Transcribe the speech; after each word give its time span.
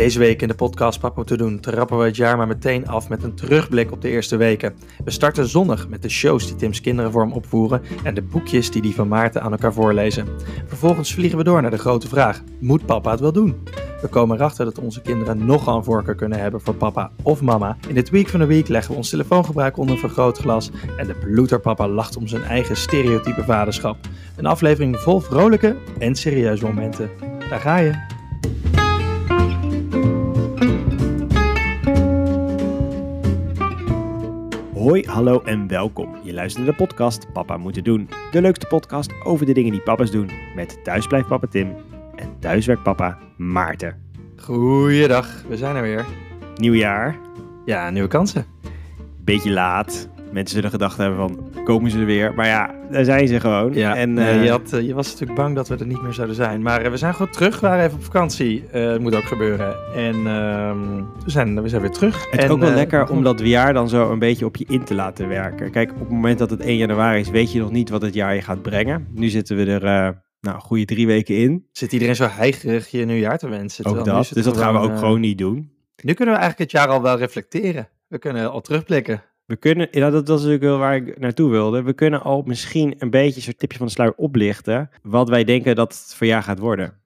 Deze 0.00 0.18
week 0.18 0.42
in 0.42 0.48
de 0.48 0.54
podcast 0.54 1.00
Papa 1.00 1.24
te 1.24 1.36
doen 1.36 1.60
trappen 1.60 1.98
we 1.98 2.04
het 2.04 2.16
jaar 2.16 2.36
maar 2.36 2.46
meteen 2.46 2.88
af 2.88 3.08
met 3.08 3.22
een 3.22 3.34
terugblik 3.34 3.92
op 3.92 4.02
de 4.02 4.08
eerste 4.08 4.36
weken. 4.36 4.74
We 5.04 5.10
starten 5.10 5.48
zonnig 5.48 5.88
met 5.88 6.02
de 6.02 6.08
shows 6.08 6.46
die 6.46 6.56
Tim's 6.56 6.80
kinderen 6.80 7.12
voor 7.12 7.22
hem 7.22 7.32
opvoeren 7.32 7.82
en 8.04 8.14
de 8.14 8.22
boekjes 8.22 8.70
die 8.70 8.82
die 8.82 8.94
van 8.94 9.08
Maarten 9.08 9.42
aan 9.42 9.52
elkaar 9.52 9.72
voorlezen. 9.72 10.28
Vervolgens 10.66 11.14
vliegen 11.14 11.38
we 11.38 11.44
door 11.44 11.62
naar 11.62 11.70
de 11.70 11.78
grote 11.78 12.08
vraag, 12.08 12.42
moet 12.60 12.86
papa 12.86 13.10
het 13.10 13.20
wel 13.20 13.32
doen? 13.32 13.66
We 14.00 14.08
komen 14.08 14.36
erachter 14.36 14.64
dat 14.64 14.78
onze 14.78 15.02
kinderen 15.02 15.46
nogal 15.46 15.76
een 15.76 15.84
voorkeur 15.84 16.14
kunnen 16.14 16.38
hebben 16.38 16.60
voor 16.60 16.74
papa 16.74 17.10
of 17.22 17.40
mama. 17.40 17.76
In 17.88 17.94
dit 17.94 18.10
Week 18.10 18.28
van 18.28 18.40
de 18.40 18.46
Week 18.46 18.68
leggen 18.68 18.90
we 18.90 18.96
ons 18.96 19.10
telefoongebruik 19.10 19.76
onder 19.76 19.94
een 19.94 20.00
vergrootglas 20.00 20.70
en 20.96 21.06
de 21.06 21.14
bloederpapa 21.14 21.88
lacht 21.88 22.16
om 22.16 22.26
zijn 22.26 22.42
eigen 22.42 22.76
stereotype 22.76 23.44
vaderschap. 23.44 23.96
Een 24.36 24.46
aflevering 24.46 24.98
vol 24.98 25.20
vrolijke 25.20 25.76
en 25.98 26.14
serieuze 26.14 26.64
momenten. 26.64 27.10
Daar 27.50 27.60
ga 27.60 27.76
je. 27.76 28.18
Hoi, 34.80 35.04
hallo 35.06 35.42
en 35.44 35.66
welkom. 35.66 36.16
Je 36.22 36.32
luistert 36.32 36.64
naar 36.66 36.76
de 36.76 36.84
podcast 36.84 37.32
Papa 37.32 37.56
Moeten 37.56 37.84
Doen. 37.84 38.08
De 38.30 38.40
leukste 38.40 38.66
podcast 38.66 39.12
over 39.24 39.46
de 39.46 39.52
dingen 39.52 39.70
die 39.72 39.80
papa's 39.80 40.10
doen. 40.10 40.30
Met 40.54 40.84
thuisblijfpapa 40.84 41.46
Tim 41.46 41.74
en 42.16 42.38
thuiswerkpapa 42.38 43.18
Maarten. 43.36 44.02
Goeiedag, 44.36 45.42
we 45.48 45.56
zijn 45.56 45.76
er 45.76 45.82
weer. 45.82 46.06
Nieuw 46.56 46.74
jaar, 46.74 47.18
Ja, 47.64 47.90
nieuwe 47.90 48.08
kansen. 48.08 48.46
beetje 49.24 49.50
laat. 49.50 50.08
Mensen 50.32 50.54
zullen 50.54 50.70
gedacht 50.70 50.96
hebben 50.96 51.18
van, 51.18 51.64
komen 51.64 51.90
ze 51.90 51.98
er 51.98 52.04
weer? 52.04 52.34
Maar 52.34 52.46
ja, 52.46 52.74
daar 52.90 53.04
zijn 53.04 53.28
ze 53.28 53.40
gewoon. 53.40 53.74
Ja, 53.74 53.96
en 53.96 54.18
eh, 54.18 54.44
je, 54.44 54.50
had, 54.50 54.72
eh, 54.72 54.80
je 54.80 54.94
was 54.94 55.10
natuurlijk 55.10 55.38
bang 55.38 55.54
dat 55.54 55.68
we 55.68 55.76
er 55.76 55.86
niet 55.86 56.02
meer 56.02 56.12
zouden 56.12 56.36
zijn. 56.36 56.62
Maar 56.62 56.82
eh, 56.82 56.90
we 56.90 56.96
zijn 56.96 57.14
gewoon 57.14 57.32
terug. 57.32 57.60
We 57.60 57.66
waren 57.66 57.84
even 57.84 57.96
op 57.96 58.04
vakantie. 58.04 58.64
Het 58.70 59.00
moet 59.00 59.14
ook 59.14 59.24
gebeuren. 59.24 59.76
En 59.94 60.14
ehm, 60.26 60.78
we, 61.24 61.30
zijn, 61.30 61.62
we 61.62 61.68
zijn 61.68 61.80
weer 61.80 61.90
terug. 61.90 62.30
het 62.30 62.38
is 62.38 62.44
En, 62.44 62.50
ook 62.50 62.60
wel 62.60 62.74
lekker 62.74 63.10
om 63.10 63.22
dat 63.22 63.40
jaar 63.40 63.72
dan 63.72 63.88
zo 63.88 64.10
een 64.10 64.18
beetje 64.18 64.44
op 64.44 64.56
je 64.56 64.64
in 64.68 64.84
te 64.84 64.94
laten 64.94 65.28
werken. 65.28 65.70
Kijk, 65.70 65.90
op 65.92 65.98
het 65.98 66.10
moment 66.10 66.38
dat 66.38 66.50
het 66.50 66.60
1 66.60 66.76
januari 66.76 67.20
is, 67.20 67.30
weet 67.30 67.52
je 67.52 67.60
nog 67.60 67.70
niet 67.70 67.90
wat 67.90 68.02
het 68.02 68.14
jaar 68.14 68.34
je 68.34 68.42
gaat 68.42 68.62
brengen. 68.62 69.06
Nu 69.14 69.28
zitten 69.28 69.56
we 69.56 69.64
er, 69.64 70.22
nou, 70.40 70.60
goede 70.60 70.84
drie 70.84 71.06
weken 71.06 71.36
in. 71.36 71.66
Zit 71.72 71.92
iedereen 71.92 72.16
zo 72.16 72.28
heigerig 72.30 72.88
je 72.88 73.04
nieuwjaar 73.04 73.38
te 73.38 73.48
wensen. 73.48 73.84
Ook 73.84 74.04
dat. 74.04 74.30
Dus 74.32 74.44
dat 74.44 74.56
gaan 74.56 74.74
we 74.74 74.80
ook 74.80 74.98
gewoon 74.98 75.20
niet 75.20 75.38
doen. 75.38 75.70
Nu 76.02 76.12
kunnen 76.12 76.34
we 76.34 76.40
eigenlijk 76.40 76.72
het 76.72 76.80
jaar 76.80 76.90
al 76.90 77.02
wel 77.02 77.18
reflecteren. 77.18 77.88
We 78.08 78.18
kunnen 78.18 78.50
al 78.50 78.60
terugblikken. 78.60 79.22
We 79.50 79.56
kunnen, 79.56 79.88
ja, 79.90 80.10
dat, 80.10 80.22
is 80.22 80.34
natuurlijk 80.34 80.62
wel 80.62 80.78
waar 80.78 80.96
ik 80.96 81.18
naartoe 81.18 81.50
wilde. 81.50 81.82
We 81.82 81.92
kunnen 81.92 82.22
al 82.22 82.42
misschien 82.46 82.94
een 82.98 83.10
beetje 83.10 83.36
een 83.36 83.42
soort 83.42 83.58
tipje 83.58 83.78
van 83.78 83.86
de 83.86 83.92
sluier 83.92 84.14
oplichten. 84.16 84.90
Wat 85.02 85.28
wij 85.28 85.44
denken 85.44 85.74
dat 85.74 85.92
het 85.92 86.14
voor 86.16 86.26
jaar 86.26 86.42
gaat 86.42 86.58
worden. 86.58 87.00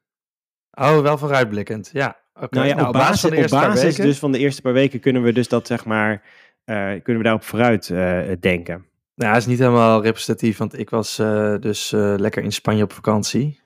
Oh, 0.71 1.01
wel 1.01 1.19
vooruitblikkend. 1.19 1.91
Ja, 1.93 2.17
oké. 2.35 2.57
Nou 2.57 2.67
ja, 2.67 2.87
op 2.87 2.93
basis, 2.93 3.21
van 3.21 3.31
de 3.31 3.37
op 3.37 3.43
eerste 3.43 3.57
paar 3.57 3.69
basis 3.69 3.83
weken- 3.83 4.05
dus 4.05 4.19
van 4.19 4.33
de 4.33 4.39
eerste 4.39 4.63
paar 4.63 4.73
weken 4.73 5.01
kunnen 5.01 5.23
we 5.23 5.33
dus 5.33 5.49
dat 5.49 5.67
zeg 5.67 5.85
maar, 5.85 6.23
eh, 6.65 6.77
kunnen 6.77 7.17
we 7.17 7.23
daarop 7.23 7.43
vooruit 7.43 7.91
eh, 7.91 8.21
denken. 8.41 8.87
Nou, 9.15 9.33
dat 9.33 9.41
is 9.41 9.49
niet 9.49 9.59
helemaal 9.59 10.03
representatief, 10.03 10.57
want 10.57 10.79
ik 10.79 10.91
was 10.91 11.19
eh, 11.19 11.55
dus 11.61 11.91
lekker 11.97 12.43
in 12.43 12.53
Spanje 12.53 12.83
op 12.83 12.93
vakantie. 12.93 13.61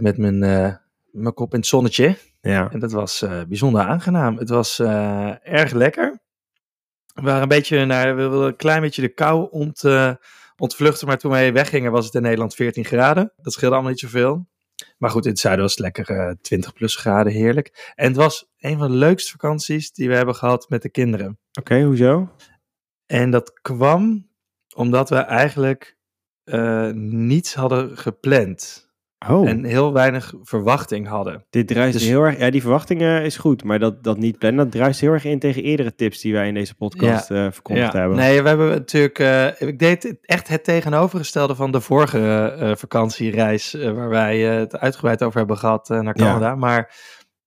met 0.00 0.18
mijn, 0.18 0.38
mijn 1.10 1.34
kop 1.34 1.52
in 1.52 1.58
het 1.58 1.68
zonnetje. 1.68 2.16
Ja. 2.40 2.70
En 2.72 2.78
dat 2.78 2.92
was 2.92 3.24
bijzonder 3.48 3.82
aangenaam. 3.82 4.38
Het 4.38 4.48
was 4.48 4.80
erg 5.42 5.72
lekker. 5.72 6.22
We 7.14 7.22
waren 7.22 7.42
een 7.42 7.48
beetje 7.48 7.84
naar, 7.84 8.16
we 8.16 8.28
wilden 8.28 8.48
een 8.48 8.56
klein 8.56 8.80
beetje 8.80 9.02
de 9.02 9.14
kou 9.14 9.48
ont, 9.50 9.84
eh, 9.84 10.14
ontvluchten, 10.56 11.06
maar 11.06 11.18
toen 11.18 11.30
wij 11.30 11.52
weggingen 11.52 11.92
was 11.92 12.04
het 12.04 12.14
in 12.14 12.22
Nederland 12.22 12.54
14 12.54 12.84
graden. 12.84 13.32
Dat 13.36 13.52
scheelde 13.52 13.74
allemaal 13.74 13.92
niet 13.92 14.00
zoveel. 14.00 14.46
Maar 14.98 15.10
goed, 15.10 15.24
in 15.24 15.30
het 15.30 15.40
zuiden 15.40 15.64
was 15.64 15.74
het 15.74 15.82
lekker 15.82 16.08
eh 16.08 16.34
20 16.40 16.72
plus 16.72 16.96
graden, 16.96 17.32
heerlijk. 17.32 17.92
En 17.94 18.06
het 18.06 18.16
was 18.16 18.52
een 18.58 18.78
van 18.78 18.90
de 18.90 18.96
leukste 18.96 19.30
vakanties 19.30 19.92
die 19.92 20.08
we 20.08 20.14
hebben 20.14 20.34
gehad 20.34 20.68
met 20.68 20.82
de 20.82 20.90
kinderen. 20.90 21.38
Oké, 21.58 21.82
hoezo? 21.82 22.34
En 23.06 23.30
dat 23.30 23.60
kwam 23.60 24.28
omdat 24.74 25.08
we 25.08 25.16
eigenlijk 25.16 25.96
eh, 26.44 26.90
niets 26.94 27.54
hadden 27.54 27.98
gepland. 27.98 28.88
Oh, 29.28 29.48
En 29.48 29.64
heel 29.64 29.92
weinig 29.92 30.32
verwachting 30.42 31.06
hadden. 31.08 31.46
dit 31.50 31.68
druist 31.68 31.92
dus- 31.98 32.06
heel 32.06 32.22
erg. 32.22 32.38
Ja, 32.38 32.50
die 32.50 32.60
verwachtingen 32.60 33.22
is 33.22 33.36
goed, 33.36 33.64
maar 33.64 33.78
dat, 33.78 34.02
dat 34.04 34.18
niet 34.18 34.38
plannen, 34.38 34.64
dat 34.64 34.72
druist 34.80 35.00
heel 35.00 35.12
erg 35.12 35.24
in 35.24 35.38
tegen 35.38 35.62
eerdere 35.62 35.94
tips 35.94 36.20
die 36.20 36.32
wij 36.32 36.48
in 36.48 36.54
deze 36.54 36.74
podcast 36.74 37.30
eh 37.30 37.46
verkondigd 37.50 37.92
hebben. 37.92 38.16
Nee, 38.16 38.42
we 38.42 38.48
hebben 38.48 38.68
natuurlijk. 38.68 39.18
eh, 39.18 39.68
ik 39.68 39.78
deed 39.78 40.16
echt 40.22 40.48
het 40.48 40.64
tegenovergestelde 40.64 41.54
van 41.54 41.70
de 41.72 41.80
vorige 41.80 42.54
eh, 42.58 42.74
vakantiereis. 42.74 43.74
eh, 43.74 43.90
waar 43.92 44.08
wij 44.08 44.50
eh, 44.52 44.58
het 44.58 44.78
uitgebreid 44.78 45.22
over 45.22 45.38
hebben 45.38 45.58
gehad 45.58 45.90
eh, 45.90 46.00
naar 46.00 46.18
Ja. 46.18 46.24
Canada. 46.24 46.54
Maar 46.54 46.94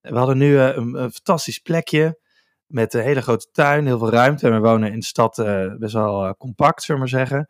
we 0.00 0.16
hadden 0.18 0.38
nu 0.38 0.58
eh, 0.58 0.66
een, 0.76 0.94
een 1.02 1.10
fantastisch 1.12 1.58
plekje. 1.58 2.18
Met 2.66 2.94
een 2.94 3.02
hele 3.02 3.22
grote 3.22 3.48
tuin, 3.52 3.86
heel 3.86 3.98
veel 3.98 4.10
ruimte. 4.10 4.46
En 4.46 4.52
we 4.52 4.68
wonen 4.68 4.92
in 4.92 4.98
de 4.98 5.04
stad 5.04 5.38
eh, 5.38 5.66
best 5.78 5.92
wel 5.94 6.24
eh, 6.24 6.30
compact, 6.38 6.82
zullen 6.82 7.02
we 7.02 7.08
maar 7.10 7.18
zeggen. 7.20 7.48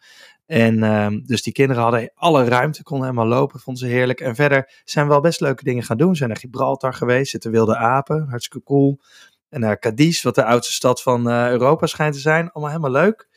En 0.49 0.83
ehm, 0.83 1.21
dus 1.25 1.43
die 1.43 1.53
kinderen 1.53 1.83
hadden 1.83 2.11
alle 2.15 2.45
ruimte, 2.45 2.83
konden 2.83 3.09
helemaal 3.09 3.39
lopen, 3.39 3.61
vonden 3.61 3.89
ze 3.89 3.95
heerlijk. 3.95 4.21
En 4.21 4.35
verder 4.35 4.81
zijn 4.85 5.07
we 5.07 5.13
wel 5.13 5.21
best 5.21 5.41
leuke 5.41 5.65
dingen 5.65 5.83
gaan 5.83 5.97
doen. 5.97 6.11
We 6.11 6.17
zijn 6.17 6.29
naar 6.29 6.39
Gibraltar 6.39 6.95
geweest, 6.95 7.31
zitten 7.31 7.51
wilde 7.51 7.77
apen, 7.77 8.27
hartstikke 8.29 8.67
cool. 8.67 9.01
En 9.49 9.61
naar 9.61 9.79
Cadiz, 9.79 10.23
wat 10.23 10.35
de 10.35 10.45
oudste 10.45 10.73
stad 10.73 11.03
van 11.03 11.29
eh, 11.29 11.51
Europa 11.51 11.87
schijnt 11.87 12.15
te 12.15 12.21
zijn. 12.21 12.51
Allemaal 12.51 12.73
helemaal 12.75 13.03
leuk. 13.03 13.29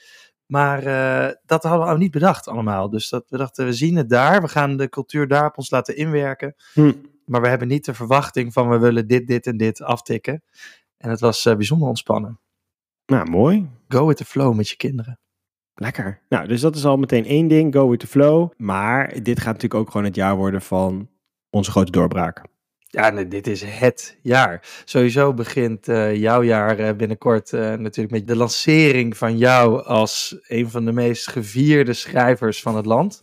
Maar 0.45 0.83
eh, 0.83 1.33
dat 1.45 1.63
hadden 1.63 1.87
we 1.87 1.97
niet 1.97 2.11
bedacht 2.11 2.47
allemaal. 2.47 2.89
Dus 2.89 3.09
dat, 3.09 3.25
we 3.27 3.37
dachten, 3.37 3.65
we 3.65 3.73
zien 3.73 3.95
het 3.95 4.09
daar. 4.09 4.41
We 4.41 4.47
gaan 4.47 4.77
de 4.77 4.89
cultuur 4.89 5.27
daar 5.27 5.45
op 5.45 5.57
ons 5.57 5.69
laten 5.69 5.95
inwerken. 5.95 6.55
Hm. 6.73 6.93
Maar 7.25 7.41
we 7.41 7.47
hebben 7.47 7.67
niet 7.67 7.85
de 7.85 7.93
verwachting 7.93 8.53
van 8.53 8.69
we 8.69 8.77
willen 8.77 9.07
dit, 9.07 9.27
dit 9.27 9.47
en 9.47 9.57
dit 9.57 9.81
aftikken. 9.81 10.43
En 10.97 11.09
het 11.09 11.19
was 11.19 11.45
eh, 11.45 11.55
bijzonder 11.55 11.87
ontspannen. 11.87 12.39
Nou, 13.05 13.29
mooi. 13.29 13.69
Go 13.87 14.07
with 14.07 14.17
the 14.17 14.25
flow 14.25 14.55
met 14.55 14.69
je 14.69 14.75
kinderen. 14.75 15.19
Lekker. 15.81 16.21
Nou, 16.29 16.47
dus 16.47 16.61
dat 16.61 16.75
is 16.75 16.85
al 16.85 16.97
meteen 16.97 17.25
één 17.25 17.47
ding, 17.47 17.73
go 17.73 17.89
with 17.89 17.99
the 17.99 18.07
flow. 18.07 18.51
Maar 18.57 19.23
dit 19.23 19.37
gaat 19.37 19.53
natuurlijk 19.53 19.81
ook 19.81 19.91
gewoon 19.91 20.05
het 20.05 20.15
jaar 20.15 20.35
worden 20.35 20.61
van 20.61 21.09
onze 21.49 21.71
grote 21.71 21.91
doorbraak. 21.91 22.41
Ja, 22.77 23.09
nee, 23.09 23.27
dit 23.27 23.47
is 23.47 23.63
het 23.63 24.17
jaar. 24.21 24.81
Sowieso 24.85 25.33
begint 25.33 25.87
eh, 25.87 26.15
jouw 26.15 26.43
jaar 26.43 26.79
eh, 26.79 26.95
binnenkort 26.95 27.53
eh, 27.53 27.59
natuurlijk 27.59 28.11
met 28.11 28.27
de 28.27 28.35
lancering 28.35 29.17
van 29.17 29.37
jou 29.37 29.83
als 29.83 30.37
een 30.47 30.69
van 30.69 30.85
de 30.85 30.91
meest 30.91 31.27
gevierde 31.27 31.93
schrijvers 31.93 32.61
van 32.61 32.75
het 32.75 32.85
land 32.85 33.21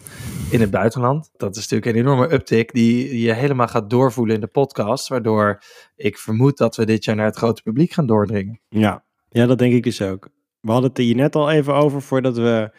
in 0.50 0.60
het 0.60 0.70
buitenland. 0.70 1.30
Dat 1.36 1.56
is 1.56 1.68
natuurlijk 1.68 1.96
een 1.96 2.02
enorme 2.04 2.32
uptick 2.32 2.72
die, 2.72 3.08
die 3.08 3.20
je 3.20 3.32
helemaal 3.32 3.68
gaat 3.68 3.90
doorvoelen 3.90 4.34
in 4.34 4.40
de 4.40 4.46
podcast, 4.46 5.08
waardoor 5.08 5.62
ik 5.96 6.18
vermoed 6.18 6.56
dat 6.56 6.76
we 6.76 6.86
dit 6.86 7.04
jaar 7.04 7.16
naar 7.16 7.26
het 7.26 7.36
grote 7.36 7.62
publiek 7.62 7.92
gaan 7.92 8.06
doordringen. 8.06 8.60
Ja, 8.68 9.04
ja 9.28 9.46
dat 9.46 9.58
denk 9.58 9.72
ik 9.72 9.82
dus 9.82 10.02
ook. 10.02 10.28
We 10.68 10.74
hadden 10.74 10.92
het 10.92 10.98
hier 10.98 11.14
net 11.14 11.34
al 11.34 11.50
even 11.50 11.74
over 11.74 12.02
voordat 12.02 12.36
we 12.36 12.70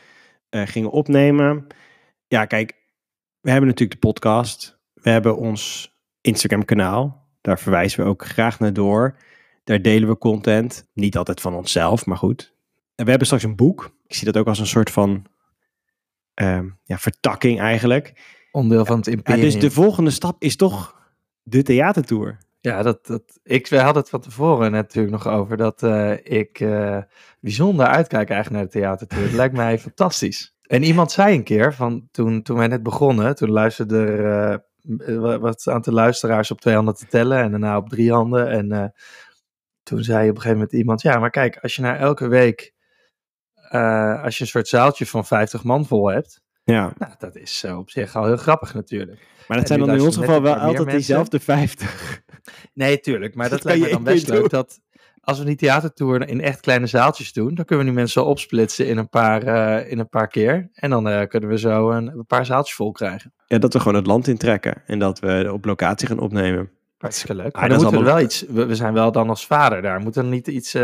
eh, 0.49 0.67
gingen 0.67 0.91
opnemen. 0.91 1.67
Ja, 2.27 2.45
kijk, 2.45 2.73
we 3.39 3.49
hebben 3.49 3.69
natuurlijk 3.69 4.01
de 4.01 4.07
podcast. 4.07 4.79
We 4.93 5.09
hebben 5.09 5.37
ons 5.37 5.93
Instagram 6.21 6.65
kanaal. 6.65 7.27
Daar 7.41 7.59
verwijzen 7.59 8.03
we 8.03 8.09
ook 8.09 8.25
graag 8.25 8.59
naar 8.59 8.73
door. 8.73 9.17
Daar 9.63 9.81
delen 9.81 10.09
we 10.09 10.17
content. 10.17 10.87
Niet 10.93 11.17
altijd 11.17 11.41
van 11.41 11.55
onszelf, 11.55 12.05
maar 12.05 12.17
goed. 12.17 12.53
En 12.95 13.03
we 13.03 13.09
hebben 13.09 13.27
straks 13.27 13.43
een 13.43 13.55
boek. 13.55 13.95
Ik 14.07 14.15
zie 14.15 14.25
dat 14.25 14.37
ook 14.37 14.47
als 14.47 14.59
een 14.59 14.67
soort 14.67 14.91
van 14.91 15.25
ehm, 16.33 16.69
ja, 16.83 16.97
vertakking 16.97 17.59
eigenlijk. 17.59 18.13
Onderdeel 18.51 18.85
van 18.85 18.97
het 18.97 19.05
Ja, 19.05 19.11
imperium. 19.11 19.43
dus 19.43 19.59
de 19.59 19.71
volgende 19.71 20.09
stap 20.09 20.41
is 20.41 20.55
toch 20.55 21.01
de 21.43 21.63
theatertour. 21.63 22.37
Ja, 22.61 22.81
dat, 22.81 23.05
dat, 23.05 23.39
ik, 23.43 23.67
we 23.67 23.77
hadden 23.79 24.01
het 24.01 24.11
van 24.11 24.21
tevoren 24.21 24.71
natuurlijk 24.71 25.13
nog 25.23 25.27
over 25.27 25.57
dat 25.57 25.83
eh, 25.83 26.11
ik 26.23 26.59
eh, 26.59 26.97
bijzonder 27.39 27.85
uitkijk 27.85 28.29
eigenlijk 28.29 28.61
naar 28.61 28.71
de 28.71 28.79
theatertour. 28.79 29.23
Het 29.23 29.33
lijkt 29.33 29.55
mij 29.55 29.79
fantastisch. 29.79 30.55
En 30.61 30.83
iemand 30.83 31.11
zei 31.11 31.35
een 31.35 31.43
keer, 31.43 31.73
van 31.73 32.07
toen, 32.11 32.41
toen 32.41 32.57
wij 32.57 32.67
net 32.67 32.83
begonnen, 32.83 33.35
toen 33.35 33.49
luisterde 33.49 34.05
er 34.05 35.19
wa- 35.19 35.39
wat 35.39 35.67
aantal 35.67 35.93
luisteraars 35.93 36.51
op 36.51 36.61
twee 36.61 36.75
handen 36.75 36.95
te 36.95 37.07
tellen 37.07 37.37
en 37.37 37.51
daarna 37.51 37.77
op 37.77 37.89
drie 37.89 38.11
handen. 38.11 38.49
En 38.49 38.93
toen 39.83 40.03
zei 40.03 40.21
op 40.29 40.35
een 40.35 40.41
gegeven 40.41 40.57
moment 40.57 40.73
iemand, 40.73 41.01
ja, 41.01 41.19
maar 41.19 41.29
kijk, 41.29 41.57
als 41.57 41.75
je 41.75 41.81
na 41.81 41.97
elke 41.97 42.27
week, 42.27 42.73
als 44.23 44.37
je 44.37 44.43
een 44.43 44.49
soort 44.49 44.67
zaaltje 44.67 45.05
van 45.05 45.25
50 45.25 45.63
man 45.63 45.85
vol 45.85 46.07
hebt, 46.07 46.41
Ja, 46.73 46.93
nou, 46.97 47.13
dat 47.17 47.35
is 47.35 47.63
eh, 47.63 47.77
op 47.77 47.89
zich 47.89 48.15
al 48.15 48.25
heel 48.25 48.37
grappig 48.37 48.73
natuurlijk. 48.73 49.19
maar 49.19 49.57
dat 49.57 49.59
En 49.59 49.67
zijn 49.67 49.79
dan 49.79 49.97
in 49.97 50.01
ons 50.01 50.17
geval 50.17 50.41
wel 50.41 50.53
altijd 50.53 50.75
mensen. 50.77 50.95
diezelfde 50.95 51.39
50. 51.39 52.21
Nee, 52.73 52.99
tuurlijk. 52.99 53.35
Maar 53.35 53.49
dat, 53.49 53.61
Dat 53.61 53.63
lijkt 53.67 53.81
me 53.81 53.87
je 53.87 53.93
dan 53.93 54.03
best 54.03 54.27
leuk. 54.27 54.49
Dat 54.49 54.79
als 55.21 55.39
we 55.39 55.45
die 55.45 55.55
theatertour 55.55 56.27
in 56.27 56.41
echt 56.41 56.59
kleine 56.59 56.87
zaaltjes 56.87 57.33
doen, 57.33 57.55
dan 57.55 57.65
kunnen 57.65 57.85
we 57.85 57.91
die 57.91 57.99
mensen 57.99 58.25
opsplitsen 58.25 58.87
in 58.87 58.97
een 58.97 59.09
paar, 59.09 59.43
eh, 59.43 59.91
in 59.91 59.99
een 59.99 60.09
paar 60.09 60.27
keer. 60.27 60.69
En 60.73 60.89
dan 60.89 61.09
eh, 61.09 61.27
kunnen 61.27 61.49
we 61.49 61.57
zo 61.59 61.91
een, 61.91 62.07
een 62.07 62.25
paar 62.25 62.45
zaaltjes 62.45 62.75
vol 62.75 62.91
krijgen. 62.91 63.33
Ja, 63.47 63.57
dat 63.57 63.73
we 63.73 63.79
gewoon 63.79 63.95
het 63.95 64.07
land 64.07 64.27
intrekken 64.27 64.81
en 64.85 64.99
dat 64.99 65.19
we 65.19 65.49
op 65.53 65.65
locatie 65.65 66.07
gaan 66.07 66.19
opnemen. 66.19 66.69
Hartstikke 66.97 67.35
leuk. 67.35 67.53
Ah, 67.55 67.59
Maar 67.59 67.69
dan 67.69 67.81
moeten 67.81 67.99
we 67.99 68.05
wel 68.05 68.19
iets. 68.19 68.45
We, 68.49 68.65
we 68.65 68.75
zijn 68.75 68.93
wel 68.93 69.11
dan 69.11 69.29
als 69.29 69.45
vader 69.45 69.81
daar. 69.81 69.99
Moeten 69.99 70.23
er 70.23 70.29
niet 70.29 70.47
iets. 70.47 70.75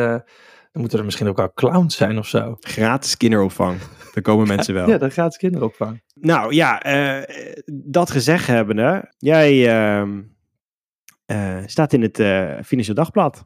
Dan 0.75 0.83
moeten 0.83 0.99
er 0.99 1.05
misschien 1.05 1.27
ook 1.27 1.37
wel 1.37 1.53
clowns 1.53 1.95
zijn 1.95 2.17
of 2.17 2.27
zo. 2.27 2.57
Gratis 2.59 3.17
kinderopvang. 3.17 3.79
Daar 4.13 4.23
komen 4.23 4.47
mensen 4.47 4.73
wel. 4.79 4.89
Ja, 4.89 4.97
dan 4.97 5.11
het 5.15 5.37
kinderopvang. 5.37 6.03
Nou 6.13 6.53
ja, 6.53 6.81
eh, 6.81 7.23
dat 7.83 8.11
gezegd 8.11 8.47
hebbende, 8.47 9.13
jij 9.17 9.69
ehm, 9.69 10.21
eh, 11.25 11.57
staat 11.65 11.93
in 11.93 12.01
het 12.01 12.19
eh 12.19 12.53
Financieel 12.65 12.95
Dagblad. 12.95 13.45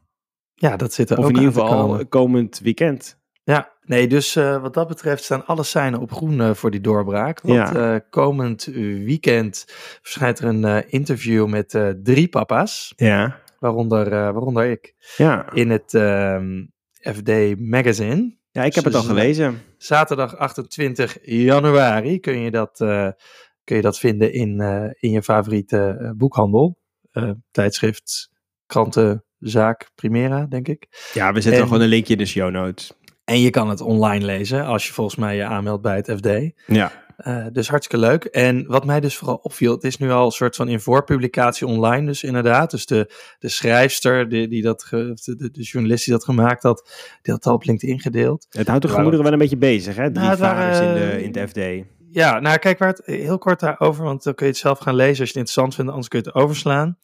ja, 0.55 0.75
dat 0.77 0.93
zit 0.93 1.09
er 1.09 1.17
Of 1.17 1.23
ook 1.23 1.29
in 1.29 1.35
ieder 1.35 1.51
geval 1.53 1.69
komen. 1.87 2.07
komend 2.09 2.59
weekend. 2.59 3.17
Ja, 3.43 3.71
nee, 3.81 4.07
dus 4.07 4.33
wat 4.33 4.73
dat 4.73 4.87
betreft 4.87 5.23
staan 5.23 5.45
alle 5.45 5.63
seinen 5.63 5.99
op 5.99 6.11
groen 6.11 6.55
voor 6.55 6.71
die 6.71 6.81
doorbraak. 6.81 7.41
Want 7.41 7.69
Ja. 7.73 7.99
komend 8.09 8.63
weekend 9.05 9.65
verschijnt 10.01 10.39
er 10.39 10.45
een 10.45 10.89
interview 10.89 11.47
met 11.47 11.79
drie 12.03 12.27
papa's, 12.27 12.93
Ja. 12.95 13.39
waaronder, 13.59 14.09
waaronder 14.09 14.65
ik, 14.65 14.93
Ja. 15.17 15.51
in 15.53 15.69
het 15.69 15.93
ehm, 15.93 16.65
FD 17.01 17.59
Magazine. 17.59 18.37
ja, 18.51 18.63
ik 18.63 18.75
heb 18.75 18.83
het 18.83 18.95
al 18.95 19.01
Ze- 19.01 19.07
gelezen. 19.07 19.61
Zaterdag 19.77 20.37
28 20.37 21.17
januari 21.21 22.19
kun 22.19 22.39
je 22.39 22.51
dat, 22.51 22.81
eh, 22.81 23.07
kun 23.63 23.75
je 23.75 23.81
dat 23.81 23.99
vinden 23.99 24.33
in, 24.33 24.59
eh, 24.59 24.85
in 24.99 25.11
je 25.11 25.23
favoriete 25.23 25.97
eh, 26.01 26.11
boekhandel. 26.11 26.77
Tijdschrift, 27.51 28.29
kranten, 28.65 29.25
zaak, 29.39 29.91
Primera, 29.95 30.45
denk 30.45 30.67
ik. 30.67 30.87
Ja, 31.13 31.33
we 31.33 31.41
zetten 31.41 31.61
En- 31.61 31.67
gewoon 31.67 31.83
een 31.83 31.89
linkje 31.89 32.13
in 32.13 32.19
de 32.19 32.25
show 32.25 32.51
notes. 32.51 32.91
En 33.23 33.39
je 33.41 33.49
kan 33.49 33.69
het 33.69 33.81
online 33.81 34.25
lezen 34.25 34.65
als 34.65 34.87
je 34.87 34.93
volgens 34.93 35.15
mij 35.15 35.35
je 35.35 35.43
aanmeldt 35.43 35.81
bij 35.81 35.95
het 35.95 36.11
FD. 36.17 36.29
Ja. 36.65 36.91
Eh, 37.19 37.45
dus 37.51 37.69
hartstikke 37.69 38.05
leuk. 38.05 38.23
En 38.23 38.65
wat 38.67 38.85
mij 38.85 38.99
dus 38.99 39.17
vooral 39.17 39.35
opviel, 39.35 39.71
het 39.73 39.83
is 39.83 39.97
nu 39.97 40.11
al 40.11 40.25
een 40.25 40.31
soort 40.31 40.55
van 40.55 40.67
in 40.67 40.79
voorpublicatie 40.79 41.67
online, 41.67 42.05
dus 42.05 42.23
inderdaad. 42.23 42.71
Dus 42.71 42.85
de, 42.85 43.13
de 43.39 43.49
schrijfster, 43.49 44.29
die, 44.29 44.47
die 44.47 44.61
dat 44.61 44.83
ge- 44.83 45.11
de, 45.23 45.35
de, 45.35 45.51
de 45.51 45.61
journalist 45.61 46.05
die 46.05 46.13
dat 46.13 46.23
gemaakt 46.23 46.63
had, 46.63 46.83
die 47.21 47.33
had 47.33 47.35
het 47.35 47.45
al 47.45 47.53
op 47.53 47.63
LinkedIn 47.63 47.99
gedeeld. 47.99 48.45
Het 48.49 48.67
houdt 48.67 48.81
de 48.81 48.89
gemoederen 48.89 49.23
wel 49.23 49.33
een 49.33 49.39
beetje 49.39 49.57
bezig, 49.57 49.95
hè? 49.95 50.11
Drie 50.11 50.25
Nou, 50.25 50.37
vaders 50.37 50.79
in, 50.79 50.93
de, 50.93 50.99
eh, 50.99 51.21
in 51.21 51.35
het 51.37 51.49
FD. 51.49 51.87
Ja, 52.11 52.39
nou 52.39 52.57
kijk, 52.57 52.79
waar 52.79 52.87
het 52.89 53.01
heel 53.05 53.37
kort 53.37 53.59
daarover, 53.59 54.03
want 54.03 54.23
dan 54.23 54.33
kun 54.33 54.45
je 54.45 54.51
het 54.51 54.61
zelf 54.61 54.79
gaan 54.79 54.95
lezen 54.95 55.09
als 55.09 55.17
je 55.17 55.39
het 55.39 55.47
interessant 55.49 55.75
vindt, 55.75 55.89
anders 55.89 56.07
kun 56.07 56.19
je 56.19 56.25
het 56.25 56.35
overslaan. 56.35 56.97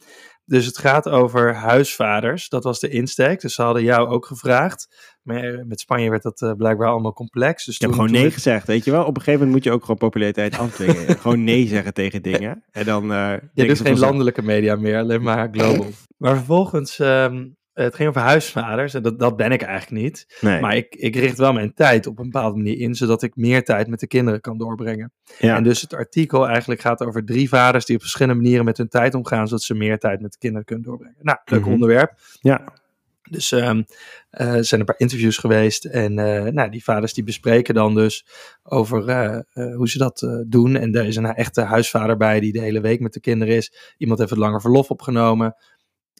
Dus 0.45 0.65
het 0.65 0.77
gaat 0.77 1.09
over 1.09 1.55
huisvaders, 1.55 2.49
dat 2.49 2.63
was 2.63 2.79
de 2.79 2.89
insteek. 2.89 3.41
Dus 3.41 3.53
ze 3.53 3.61
hadden 3.61 3.83
jou 3.83 4.07
ook 4.07 4.25
gevraagd. 4.25 4.87
Maar 5.21 5.65
met 5.67 5.79
Spanje 5.79 6.09
werd 6.09 6.23
dat 6.23 6.41
eh, 6.41 6.51
blijkbaar 6.51 6.87
allemaal 6.87 7.13
complex. 7.13 7.65
Dus 7.65 7.75
Ik 7.75 7.81
heb 7.81 7.91
gewoon 7.91 8.11
nee 8.11 8.31
gezegd, 8.31 8.67
weet 8.67 8.85
je 8.85 8.91
wel? 8.91 9.01
Op 9.01 9.15
een 9.15 9.21
gegeven 9.21 9.33
moment 9.33 9.51
moet 9.51 9.63
je 9.63 9.71
ook 9.71 9.81
gewoon 9.81 9.97
populariteit 9.97 10.57
afdwingen. 10.57 11.17
gewoon 11.19 11.43
nee 11.43 11.67
zeggen 11.67 11.93
tegen 11.93 12.21
dingen. 12.21 12.63
En 12.71 12.85
dan 12.85 13.07
Ja, 13.07 13.39
dus 13.53 13.77
ze 13.77 13.83
geen 13.83 13.99
landelijke 13.99 14.41
media 14.41 14.75
meer, 14.75 14.99
alleen 14.99 15.21
maar 15.21 15.49
global. 15.51 15.87
maar 16.17 16.35
vervolgens, 16.35 16.99
ehm, 16.99 17.45
het 17.83 17.95
ging 17.95 18.09
over 18.09 18.21
huisvaders 18.21 18.93
en 18.93 19.03
dat, 19.03 19.19
dat 19.19 19.35
ben 19.37 19.51
ik 19.51 19.61
eigenlijk 19.61 20.01
niet. 20.03 20.37
Nee. 20.41 20.61
Maar 20.61 20.75
ik, 20.75 20.95
ik 20.95 21.15
richt 21.15 21.37
wel 21.37 21.53
mijn 21.53 21.73
tijd 21.73 22.07
op 22.07 22.19
een 22.19 22.29
bepaalde 22.29 22.57
manier 22.57 22.79
in, 22.79 22.95
zodat 22.95 23.21
ik 23.23 23.35
meer 23.35 23.63
tijd 23.63 23.87
met 23.87 23.99
de 23.99 24.07
kinderen 24.07 24.41
kan 24.41 24.57
doorbrengen. 24.57 25.11
ja. 25.39 25.55
En 25.55 25.63
dus 25.63 25.81
het 25.81 25.93
artikel 25.93 26.47
eigenlijk 26.47 26.81
gaat 26.81 27.01
over 27.03 27.25
drie 27.25 27.49
vaders 27.49 27.85
die 27.85 27.95
op 27.95 28.01
verschillende 28.01 28.41
manieren 28.41 28.65
met 28.65 28.77
hun 28.77 28.87
tijd 28.89 29.13
omgaan, 29.13 29.47
zodat 29.47 29.63
ze 29.63 29.73
meer 29.73 29.99
tijd 29.99 30.21
met 30.21 30.31
de 30.31 30.37
kinderen 30.37 30.65
kunnen 30.65 30.85
doorbrengen. 30.85 31.17
Nou, 31.21 31.37
leuk 31.45 31.61
Mhm. 31.61 31.71
onderwerp. 31.71 32.13
ja. 32.41 32.83
Dus 33.29 33.51
ehm, 33.51 33.83
eh, 34.29 34.53
er 34.55 34.65
zijn 34.65 34.79
een 34.79 34.85
paar 34.85 34.99
interviews 34.99 35.37
geweest. 35.37 35.85
En 35.85 36.19
eh, 36.19 36.51
nou, 36.51 36.69
die 36.69 36.83
vaders 36.83 37.13
die 37.13 37.23
bespreken 37.23 37.73
dan 37.73 37.95
dus 37.95 38.25
over 38.63 39.07
eh, 39.09 39.39
hoe 39.75 39.89
ze 39.89 39.97
dat 39.97 40.43
doen. 40.47 40.75
En 40.75 40.93
er 40.95 41.05
is 41.05 41.15
een 41.15 41.25
echte 41.25 41.61
huisvader 41.61 42.17
bij 42.17 42.39
die 42.39 42.51
de 42.53 42.59
hele 42.61 42.81
week 42.81 42.99
met 42.99 43.13
de 43.13 43.19
kinderen 43.19 43.55
is. 43.55 43.93
Iemand 43.97 44.19
heeft 44.19 44.31
het 44.31 44.39
langer 44.39 44.61
verlof 44.61 44.89
opgenomen. 44.89 45.55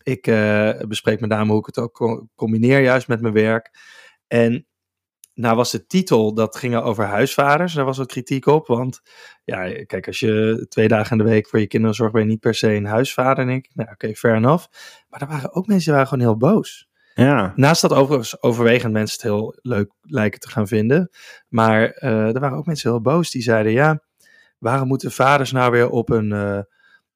Ik 0.05 0.27
eh, 0.27 0.69
bespreek 0.87 1.19
met 1.19 1.29
name 1.29 1.49
hoe 1.51 1.59
ik 1.59 1.65
het 1.65 1.77
ook 1.77 1.93
co- 1.93 2.27
combineer 2.35 2.81
juist 2.81 3.07
met 3.07 3.21
mijn 3.21 3.33
werk. 3.33 3.69
En 4.27 4.67
nou 5.33 5.55
was 5.55 5.71
de 5.71 5.85
titel, 5.85 6.33
dat 6.33 6.55
ging 6.55 6.75
over 6.75 7.03
huisvaders. 7.05 7.73
Daar 7.73 7.85
was 7.85 7.97
wat 7.97 8.07
kritiek 8.07 8.45
op. 8.45 8.67
Want 8.67 9.01
ja, 9.43 9.83
kijk, 9.85 10.07
als 10.07 10.19
je 10.19 10.65
twee 10.69 10.87
dagen 10.87 11.11
in 11.17 11.23
de 11.23 11.29
week 11.29 11.47
voor 11.47 11.59
je 11.59 11.67
kinderen 11.67 11.95
zorgt, 11.95 12.13
ben 12.13 12.21
je 12.21 12.27
niet 12.27 12.39
per 12.39 12.55
se 12.55 12.73
een 12.73 12.85
huisvader, 12.85 13.45
denk 13.45 13.65
ik. 13.65 13.71
Nou, 13.75 13.89
oké, 13.91 14.13
fair 14.15 14.35
enough. 14.35 14.65
Maar 15.09 15.21
er 15.21 15.27
waren 15.27 15.53
ook 15.53 15.67
mensen 15.67 15.85
die 15.85 15.93
waren 15.93 16.07
gewoon 16.07 16.23
heel 16.23 16.37
boos. 16.37 16.87
ja. 17.13 17.53
Naast 17.55 17.81
dat 17.81 17.93
overigens 17.93 18.41
overwegend 18.41 18.93
mensen 18.93 19.15
het 19.21 19.31
heel 19.31 19.55
leuk 19.61 19.91
lijken 20.01 20.39
te 20.39 20.49
gaan 20.49 20.67
vinden. 20.67 21.09
Maar 21.47 21.89
eh, 21.89 22.33
er 22.35 22.39
waren 22.39 22.57
ook 22.57 22.65
mensen 22.65 22.89
heel 22.89 23.01
boos 23.01 23.31
die 23.31 23.41
zeiden: 23.41 23.71
ja, 23.71 24.03
waarom 24.57 24.87
moeten 24.87 25.11
vaders 25.11 25.51
nou 25.51 25.71
weer 25.71 25.89
op 25.89 26.09
een, 26.09 26.31
eh, 26.31 26.59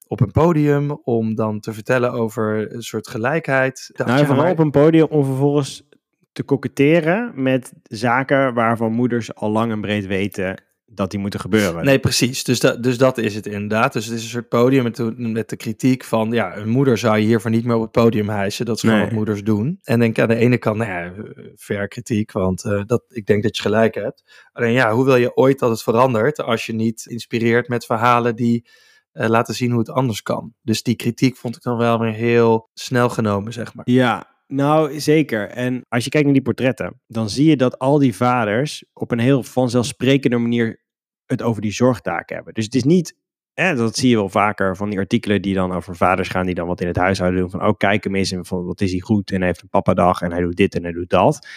op 0.09 0.21
een 0.21 0.31
podium 0.31 0.91
om 0.91 1.35
dan 1.35 1.59
te 1.59 1.73
vertellen 1.73 2.11
over 2.11 2.73
een 2.73 2.81
soort 2.81 3.07
gelijkheid? 3.07 3.89
Dacht, 3.94 4.09
Nou, 4.09 4.21
ja, 4.21 4.25
vooral 4.25 4.44
maar- 4.44 4.53
op 4.53 4.59
een 4.59 4.71
podium 4.71 5.07
om 5.09 5.25
vervolgens 5.25 5.88
te 6.31 6.44
koketteren 6.44 7.31
met 7.35 7.73
zaken 7.83 8.53
waarvan 8.53 8.91
moeders 8.91 9.35
al 9.35 9.50
lang 9.50 9.71
en 9.71 9.81
breed 9.81 10.06
weten 10.06 10.63
dat 10.91 11.11
die 11.11 11.19
moeten 11.19 11.39
gebeuren. 11.39 11.85
Nee, 11.85 12.00
precies. 12.00 12.44
Dus, 12.44 12.59
dat 12.59 12.83
dus 12.83 12.97
dat 12.97 13.17
is 13.17 13.35
het 13.35 13.45
inderdaad. 13.45 13.94
Dus 13.94 14.06
het 14.06 14.15
is 14.15 14.23
een 14.23 14.29
soort 14.29 14.50
podium 14.50 14.83
met, 14.83 15.17
met 15.17 15.50
de 15.50 15.56
kritiek 15.56 16.03
van... 16.03 16.31
ja, 16.31 16.57
een 16.57 16.69
moeder 16.69 16.97
zou 16.97 17.17
je 17.17 17.25
hiervoor 17.25 17.51
niet 17.51 17.65
meer 17.65 17.75
op 17.75 17.81
het 17.81 17.91
podium 17.91 18.29
hijsen. 18.29 18.65
Dat 18.65 18.75
is 18.75 18.81
gewoon 18.81 18.95
Nee. 18.95 19.05
wat 19.05 19.13
moeders 19.15 19.44
doen. 19.44 19.79
En 19.83 20.00
denk 20.00 20.19
aan 20.19 20.27
de 20.27 20.35
ene 20.35 20.57
kant, 20.57 20.77
nou 20.77 20.89
ja, 20.89 21.13
fair 21.57 21.88
kritiek... 21.88 22.31
want 22.31 22.65
eh, 22.65 22.81
dat, 22.85 23.03
ik 23.09 23.25
denk 23.25 23.44
dat 23.44 23.55
je 23.55 23.62
gelijk 23.62 23.95
hebt. 23.95 24.47
Alleen 24.51 24.71
ja, 24.71 24.91
hoe 24.94 25.05
wil 25.05 25.15
je 25.15 25.35
ooit 25.35 25.59
dat 25.59 25.69
het 25.69 25.83
verandert... 25.83 26.39
als 26.41 26.65
je 26.65 26.73
niet 26.73 27.05
inspireert 27.05 27.67
met 27.67 27.85
verhalen 27.85 28.35
die 28.35 28.65
eh, 29.11 29.27
laten 29.27 29.53
zien 29.53 29.69
hoe 29.69 29.79
het 29.79 29.89
anders 29.89 30.21
kan. 30.21 30.53
Dus 30.61 30.83
die 30.83 30.95
kritiek 30.95 31.38
vond 31.38 31.56
ik 31.56 31.61
dan 31.61 31.77
wel 31.77 32.00
weer 32.00 32.13
heel 32.13 32.69
snel 32.73 33.09
genomen, 33.09 33.53
zeg 33.53 33.73
maar. 33.73 33.89
Ja, 33.89 34.38
nou 34.47 35.00
zeker. 35.00 35.50
En 35.50 35.81
als 35.88 36.03
je 36.03 36.09
kijkt 36.09 36.25
naar 36.25 36.35
die 36.35 36.44
portretten, 36.44 37.01
dan 37.07 37.29
zie 37.29 37.50
je 37.50 37.57
dat 37.57 37.79
al 37.79 37.97
die 37.97 38.15
vaders 38.15 38.85
op 38.94 39.11
een 39.11 39.19
heel 39.19 39.44
vanzelfsprekende 39.44 40.38
manier 40.38 40.83
het 41.25 41.41
over 41.41 41.61
die 41.61 41.71
zorgtaken 41.71 42.35
hebben. 42.35 42.53
Dus 42.53 42.65
het 42.65 42.75
is 42.75 42.83
niet, 42.83 43.15
dat 43.53 43.95
zie 43.95 44.09
je 44.09 44.15
wel 44.15 44.29
vaker 44.29 44.75
van 44.75 44.89
die 44.89 45.00
artikelen 45.00 45.41
die 45.41 45.53
dan 45.53 45.71
over 45.71 45.95
vaders 45.95 46.29
gaan, 46.29 46.45
die 46.45 46.55
dan 46.55 46.67
wat 46.67 46.81
in 46.81 46.88
het 46.88 46.97
huishouden 46.97 47.39
doen. 47.39 47.50
Van, 47.50 47.65
oh 47.65 47.77
kijk 47.77 48.03
hem 48.03 48.15
eens 48.15 48.31
en 48.31 48.45
van 48.45 48.65
wat 48.65 48.81
is 48.81 48.91
hij 48.91 49.00
goed 49.00 49.31
en 49.31 49.38
hij 49.38 49.47
heeft 49.47 49.62
een 49.62 49.69
papadag 49.69 50.21
en 50.21 50.31
hij 50.31 50.41
doet 50.41 50.55
dit 50.55 50.75
en 50.75 50.83
hij 50.83 50.91
doet 50.91 51.09
dat. 51.09 51.47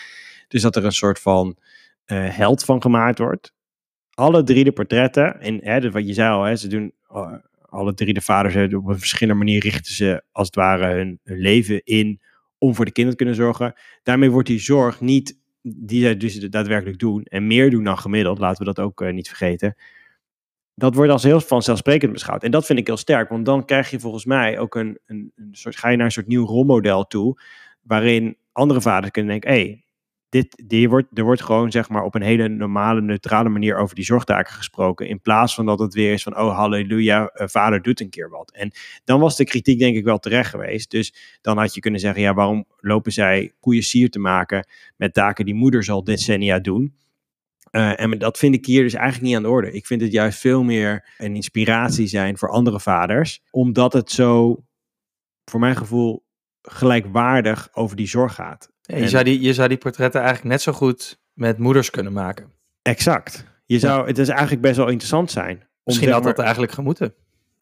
Dus 0.48 0.62
dat 0.62 0.76
er 0.76 0.84
een 0.84 0.93
soort 0.93 1.20
van 1.20 1.56
eh, 2.05 2.37
held 2.37 2.64
van 2.64 2.82
gemaakt 2.82 3.19
wordt. 3.19 3.52
Alle 4.14 4.43
drie 4.43 4.64
de 4.64 4.72
portretten, 4.72 5.40
en 5.40 5.58
hè, 5.62 5.90
wat 5.90 6.06
je 6.06 6.12
zei 6.12 6.31
al, 6.31 6.43
hè, 6.43 6.56
ze 6.56 6.69
doen 6.69 6.93
alle 7.69 7.94
drie 7.94 8.14
de 8.14 8.20
vaders 8.20 8.75
op 8.75 8.87
een 8.87 8.99
verschillende 8.99 9.38
manier 9.38 9.61
richten 9.61 9.94
ze 9.94 10.23
als 10.32 10.47
het 10.47 10.56
ware 10.56 10.94
hun, 10.94 11.20
leven 11.23 11.85
in 11.85 12.20
om 12.59 12.75
voor 12.75 12.85
de 12.85 12.93
kinderen 12.93 13.19
te 13.19 13.25
kunnen 13.25 13.44
zorgen. 13.44 13.75
Daarmee 14.03 14.31
wordt 14.31 14.49
die 14.49 14.59
zorg 14.59 15.00
niet, 15.00 15.38
die 15.62 16.03
zij 16.03 16.17
dus 16.17 16.35
daadwerkelijk 16.35 16.99
doen, 16.99 17.23
en 17.23 17.47
meer 17.47 17.70
doen 17.70 17.85
dan 17.85 17.99
gemiddeld, 17.99 18.38
laten 18.38 18.59
we 18.59 18.73
dat 18.73 18.85
ook 18.85 19.00
eh, 19.00 19.12
niet 19.12 19.29
vergeten. 19.29 19.76
Dat 20.75 20.94
wordt 20.94 21.11
als 21.11 21.23
heel 21.23 21.41
vanzelfsprekend 21.41 22.12
beschouwd. 22.12 22.43
En 22.43 22.50
dat 22.50 22.67
vind 22.67 22.79
ik 22.79 22.87
heel 22.87 22.97
sterk, 22.97 23.29
want 23.29 23.47
dan 23.47 23.65
krijg 23.65 23.91
je 23.91 24.00
volgens 24.00 24.25
mij 24.25 24.58
ook 24.58 24.75
een, 24.75 24.99
een, 25.06 25.32
een 25.37 25.49
soort, 25.53 25.76
ga 25.76 25.88
je 25.88 25.97
naar 25.97 26.06
een 26.06 26.12
soort 26.12 26.26
nieuw 26.26 26.47
rolmodel 26.47 27.06
toe, 27.06 27.41
waarin 27.82 28.37
andere 28.53 28.81
vaders 28.81 29.10
kunnen 29.10 29.31
denken, 29.31 29.51
hé, 29.51 29.56
hey, 29.56 29.84
dit, 30.32 30.62
die 30.67 30.89
wordt, 30.89 31.19
er 31.19 31.24
wordt 31.24 31.43
gewoon 31.43 31.70
zeg 31.70 31.89
maar 31.89 32.03
op 32.03 32.15
een 32.15 32.22
hele 32.22 32.48
normale, 32.48 33.01
neutrale 33.01 33.48
manier 33.48 33.77
over 33.77 33.94
die 33.94 34.05
zorgtaken 34.05 34.55
gesproken. 34.55 35.08
In 35.08 35.20
plaats 35.20 35.55
van 35.55 35.67
dat 35.67 35.79
het 35.79 35.94
weer 35.94 36.12
is 36.12 36.22
van, 36.22 36.39
oh 36.39 36.56
halleluja, 36.56 37.27
eh, 37.27 37.48
vader 37.48 37.82
doet 37.82 38.01
een 38.01 38.10
keer 38.10 38.31
wat. 38.31 38.53
En 38.53 38.72
dan 39.05 39.20
was 39.20 39.36
de 39.36 39.44
kritiek 39.44 39.79
denk 39.79 39.96
ik 39.96 40.05
wel 40.05 40.19
terecht 40.19 40.51
geweest. 40.51 40.91
Dus 40.91 41.39
dan 41.41 41.58
had 41.58 41.74
je 41.74 41.81
kunnen 41.81 42.01
zeggen, 42.01 42.22
ja, 42.22 42.34
waarom 42.34 42.65
lopen 42.77 43.12
zij 43.12 43.53
koeien 43.60 43.82
sier 43.82 44.10
te 44.10 44.19
maken 44.19 44.67
met 44.96 45.15
taken 45.15 45.44
die 45.44 45.55
moeders 45.55 45.91
al 45.91 46.05
decennia 46.05 46.58
doen? 46.58 46.94
Uh, 47.70 48.01
en 48.01 48.19
dat 48.19 48.39
vind 48.39 48.55
ik 48.55 48.67
hier 48.67 48.82
dus 48.82 48.94
eigenlijk 48.94 49.24
niet 49.24 49.36
aan 49.36 49.43
de 49.43 49.48
orde. 49.48 49.72
Ik 49.72 49.86
vind 49.86 50.01
het 50.01 50.12
juist 50.12 50.39
veel 50.39 50.62
meer 50.62 51.08
een 51.19 51.34
inspiratie 51.34 52.06
zijn 52.06 52.39
voor 52.39 52.51
andere 52.51 52.81
vaders, 52.81 53.43
omdat 53.51 53.93
het 53.93 54.10
zo, 54.10 54.65
voor 55.44 55.60
mijn 55.60 55.77
gevoel, 55.77 56.24
gelijkwaardig 56.62 57.69
over 57.72 57.96
die 57.96 58.08
zorg 58.08 58.34
gaat. 58.34 58.72
Je, 58.82 59.08
zou 59.08 59.24
die, 59.24 59.41
je 59.41 59.55
zou 59.55 59.69
die 59.69 59.79
portretten 59.79 60.20
eigenlijk 60.20 60.51
net 60.51 60.62
zo 60.62 60.72
goed 60.72 61.20
met 61.32 61.58
moeders 61.58 61.91
kunnen 61.91 62.12
maken. 62.12 62.53
Exact. 62.82 63.44
Je 63.67 63.79
zou, 63.79 64.06
Het 64.06 64.19
is 64.19 64.29
eigenlijk 64.29 64.60
best 64.60 64.77
wel 64.77 64.89
interessant 64.89 65.31
zijn. 65.31 65.67
Misschien 65.84 66.10
had 66.10 66.22
dat 66.22 66.39
eigenlijk 66.39 66.72
gemoeten. 66.72 67.15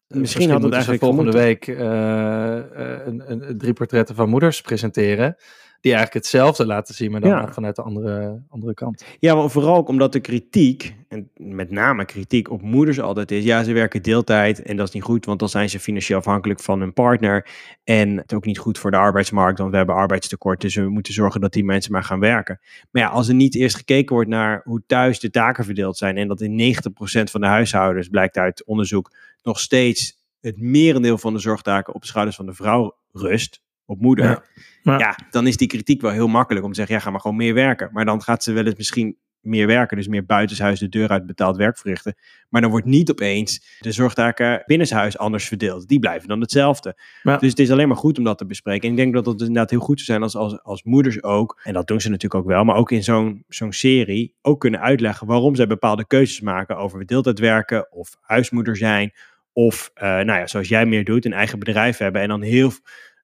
Misschien 0.07 0.49
had 0.49 0.61
het 0.61 0.71
moeten 0.71 0.83
ze 0.83 0.87
eigenlijk 0.87 1.03
volgende 1.03 1.31
gemoeten. 1.31 1.41
week 1.43 1.67
uh, 1.67 2.87
uh, 2.87 3.05
een, 3.05 3.49
een, 3.49 3.57
drie 3.57 3.73
portretten 3.73 4.15
van 4.15 4.29
moeders 4.29 4.61
presenteren. 4.61 5.35
Die 5.81 5.93
eigenlijk 5.93 6.25
hetzelfde 6.25 6.65
laten 6.65 6.95
zien, 6.95 7.11
maar 7.11 7.21
dan 7.21 7.29
Ja. 7.29 7.53
vanuit 7.53 7.75
de 7.75 7.81
andere, 7.81 8.41
andere 8.49 8.73
kant. 8.73 9.05
Ja, 9.19 9.35
maar 9.35 9.49
vooral 9.49 9.75
ook 9.75 9.87
omdat 9.87 10.13
de 10.13 10.19
kritiek, 10.19 10.95
en 11.07 11.29
met 11.35 11.71
name 11.71 12.05
kritiek 12.05 12.49
op 12.49 12.61
moeders 12.61 12.99
altijd 12.99 13.31
is, 13.31 13.43
ja, 13.43 13.63
ze 13.63 13.73
werken 13.73 14.01
deeltijd 14.01 14.61
en 14.61 14.75
dat 14.75 14.87
is 14.87 14.93
niet 14.93 15.03
goed, 15.03 15.25
want 15.25 15.39
dan 15.39 15.49
zijn 15.49 15.69
ze 15.69 15.79
financieel 15.79 16.17
afhankelijk 16.17 16.59
van 16.59 16.79
hun 16.79 16.93
partner. 16.93 17.47
En 17.83 18.17
het 18.17 18.31
is 18.31 18.37
ook 18.37 18.45
niet 18.45 18.57
goed 18.57 18.77
voor 18.79 18.91
de 18.91 18.97
arbeidsmarkt, 18.97 19.57
want 19.59 19.71
we 19.71 19.77
hebben 19.77 19.95
arbeidstekort, 19.95 20.61
dus 20.61 20.75
we 20.75 20.89
moeten 20.89 21.13
zorgen 21.13 21.41
dat 21.41 21.53
die 21.53 21.63
mensen 21.63 21.91
maar 21.91 22.03
gaan 22.03 22.19
werken. 22.19 22.59
Maar 22.91 23.01
ja, 23.01 23.09
als 23.09 23.27
er 23.27 23.33
niet 23.33 23.55
eerst 23.55 23.75
gekeken 23.75 24.15
wordt 24.15 24.29
naar 24.29 24.61
hoe 24.63 24.83
thuis 24.87 25.19
de 25.19 25.29
taken 25.29 25.65
verdeeld 25.65 25.97
zijn 25.97 26.17
en 26.17 26.27
dat 26.27 26.41
in 26.41 26.55
90% 26.55 27.31
van 27.31 27.41
de 27.41 27.47
huishoudens, 27.47 28.07
blijkt 28.07 28.37
uit 28.37 28.65
onderzoek, 28.65 29.11
nog 29.43 29.59
steeds 29.59 30.19
het 30.41 30.61
merendeel 30.61 31.17
van 31.17 31.33
de 31.33 31.39
zorgtaken 31.39 31.93
op 31.93 32.01
de 32.01 32.07
schouders 32.07 32.35
van 32.37 32.45
de 32.45 32.53
vrouw 32.53 32.95
rust, 33.11 33.61
op 33.91 34.01
moeder. 34.01 34.25
Ja. 34.25 34.43
Ja. 34.83 34.97
Ja. 34.97 35.15
dan 35.29 35.47
is 35.47 35.57
die 35.57 35.67
kritiek 35.67 36.01
wel 36.01 36.11
heel 36.11 36.27
makkelijk 36.27 36.65
om 36.65 36.71
te 36.71 36.77
zeggen, 36.77 36.95
ja, 36.95 37.01
ga 37.01 37.09
maar 37.09 37.19
gewoon 37.19 37.37
meer 37.37 37.53
werken. 37.53 37.89
Maar 37.91 38.05
dan 38.05 38.21
gaat 38.21 38.43
ze 38.43 38.51
wel 38.51 38.65
eens 38.65 38.75
misschien 38.75 39.17
meer 39.41 39.67
werken, 39.67 39.97
dus 39.97 40.07
meer 40.07 40.25
buitenshuis 40.25 40.79
de 40.79 40.89
deur 40.89 41.09
uit 41.09 41.25
betaald 41.25 41.57
werk 41.57 41.77
verrichten. 41.77 42.15
Maar 42.49 42.61
dan 42.61 42.69
wordt 42.69 42.85
niet 42.85 43.11
opeens 43.11 43.77
de 43.79 43.91
zorgtaken 43.91 44.63
binnenshuis 44.65 45.17
anders 45.17 45.47
verdeeld. 45.47 45.87
Die 45.87 45.99
blijven 45.99 46.27
dan 46.27 46.41
hetzelfde. 46.41 46.95
Ja. 47.23 47.37
Dus 47.37 47.49
het 47.49 47.59
is 47.59 47.71
alleen 47.71 47.87
maar 47.87 47.97
goed 47.97 48.17
om 48.17 48.23
dat 48.23 48.37
te 48.37 48.45
bespreken. 48.45 48.83
En 48.83 48.89
ik 48.89 48.97
denk 48.97 49.13
dat 49.13 49.25
het 49.25 49.39
inderdaad 49.39 49.69
heel 49.69 49.79
goed 49.79 50.01
zou 50.01 50.05
zijn 50.05 50.21
als, 50.21 50.35
als, 50.35 50.63
als 50.63 50.83
moeders 50.83 51.23
ook, 51.23 51.61
en 51.63 51.73
dat 51.73 51.87
doen 51.87 52.01
ze 52.01 52.09
natuurlijk 52.09 52.41
ook 52.41 52.49
wel, 52.49 52.63
maar 52.63 52.75
ook 52.75 52.91
in 52.91 53.03
zo'n 53.03 53.43
zo'n 53.47 53.73
serie 53.73 54.35
ook 54.41 54.59
kunnen 54.59 54.81
uitleggen 54.81 55.27
waarom 55.27 55.55
zij 55.55 55.67
bepaalde 55.67 56.07
keuzes 56.07 56.41
maken 56.41 56.77
over 56.77 57.05
deeltijd 57.05 57.39
werken 57.39 57.91
of 57.91 58.17
huismoeder 58.21 58.77
zijn. 58.77 59.13
Of, 59.53 59.91
eh, 59.93 60.03
nou 60.03 60.39
ja, 60.39 60.47
zoals 60.47 60.67
jij 60.67 60.85
meer 60.85 61.03
doet, 61.03 61.25
een 61.25 61.33
eigen 61.33 61.59
bedrijf 61.59 61.97
hebben 61.97 62.21
en 62.21 62.27
dan 62.27 62.41
heel 62.41 62.71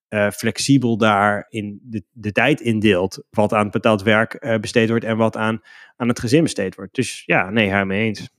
eh, 0.08 0.30
flexibel 0.30 0.98
daar 0.98 1.46
in 1.50 1.80
de, 1.84 2.04
de 2.12 2.32
tijd 2.32 2.62
indeelt. 2.62 3.24
Wat 3.30 3.54
aan 3.54 3.70
betaald 3.70 4.04
werk 4.04 4.34
eh, 4.34 4.60
besteed 4.60 4.90
wordt 4.90 5.06
en 5.06 5.18
wat 5.18 5.38
aan, 5.38 5.62
aan 5.96 6.08
het 6.08 6.20
gezin 6.20 6.44
besteed 6.44 6.76
wordt. 6.76 6.96
Dus 6.96 7.24
ja, 7.26 7.50
nee, 7.50 7.72
haar 7.72 7.86
mee 7.86 8.06
eens. 8.06 8.30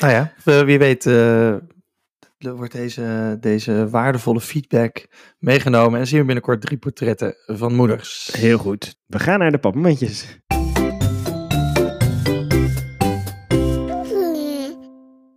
Nou 0.00 0.12
ja, 0.12 0.32
wie 0.64 0.78
weet 0.78 1.04
er 1.04 2.56
wordt 2.56 2.72
deze, 2.72 3.36
deze 3.40 3.88
waardevolle 3.88 4.40
feedback 4.40 5.06
meegenomen. 5.38 6.00
En 6.00 6.06
zien 6.06 6.18
we 6.18 6.24
binnenkort 6.24 6.60
drie 6.60 6.78
portretten 6.78 7.34
van 7.46 7.74
moeders. 7.74 8.30
Heel 8.36 8.58
goed. 8.58 8.96
We 9.06 9.18
gaan 9.18 9.38
naar 9.38 9.50
de 9.50 9.58
papmomentjes. 9.58 10.38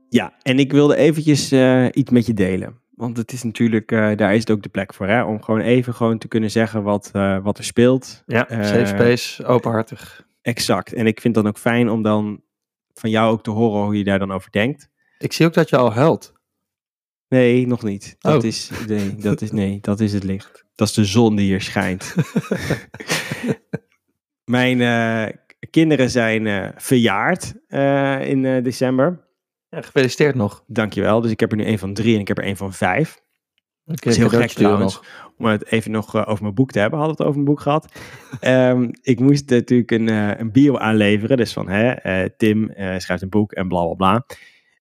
Ja, 0.10 0.34
en 0.42 0.60
ik 0.60 0.72
wilde 0.72 0.96
eventjes 0.96 1.52
iets 1.92 2.12
met 2.12 2.26
je 2.26 2.34
delen. 2.34 2.82
Want 2.98 3.18
het 3.18 3.32
is 3.32 3.44
natuurlijk, 3.44 3.92
eh, 3.92 4.16
daar 4.16 4.34
is 4.34 4.40
het 4.40 4.52
ook 4.52 4.62
de 4.64 4.70
plek 4.70 4.94
voor, 4.94 5.08
hè? 5.08 5.24
Om 5.24 5.44
gewoon 5.44 5.62
even 5.62 5.94
gewoon 5.94 6.18
te 6.18 6.28
kunnen 6.28 6.52
zeggen 6.52 6.84
wat, 6.84 7.10
eh, 7.14 7.38
wat 7.44 7.58
er 7.58 7.64
speelt. 7.64 8.24
Ja, 8.26 8.50
Eh, 8.50 8.64
safe 8.64 8.86
space, 8.86 9.46
openhartig. 9.46 10.26
Exact. 10.42 10.94
En 10.94 11.08
ik 11.08 11.22
vind 11.22 11.36
het 11.36 11.44
dan 11.44 11.54
ook 11.54 11.60
fijn 11.60 11.90
om 11.90 12.02
dan 12.02 12.42
van 12.94 13.10
jou 13.10 13.32
ook 13.32 13.44
te 13.44 13.50
horen 13.50 13.84
hoe 13.84 13.98
je 13.98 14.04
daar 14.04 14.20
dan 14.20 14.32
over 14.32 14.52
denkt. 14.52 14.90
Ik 15.18 15.34
zie 15.34 15.46
ook 15.46 15.54
dat 15.54 15.70
je 15.70 15.78
al 15.78 15.94
huilt. 15.94 16.34
Nee, 17.28 17.68
nog 17.68 17.84
niet. 17.84 18.16
Dat 18.20 18.42
Oh. 18.42 18.48
is, 18.48 18.72
nee, 18.88 19.16
dat 19.16 19.42
is, 19.42 19.52
nee, 19.52 19.78
dat 19.82 20.00
is 20.00 20.14
het 20.14 20.24
licht. 20.24 20.66
Dat 20.76 20.88
is 20.88 20.94
de 20.94 21.06
zon 21.06 21.36
die 21.36 21.46
hier 21.46 21.62
schijnt. 21.62 22.16
Mijn 24.46 24.78
kinderen 25.70 26.10
zijn 26.10 26.74
verjaard 26.78 27.54
in 28.28 28.64
december. 28.64 29.27
Ja, 29.70 29.82
gefeliciteerd 29.82 30.36
nog. 30.36 30.64
Dankjewel. 30.68 31.22
Dus 31.22 31.32
ik 31.32 31.40
heb 31.40 31.52
er 31.52 31.58
nu 31.58 31.66
een 31.66 31.80
van 31.80 31.94
drie 31.94 32.14
en 32.16 32.20
ik 32.20 32.28
heb 32.28 32.38
er 32.38 32.46
een 32.46 32.58
van 32.58 32.74
vijf. 32.74 33.22
Oké, 33.86 34.10
is 34.10 34.18
heel 34.18 34.30
gek 34.30 34.50
trouwens. 34.52 34.94
nog. 34.94 35.34
Om 35.38 35.46
het 35.46 35.66
even 35.66 35.92
nog 35.92 36.16
eh, 36.16 36.24
over 36.28 36.44
mijn 36.44 36.56
boek 36.56 36.72
te 36.72 36.80
hebben. 36.80 37.00
Hadden 37.00 37.18
we 37.18 37.24
het 37.24 37.32
over 37.32 37.44
mijn 37.44 37.56
boek 37.56 37.64
gehad. 37.64 37.88
Ehm, 38.40 38.90
ik 39.02 39.20
moest 39.20 39.50
natuurlijk 39.50 39.92
een, 39.92 40.10
eh, 40.10 40.40
een 40.40 40.52
bio 40.52 40.78
aanleveren. 40.78 41.38
Dus 41.38 41.54
van 41.54 41.70
hè, 41.70 41.92
eh, 41.92 42.30
Tim 42.38 42.72
schrijft 42.98 43.22
een 43.22 43.30
boek 43.30 43.52
en 43.52 43.68
bla 43.68 43.86
bla 43.86 43.94
bla. 43.94 44.26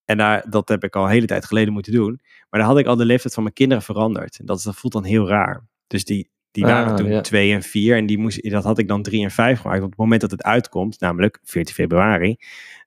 En 0.05 0.17
daar, 0.17 0.45
dat 0.51 0.69
heb 0.69 0.85
ik 0.85 0.97
al 0.97 1.05
een 1.05 1.11
hele 1.11 1.27
tijd 1.27 1.45
geleden 1.45 1.73
moeten 1.73 1.93
doen. 1.93 2.21
Maar 2.51 2.61
daar 2.61 2.69
had 2.69 2.79
ik 2.79 2.87
al 2.87 2.97
de 2.97 3.05
leeftijd 3.05 3.35
van 3.35 3.43
mijn 3.43 3.55
kinderen 3.55 3.83
veranderd. 3.83 4.39
En 4.39 4.47
dat, 4.47 4.63
dat 4.63 4.77
voelt 4.77 4.93
dan 4.93 5.05
heel 5.05 5.29
raar. 5.29 5.67
Dus 5.87 6.05
die, 6.05 6.31
die 6.51 6.65
Ah, 6.65 6.71
waren 6.71 6.97
toen 6.97 7.11
ja. 7.11 7.21
twee 7.21 7.53
en 7.53 7.63
vier. 7.63 7.97
En 7.97 8.07
die 8.07 8.19
moest, 8.19 8.51
dat 8.51 8.65
had 8.65 8.79
ik 8.79 8.89
dan 8.89 9.03
drie 9.03 9.25
en 9.25 9.31
vijf 9.31 9.61
gemaakt. 9.61 9.83
Op 9.83 9.91
het 9.91 9.99
moment 9.99 10.21
dat 10.21 10.31
het 10.31 10.43
uitkomt, 10.43 11.01
namelijk 11.01 11.39
14 11.43 11.75
februari. 11.75 12.37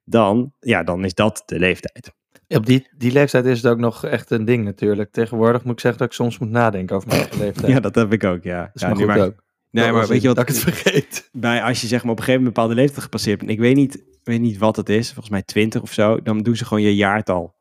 Dan, 0.09 0.53
ja, 0.59 0.83
dan 0.83 1.05
is 1.05 1.13
dat 1.13 1.43
de 1.45 1.59
leeftijd. 1.59 2.13
Op 2.47 2.65
die, 2.65 2.87
die 2.97 3.11
leeftijd 3.11 3.45
is 3.45 3.61
het 3.61 3.71
ook 3.71 3.77
nog 3.77 4.05
echt 4.05 4.31
een 4.31 4.45
ding 4.45 4.63
natuurlijk. 4.63 5.11
Tegenwoordig 5.11 5.63
moet 5.63 5.73
ik 5.73 5.79
zeggen 5.79 5.99
dat 5.99 6.09
ik 6.09 6.15
soms 6.15 6.37
moet 6.37 6.49
nadenken 6.49 6.95
over 6.95 7.07
mijn 7.07 7.19
eigen 7.19 7.39
leeftijd. 7.45 7.71
Ja, 7.71 7.79
dat 7.79 7.95
heb 7.95 8.13
ik 8.13 8.23
ook, 8.23 8.43
ja. 8.43 8.69
dat 8.73 8.81
ja 8.81 8.93
nu 8.93 9.21
ook. 9.21 9.43
Nee, 9.71 9.85
Dat 9.85 9.93
maar 9.93 10.07
weet 10.07 10.21
je 10.21 10.27
wat? 10.27 10.35
Dat 10.35 10.49
ik 10.49 10.55
het 10.55 10.63
vergeet. 10.63 11.29
bij 11.33 11.63
als 11.63 11.81
je 11.81 11.87
zeg 11.87 12.03
maar 12.03 12.11
op 12.11 12.17
een 12.17 12.23
gegeven 12.23 12.43
moment 12.43 12.57
een 12.57 12.63
bepaalde 12.63 12.81
leeftijd 12.81 13.03
gepasseerd 13.03 13.39
bent, 13.39 13.51
ik 13.51 13.59
weet 13.59 13.75
niet, 13.75 14.03
weet 14.23 14.41
niet 14.41 14.57
wat 14.57 14.75
het 14.75 14.89
is, 14.89 15.07
volgens 15.07 15.29
mij 15.29 15.41
20 15.41 15.81
of 15.81 15.93
zo, 15.93 16.21
dan 16.21 16.39
doen 16.39 16.55
ze 16.55 16.65
gewoon 16.65 16.83
je 16.83 16.95
jaartal. 16.95 17.57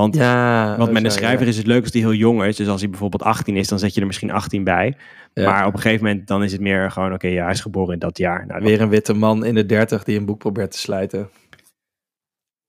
Want, 0.00 0.14
Ja. 0.14 0.76
want 0.76 0.92
met 0.92 1.04
een 1.04 1.10
schrijver 1.10 1.44
ja. 1.44 1.50
is 1.50 1.56
het 1.56 1.66
leuk 1.66 1.82
als 1.82 1.90
die 1.90 2.02
heel 2.02 2.14
jong 2.14 2.44
is. 2.44 2.56
Dus 2.56 2.68
als 2.68 2.80
hij 2.80 2.90
bijvoorbeeld 2.90 3.22
18 3.22 3.56
is, 3.56 3.68
dan 3.68 3.78
zet 3.78 3.94
je 3.94 4.00
er 4.00 4.06
misschien 4.06 4.30
18 4.30 4.64
bij. 4.64 4.96
Ja. 5.34 5.50
Maar 5.50 5.66
op 5.66 5.74
een 5.74 5.80
gegeven 5.80 6.06
moment 6.06 6.26
dan 6.26 6.42
is 6.42 6.52
het 6.52 6.60
meer 6.60 6.90
gewoon, 6.90 7.12
oké, 7.12 7.28
ja, 7.28 7.42
hij 7.42 7.52
is 7.52 7.60
geboren 7.60 7.92
in 7.92 7.98
dat 7.98 8.18
jaar. 8.18 8.46
Nou, 8.46 8.64
Weer 8.64 8.80
een 8.80 8.88
witte 8.88 9.14
man 9.14 9.44
in 9.44 9.54
de 9.54 9.66
dertig 9.66 10.04
die 10.04 10.18
een 10.18 10.24
boek 10.24 10.38
probeert 10.38 10.70
te 10.70 10.78
slijten. 10.78 11.28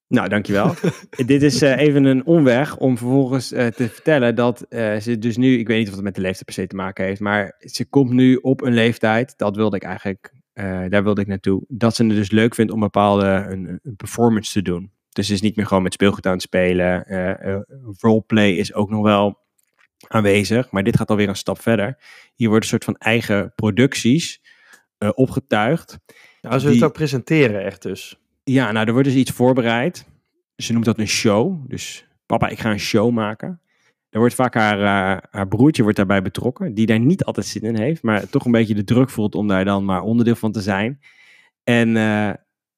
Nou, 0.07 0.29
dankjewel. 0.29 0.73
Dit 1.25 1.41
is 1.41 1.61
eh, 1.61 1.77
even 1.77 2.03
een 2.05 2.25
omweg 2.25 2.77
om 2.77 2.97
vervolgens 2.97 3.51
eh, 3.51 3.67
te 3.67 3.89
vertellen 3.89 4.35
dat 4.35 4.61
eh, 4.61 4.97
ze 4.97 5.17
dus 5.17 5.37
nu, 5.37 5.57
ik 5.57 5.67
weet 5.67 5.77
niet 5.77 5.87
of 5.87 5.93
het 5.93 6.03
met 6.03 6.15
de 6.15 6.21
leeftijd 6.21 6.45
per 6.45 6.53
se 6.53 6.67
te 6.67 6.75
maken 6.75 7.05
heeft, 7.05 7.19
maar 7.19 7.55
ze 7.59 7.85
komt 7.85 8.11
nu 8.11 8.35
op 8.35 8.61
een 8.61 8.73
leeftijd, 8.73 9.33
dat 9.37 9.55
wilde 9.55 9.75
ik 9.75 9.83
eigenlijk, 9.83 10.33
eh, 10.53 10.83
daar 10.89 11.03
wilde 11.03 11.21
ik 11.21 11.27
naartoe, 11.27 11.63
dat 11.67 11.95
ze 11.95 12.05
het 12.05 12.15
dus 12.15 12.31
leuk 12.31 12.55
vindt 12.55 12.71
om 12.71 12.79
bepaalde 12.79 13.25
een, 13.49 13.79
een 13.83 13.95
performance 13.95 14.51
te 14.51 14.61
doen. 14.61 14.91
Dus 15.11 15.27
ze 15.27 15.33
is 15.33 15.41
niet 15.41 15.55
meer 15.55 15.65
gewoon 15.65 15.83
met 15.83 15.93
speelgoed 15.93 16.25
aan 16.25 16.33
het 16.33 16.41
spelen. 16.41 17.05
eh, 17.05 17.53
eh, 17.53 17.61
roleplay 17.99 18.51
is 18.51 18.73
ook 18.73 18.89
nog 18.89 19.03
wel 19.03 19.39
aanwezig, 20.07 20.71
maar 20.71 20.83
dit 20.83 20.97
gaat 20.97 21.09
alweer 21.09 21.29
een 21.29 21.35
stap 21.35 21.61
verder. 21.61 21.97
Hier 22.35 22.47
worden 22.47 22.63
een 22.63 22.69
soort 22.69 22.83
van 22.83 22.95
eigen 22.95 23.53
producties 23.55 24.41
eh, 24.97 25.09
opgetuigd. 25.13 25.99
Nou, 26.41 26.59
ze 26.59 26.69
het 26.69 26.83
ook 26.83 26.93
presenteren 26.93 27.63
echt 27.63 27.81
dus. 27.81 28.19
Ja, 28.43 28.71
nou, 28.71 28.85
er 28.85 28.93
wordt 28.93 29.07
dus 29.07 29.17
iets 29.17 29.31
voorbereid. 29.31 30.05
Ze 30.55 30.73
noemt 30.73 30.85
dat 30.85 30.99
een 30.99 31.07
show. 31.07 31.69
Dus 31.69 32.07
papa, 32.25 32.47
ik 32.47 32.59
ga 32.59 32.71
een 32.71 32.79
show 32.79 33.11
maken. 33.11 33.61
Er 34.09 34.19
wordt 34.19 34.35
vaak 34.35 34.53
haar, 34.53 35.27
haar 35.31 35.47
broertje 35.47 35.81
wordt 35.81 35.97
daarbij 35.97 36.21
betrokken, 36.21 36.73
die 36.73 36.85
daar 36.85 36.99
niet 36.99 37.23
altijd 37.23 37.45
zin 37.45 37.61
in 37.61 37.77
heeft, 37.77 38.03
maar 38.03 38.29
toch 38.29 38.45
een 38.45 38.51
beetje 38.51 38.75
de 38.75 38.83
druk 38.83 39.09
voelt 39.09 39.35
om 39.35 39.47
daar 39.47 39.65
dan 39.65 39.85
maar 39.85 40.01
onderdeel 40.01 40.35
van 40.35 40.51
te 40.51 40.61
zijn. 40.61 40.99
En 41.63 41.95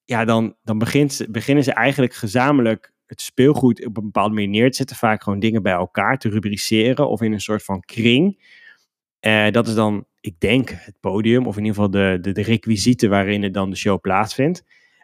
ja, 0.05 0.25
dan, 0.25 0.55
dan 0.63 0.77
begint 0.77 1.13
ze, 1.13 1.31
beginnen 1.31 1.63
ze 1.63 1.74
eigenlijk 1.74 2.13
gezamenlijk 2.13 2.93
het 3.05 3.22
speelgoed 3.22 3.86
op 3.86 3.98
een 3.98 4.03
bepaalde 4.03 4.33
manier 4.33 4.50
neer 4.50 4.69
te 4.69 4.75
zetten. 4.75 4.95
Vaak 4.95 5.24
gewoon 5.24 5.39
dingen 5.39 5.63
bij 5.63 5.74
elkaar 5.74 6.17
te 6.17 6.29
rubriceren 6.29 7.10
of 7.10 7.22
in 7.22 7.33
een 7.33 7.41
soort 7.41 7.63
van 7.63 7.79
kring. 7.79 8.51
Eh, 9.19 9.51
dat 9.51 9.67
is 9.67 9.74
dan, 9.74 10.05
ik 10.19 10.39
denk, 10.39 10.69
het 10.69 11.00
podium 11.00 11.48
of 11.48 11.57
in 11.57 11.65
ieder 11.65 11.75
geval 11.75 11.91
de, 11.91 12.17
de, 12.22 12.31
de 12.31 12.41
requisieten 12.41 13.10
waarin 13.10 13.43
het 13.43 13.53
dan 13.53 13.69
de 13.69 13.75
show 13.75 14.01
plaatsvindt. 14.01 14.60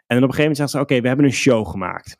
En 0.06 0.16
dan 0.16 0.24
op 0.24 0.28
een 0.28 0.34
gegeven 0.34 0.40
moment 0.42 0.56
zeggen 0.56 0.78
ze, 0.78 0.84
oké, 0.84 1.00
we 1.00 1.08
hebben 1.08 1.26
een 1.26 1.32
show 1.32 1.66
gemaakt. 1.66 2.18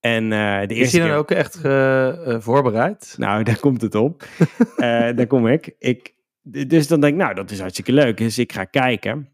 En 0.00 0.32
eh, 0.32 0.66
de 0.66 0.74
Is 0.74 0.92
hij 0.92 1.00
dan 1.00 1.10
keer... 1.10 1.18
ook 1.18 1.30
echt 1.30 1.64
eh, 1.64 2.40
voorbereid? 2.40 3.14
Nou, 3.18 3.42
daar 3.42 3.60
komt 3.60 3.80
het 3.80 3.94
op. 3.94 4.28
Daar 5.16 5.26
kom 5.26 5.46
ik. 5.46 5.74
ik. 5.78 6.14
Dus 6.42 6.86
dan 6.86 7.00
denk 7.00 7.12
ik, 7.12 7.18
nou, 7.18 7.34
dat 7.34 7.50
is 7.50 7.60
hartstikke 7.60 7.92
leuk. 7.92 8.16
Dus 8.16 8.38
ik 8.38 8.52
ga 8.52 8.64
kijken. 8.64 9.28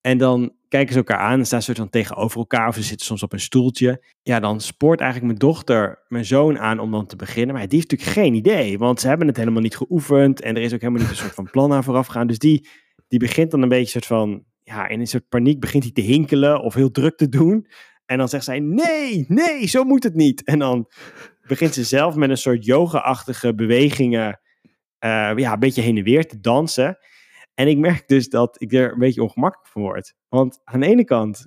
En 0.00 0.18
dan 0.18 0.52
kijken 0.74 0.92
ze 0.92 0.98
elkaar 0.98 1.18
aan 1.18 1.46
staan 1.46 1.58
ze 1.58 1.64
soort 1.64 1.78
van 1.78 1.90
tegenover 1.90 2.38
elkaar. 2.38 2.68
Of 2.68 2.74
ze 2.74 2.82
zitten 2.82 3.06
soms 3.06 3.22
op 3.22 3.32
een 3.32 3.40
stoeltje. 3.40 4.04
Ja, 4.22 4.40
dan 4.40 4.60
spoort 4.60 5.00
eigenlijk 5.00 5.28
mijn 5.28 5.52
dochter 5.52 6.04
mijn 6.08 6.24
zoon 6.24 6.58
aan 6.58 6.78
om 6.78 6.90
dan 6.90 7.06
te 7.06 7.16
beginnen. 7.16 7.54
Maar 7.54 7.68
die 7.68 7.78
heeft 7.78 7.90
natuurlijk 7.90 8.18
geen 8.18 8.34
idee. 8.34 8.78
Want 8.78 9.00
ze 9.00 9.08
hebben 9.08 9.26
het 9.26 9.36
helemaal 9.36 9.62
niet 9.62 9.76
geoefend. 9.76 10.40
En 10.40 10.56
er 10.56 10.62
is 10.62 10.72
ook 10.74 10.80
helemaal 10.80 11.02
niet 11.02 11.10
een 11.10 11.16
soort 11.16 11.34
van 11.34 11.50
plan 11.50 11.72
aan 11.72 11.84
vooraf 11.84 12.06
gegaan. 12.06 12.26
Dus 12.26 12.38
die, 12.38 12.68
die 13.08 13.18
begint 13.18 13.50
dan 13.50 13.62
een 13.62 13.68
beetje 13.68 13.90
soort 13.90 14.06
van... 14.06 14.44
Ja, 14.62 14.88
in 14.88 15.00
een 15.00 15.06
soort 15.06 15.28
paniek 15.28 15.60
begint 15.60 15.82
hij 15.82 15.92
te 15.92 16.00
hinkelen 16.00 16.62
of 16.62 16.74
heel 16.74 16.90
druk 16.90 17.16
te 17.16 17.28
doen. 17.28 17.66
En 18.06 18.18
dan 18.18 18.28
zegt 18.28 18.44
zij, 18.44 18.60
nee, 18.60 19.24
nee, 19.28 19.66
zo 19.66 19.84
moet 19.84 20.02
het 20.02 20.14
niet. 20.14 20.44
En 20.44 20.58
dan 20.58 20.90
begint 21.46 21.74
ze 21.74 21.84
zelf 21.84 22.14
met 22.14 22.30
een 22.30 22.36
soort 22.36 22.64
yoga-achtige 22.64 23.54
bewegingen... 23.54 24.40
eh, 24.98 25.32
ja, 25.36 25.52
een 25.52 25.58
beetje 25.58 25.82
heen 25.82 25.96
en 25.96 26.04
weer 26.04 26.26
te 26.26 26.40
dansen. 26.40 26.98
En 27.54 27.68
ik 27.68 27.78
merk 27.78 28.08
dus 28.08 28.28
dat 28.28 28.60
ik 28.60 28.72
er 28.72 28.92
een 28.92 28.98
beetje 28.98 29.22
ongemakkelijk 29.22 29.70
van 29.70 29.82
word. 29.82 30.14
Want 30.28 30.60
aan 30.64 30.80
de 30.80 30.86
ene 30.86 31.04
kant 31.04 31.46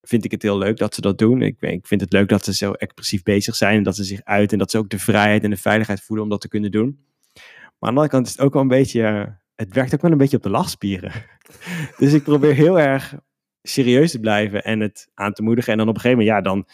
vind 0.00 0.24
ik 0.24 0.30
het 0.30 0.42
heel 0.42 0.58
leuk 0.58 0.76
dat 0.76 0.94
ze 0.94 1.00
dat 1.00 1.18
doen. 1.18 1.42
Ik, 1.42 1.60
ik 1.60 1.86
vind 1.86 2.00
het 2.00 2.12
leuk 2.12 2.28
dat 2.28 2.44
ze 2.44 2.54
zo 2.54 2.72
expressief 2.72 3.22
bezig 3.22 3.56
zijn 3.56 3.76
en 3.76 3.82
dat 3.82 3.96
ze 3.96 4.04
zich 4.04 4.20
uit 4.24 4.52
en 4.52 4.58
dat 4.58 4.70
ze 4.70 4.78
ook 4.78 4.88
de 4.88 4.98
vrijheid 4.98 5.44
en 5.44 5.50
de 5.50 5.56
veiligheid 5.56 6.02
voelen 6.02 6.24
om 6.24 6.30
dat 6.30 6.40
te 6.40 6.48
kunnen 6.48 6.70
doen. 6.70 7.06
Maar 7.34 7.88
aan 7.88 7.94
de 7.94 8.00
andere 8.00 8.08
kant 8.08 8.26
is 8.26 8.32
het 8.32 8.40
ook 8.40 8.52
wel 8.52 8.62
een 8.62 8.68
beetje, 8.68 9.36
het 9.54 9.74
werkt 9.74 9.94
ook 9.94 10.00
wel 10.00 10.10
een 10.10 10.18
beetje 10.18 10.36
op 10.36 10.42
de 10.42 10.50
lachspieren. 10.50 11.12
dus 11.98 12.12
ik 12.12 12.22
probeer 12.22 12.54
heel 12.54 12.78
erg 12.80 13.14
serieus 13.62 14.10
te 14.10 14.20
blijven 14.20 14.64
en 14.64 14.80
het 14.80 15.08
aan 15.14 15.32
te 15.32 15.42
moedigen. 15.42 15.72
En 15.72 15.78
dan 15.78 15.88
op 15.88 15.94
een 15.94 16.00
gegeven 16.00 16.24
moment, 16.24 16.44
ja, 16.44 16.50
dan 16.50 16.68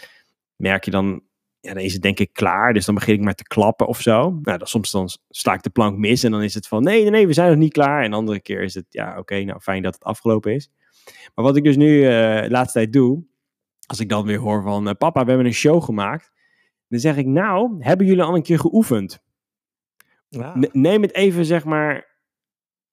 merk 0.57 0.85
je 0.85 0.90
dan, 0.90 1.23
ja, 1.64 1.75
dan 1.75 1.83
is 1.83 1.92
het 1.92 2.02
denk 2.02 2.18
ik 2.18 2.33
klaar. 2.33 2.73
Dus 2.73 2.85
dan 2.85 2.94
begin 2.94 3.14
ik 3.14 3.21
maar 3.21 3.35
te 3.35 3.44
klappen 3.44 3.87
of 3.87 4.00
zo. 4.00 4.38
Nou, 4.42 4.59
dan, 4.59 4.66
soms 4.66 4.90
dan 4.90 5.09
sla 5.30 5.54
ik 5.54 5.62
de 5.62 5.71
plank 5.71 5.99
mis 5.99 6.23
en 6.23 6.30
dan 6.30 6.42
is 6.42 6.54
het 6.54 6.68
van, 6.68 6.83
nee, 6.83 7.02
nee, 7.02 7.11
nee, 7.11 7.26
we 7.26 7.33
zijn 7.33 7.49
nog 7.49 7.59
niet 7.59 7.73
klaar. 7.73 8.02
En 8.02 8.11
de 8.11 8.16
andere 8.16 8.40
keer 8.40 8.62
is 8.62 8.75
het, 8.75 8.87
ja, 8.88 9.18
oké, 9.18 9.42
nou 9.44 9.61
fijn 9.61 9.83
dat 9.83 9.94
het 9.94 10.04
afgelopen 10.04 10.54
is. 10.54 10.71
Maar 11.35 11.44
wat 11.44 11.56
ik 11.56 11.64
dus 11.64 11.76
nu 11.76 12.04
eh, 12.04 12.42
de 12.42 12.50
laatste 12.50 12.78
tijd 12.78 12.92
doe, 12.92 13.25
als 13.87 14.00
ik 14.00 14.09
dan 14.09 14.25
weer 14.25 14.38
hoor 14.38 14.62
van, 14.62 14.88
eh, 14.88 14.94
papa, 14.99 15.23
we 15.23 15.28
hebben 15.28 15.47
een 15.47 15.52
show 15.52 15.83
gemaakt. 15.83 16.33
Dan 16.88 17.00
zeg 17.00 17.16
ik, 17.16 17.26
nou, 17.26 17.76
hebben 17.78 18.06
jullie 18.06 18.23
al 18.23 18.35
een 18.35 18.42
keer 18.42 18.59
geoefend? 18.59 19.23
Ja. 20.28 20.52
Ne- 20.56 20.71
neem 20.73 21.02
het 21.02 21.14
even, 21.14 21.44
zeg 21.44 21.64
maar, 21.64 22.13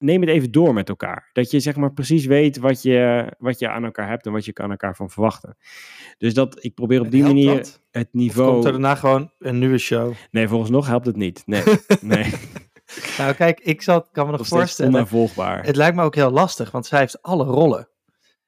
neem 0.02 0.22
het 0.22 0.30
even 0.30 0.52
door 0.52 0.74
met 0.74 0.90
elkaar. 0.90 1.30
Dat 1.34 1.52
je, 1.52 1.60
zeg 1.60 1.76
maar, 1.76 1.94
precies 1.94 2.26
weet 2.26 2.58
wat 2.58 2.82
je, 2.82 3.26
wat 3.38 3.60
je 3.60 3.70
aan 3.70 3.84
elkaar 3.84 4.08
hebt 4.10 4.26
en 4.26 4.32
wat 4.32 4.46
je 4.46 4.52
aan 4.54 4.72
elkaar 4.72 4.96
van 4.96 5.10
verwachten. 5.10 5.58
Dus 6.18 6.34
dat, 6.34 6.64
ik 6.64 6.74
probeer 6.74 7.00
op 7.02 7.12
die 7.12 7.24
manier 7.24 7.56
dat? 7.56 7.82
het 7.92 8.08
Of 8.08 8.14
niveau... 8.14 8.52
komt 8.52 8.66
er 8.66 8.72
daarna 8.72 8.96
gewoon 8.96 9.32
een 9.40 9.60
nieuwe 9.60 9.78
show? 9.78 10.14
Nee, 10.32 10.48
volgens 10.48 10.70
nog 10.72 10.88
helpt 10.88 11.06
het 11.06 11.16
niet. 11.16 11.44
Nee, 11.46 11.64
nee. 12.02 12.34
Nou 13.18 13.34
kijk, 13.34 13.60
ik 13.60 13.82
zat, 13.82 14.10
kan 14.12 14.26
me 14.26 14.32
nog 14.38 14.48
voorstellen. 14.48 14.94
onnavolgbaar. 14.94 15.66
Het 15.66 15.76
lijkt 15.76 15.96
me 15.96 16.04
ook 16.04 16.16
heel 16.16 16.32
lastig, 16.32 16.72
want 16.72 16.86
zij 16.86 17.00
heeft 17.00 17.22
alle 17.22 17.44
rollen. 17.44 17.90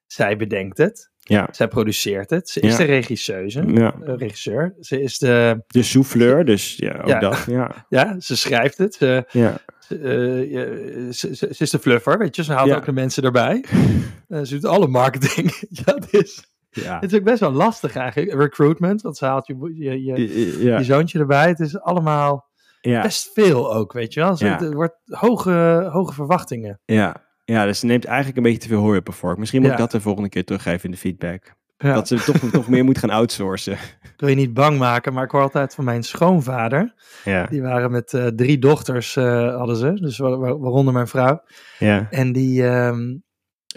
Zij 0.06 0.38
bedenkt 0.38 0.78
het. 0.78 1.12
Ja. 1.26 1.48
Zij 1.52 1.68
produceert 1.68 2.30
het. 2.30 2.50
Ze 2.50 2.60
is 2.60 2.72
Ja. 2.72 2.78
de 2.78 2.84
regisseuse. 2.84 3.64
Ja. 3.68 3.96
eh, 4.06 4.14
regisseur. 4.18 4.76
Ze 4.80 5.02
is 5.02 5.18
de... 5.18 5.64
De 5.68 5.84
souffleur, 5.84 6.46
dus 6.46 6.76
ja, 6.78 6.98
ook 7.02 7.08
Ja. 7.08 7.20
dat. 7.20 7.46
Ja. 7.48 7.86
Ja, 7.90 8.20
ze 8.20 8.38
schrijft 8.38 8.78
het. 8.78 8.94
Ze, 8.94 9.26
Ja. 9.32 9.58
Ze, 9.88 9.98
eh, 9.98 11.12
ze, 11.12 11.48
is 11.58 11.70
de 11.70 11.80
fluffer, 11.80 12.18
weet 12.18 12.36
je. 12.36 12.44
Ze 12.44 12.54
haalt 12.54 12.68
Ja. 12.68 12.76
ook 12.76 12.86
de 12.86 12.92
mensen 12.92 13.24
erbij. 13.24 13.64
Eh, 14.28 14.42
ze 14.42 14.54
doet 14.54 14.66
alle 14.66 14.88
marketing. 14.88 15.52
ja, 15.86 15.94
het 15.96 16.14
is, 16.14 16.44
Ja. 16.70 17.00
het 17.00 17.12
is 17.12 17.18
ook 17.20 17.24
best 17.26 17.40
wel 17.40 17.52
lastig 17.52 17.96
eigenlijk. 17.96 18.34
Recruitment, 18.34 19.02
want 19.02 19.18
ze 19.18 19.26
haalt 19.26 19.48
je, 19.48 19.56
je, 19.74 20.04
je, 20.04 20.64
Ja. 20.64 20.78
je 20.78 20.84
zoontje 20.84 21.20
erbij. 21.20 21.48
Het 21.48 21.60
is 21.60 21.80
allemaal 21.80 22.50
Ja. 22.82 23.02
best 23.02 23.30
veel 23.34 23.74
ook, 23.76 23.94
weet 23.94 24.14
je 24.14 24.20
wel. 24.20 24.38
Het 24.38 24.74
wordt 24.74 24.96
hoge, 25.06 25.90
hoge 25.92 26.14
verwachtingen. 26.14 26.80
Ja. 26.86 27.16
ja, 27.46 27.66
dus 27.66 27.80
ze 27.80 27.86
neemt 27.86 28.06
eigenlijk 28.06 28.38
een 28.38 28.44
beetje 28.44 28.60
te 28.60 28.68
veel 28.68 28.80
hooi 28.82 28.98
op 28.98 29.08
haar 29.08 29.16
vork. 29.16 29.38
Misschien 29.38 29.62
moet 29.62 29.72
ik 29.72 29.78
dat 29.78 29.92
de 29.92 30.02
volgende 30.02 30.30
keer 30.30 30.46
teruggeven 30.46 30.86
in 30.86 30.92
de 30.92 30.98
feedback. 30.98 31.54
Ja. 31.84 31.94
Dat 31.94 32.08
ze 32.08 32.16
toch, 32.16 32.38
toch 32.52 32.68
meer 32.68 32.84
moet 32.84 32.98
gaan 32.98 33.10
outsourcen. 33.10 33.74
Ik 33.74 34.14
wil 34.18 34.30
je 34.30 34.36
niet 34.36 34.54
bang 34.54 34.78
maken, 34.78 35.14
maar 35.14 35.24
ik 35.24 35.32
hoor 35.32 35.42
altijd 35.42 35.76
van 35.76 35.84
mijn 35.84 36.04
schoonvader. 36.04 36.94
Ja. 37.24 37.46
Die 37.46 37.62
waren 37.62 37.92
met 37.92 38.14
eh, 38.14 38.28
drie 38.28 38.60
dochters, 38.60 39.16
eh, 39.16 39.56
hadden 39.56 39.76
ze. 39.76 39.94
Dus 39.94 40.18
wa- 40.18 40.38
wa- 40.38 40.58
waaronder 40.58 40.94
mijn 40.94 41.08
vrouw. 41.08 41.44
Ja. 41.80 42.08
En 42.10 42.32
die 42.32 42.68
ehm, 42.68 43.18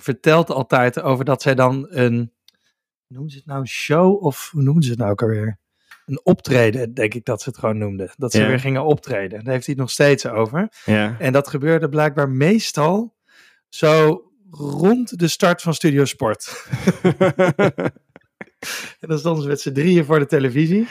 vertelt 0.01 0.51
altijd 0.51 1.03
over 1.03 1.25
dat 1.25 1.43
zij 1.43 1.55
dan 1.55 1.87
een, 1.91 2.33
noemen 3.07 3.31
ze 3.31 3.37
het 3.37 3.47
nou, 3.47 3.61
een 3.61 3.67
show 3.69 4.23
of 4.25 4.49
hoe 4.53 4.63
noemen 4.63 4.83
ze 4.83 4.91
het 4.91 4.99
nou 4.99 5.11
ook 5.11 5.23
alweer? 5.23 5.59
Een 6.07 6.21
optreden, 6.23 6.95
denk 6.95 7.15
ik 7.15 7.25
dat 7.25 7.43
ze 7.43 7.49
het 7.49 7.59
gewoon 7.59 7.79
noemden. 7.79 8.11
Dat 8.17 8.33
ze 8.33 8.41
Ja. 8.41 8.47
weer 8.47 8.61
gingen 8.61 8.85
optreden. 8.85 9.45
Daar 9.45 9.53
heeft 9.53 9.67
hij 9.67 9.75
het 9.75 9.77
nog 9.83 9.91
steeds 9.91 10.27
over. 10.27 10.69
Ja. 10.85 11.17
En 11.19 11.33
dat 11.33 11.49
gebeurde 11.49 11.89
blijkbaar 11.89 12.29
meestal 12.29 13.17
zo 13.69 14.21
rond 14.59 15.19
de 15.19 15.29
start 15.29 15.63
van 15.63 15.75
Studio 15.75 16.05
Sport. 16.05 16.67
En 19.01 19.09
dan 19.09 19.19
stonden 19.19 19.43
ze 19.43 19.49
met 19.49 19.61
z'n 19.61 19.73
drieën 19.73 20.05
voor 20.05 20.19
de 20.19 20.27
televisie. 20.27 20.87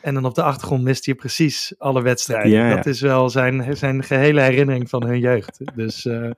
En 0.00 0.14
dan 0.14 0.24
op 0.24 0.34
de 0.34 0.42
achtergrond 0.42 0.82
miste 0.82 1.10
je 1.10 1.16
precies 1.16 1.74
alle 1.78 2.02
wedstrijden. 2.02 2.50
Ja, 2.50 2.68
ja. 2.68 2.76
Dat 2.76 2.86
is 2.86 3.00
wel 3.00 3.30
zijn, 3.30 3.76
zijn 3.76 4.04
gehele 4.04 4.40
herinnering 4.40 4.88
van 4.88 5.06
hun 5.06 5.18
jeugd. 5.18 5.60
Dus, 5.74 6.06
eh, 6.06 6.30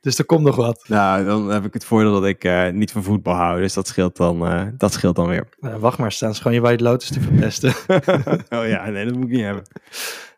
dus 0.00 0.18
er 0.18 0.24
komt 0.24 0.44
nog 0.44 0.56
wat. 0.56 0.84
nou, 0.88 1.24
dan 1.24 1.48
heb 1.48 1.64
ik 1.64 1.72
het 1.72 1.84
voordeel 1.84 2.12
dat 2.12 2.24
ik 2.24 2.44
eh, 2.44 2.68
niet 2.68 2.92
van 2.92 3.02
voetbal 3.02 3.34
hou. 3.34 3.60
Dus 3.60 3.74
dat 3.74 3.88
scheelt 3.88 4.16
dan, 4.16 4.46
eh, 4.46 4.66
dat 4.76 4.92
scheelt 4.92 5.16
dan 5.16 5.28
weer. 5.28 5.48
Nou, 5.60 5.80
wacht 5.80 5.98
maar, 5.98 6.12
staan 6.12 6.34
ze 6.34 6.42
gewoon 6.42 6.56
je 6.56 6.62
White 6.62 6.84
Lotus 6.84 7.10
te 7.10 7.20
verpesten. 7.20 7.74
oh 8.58 8.66
ja, 8.66 8.88
nee, 8.88 9.04
dat 9.04 9.14
moet 9.14 9.24
ik 9.24 9.30
niet 9.30 9.44
hebben. 9.44 9.64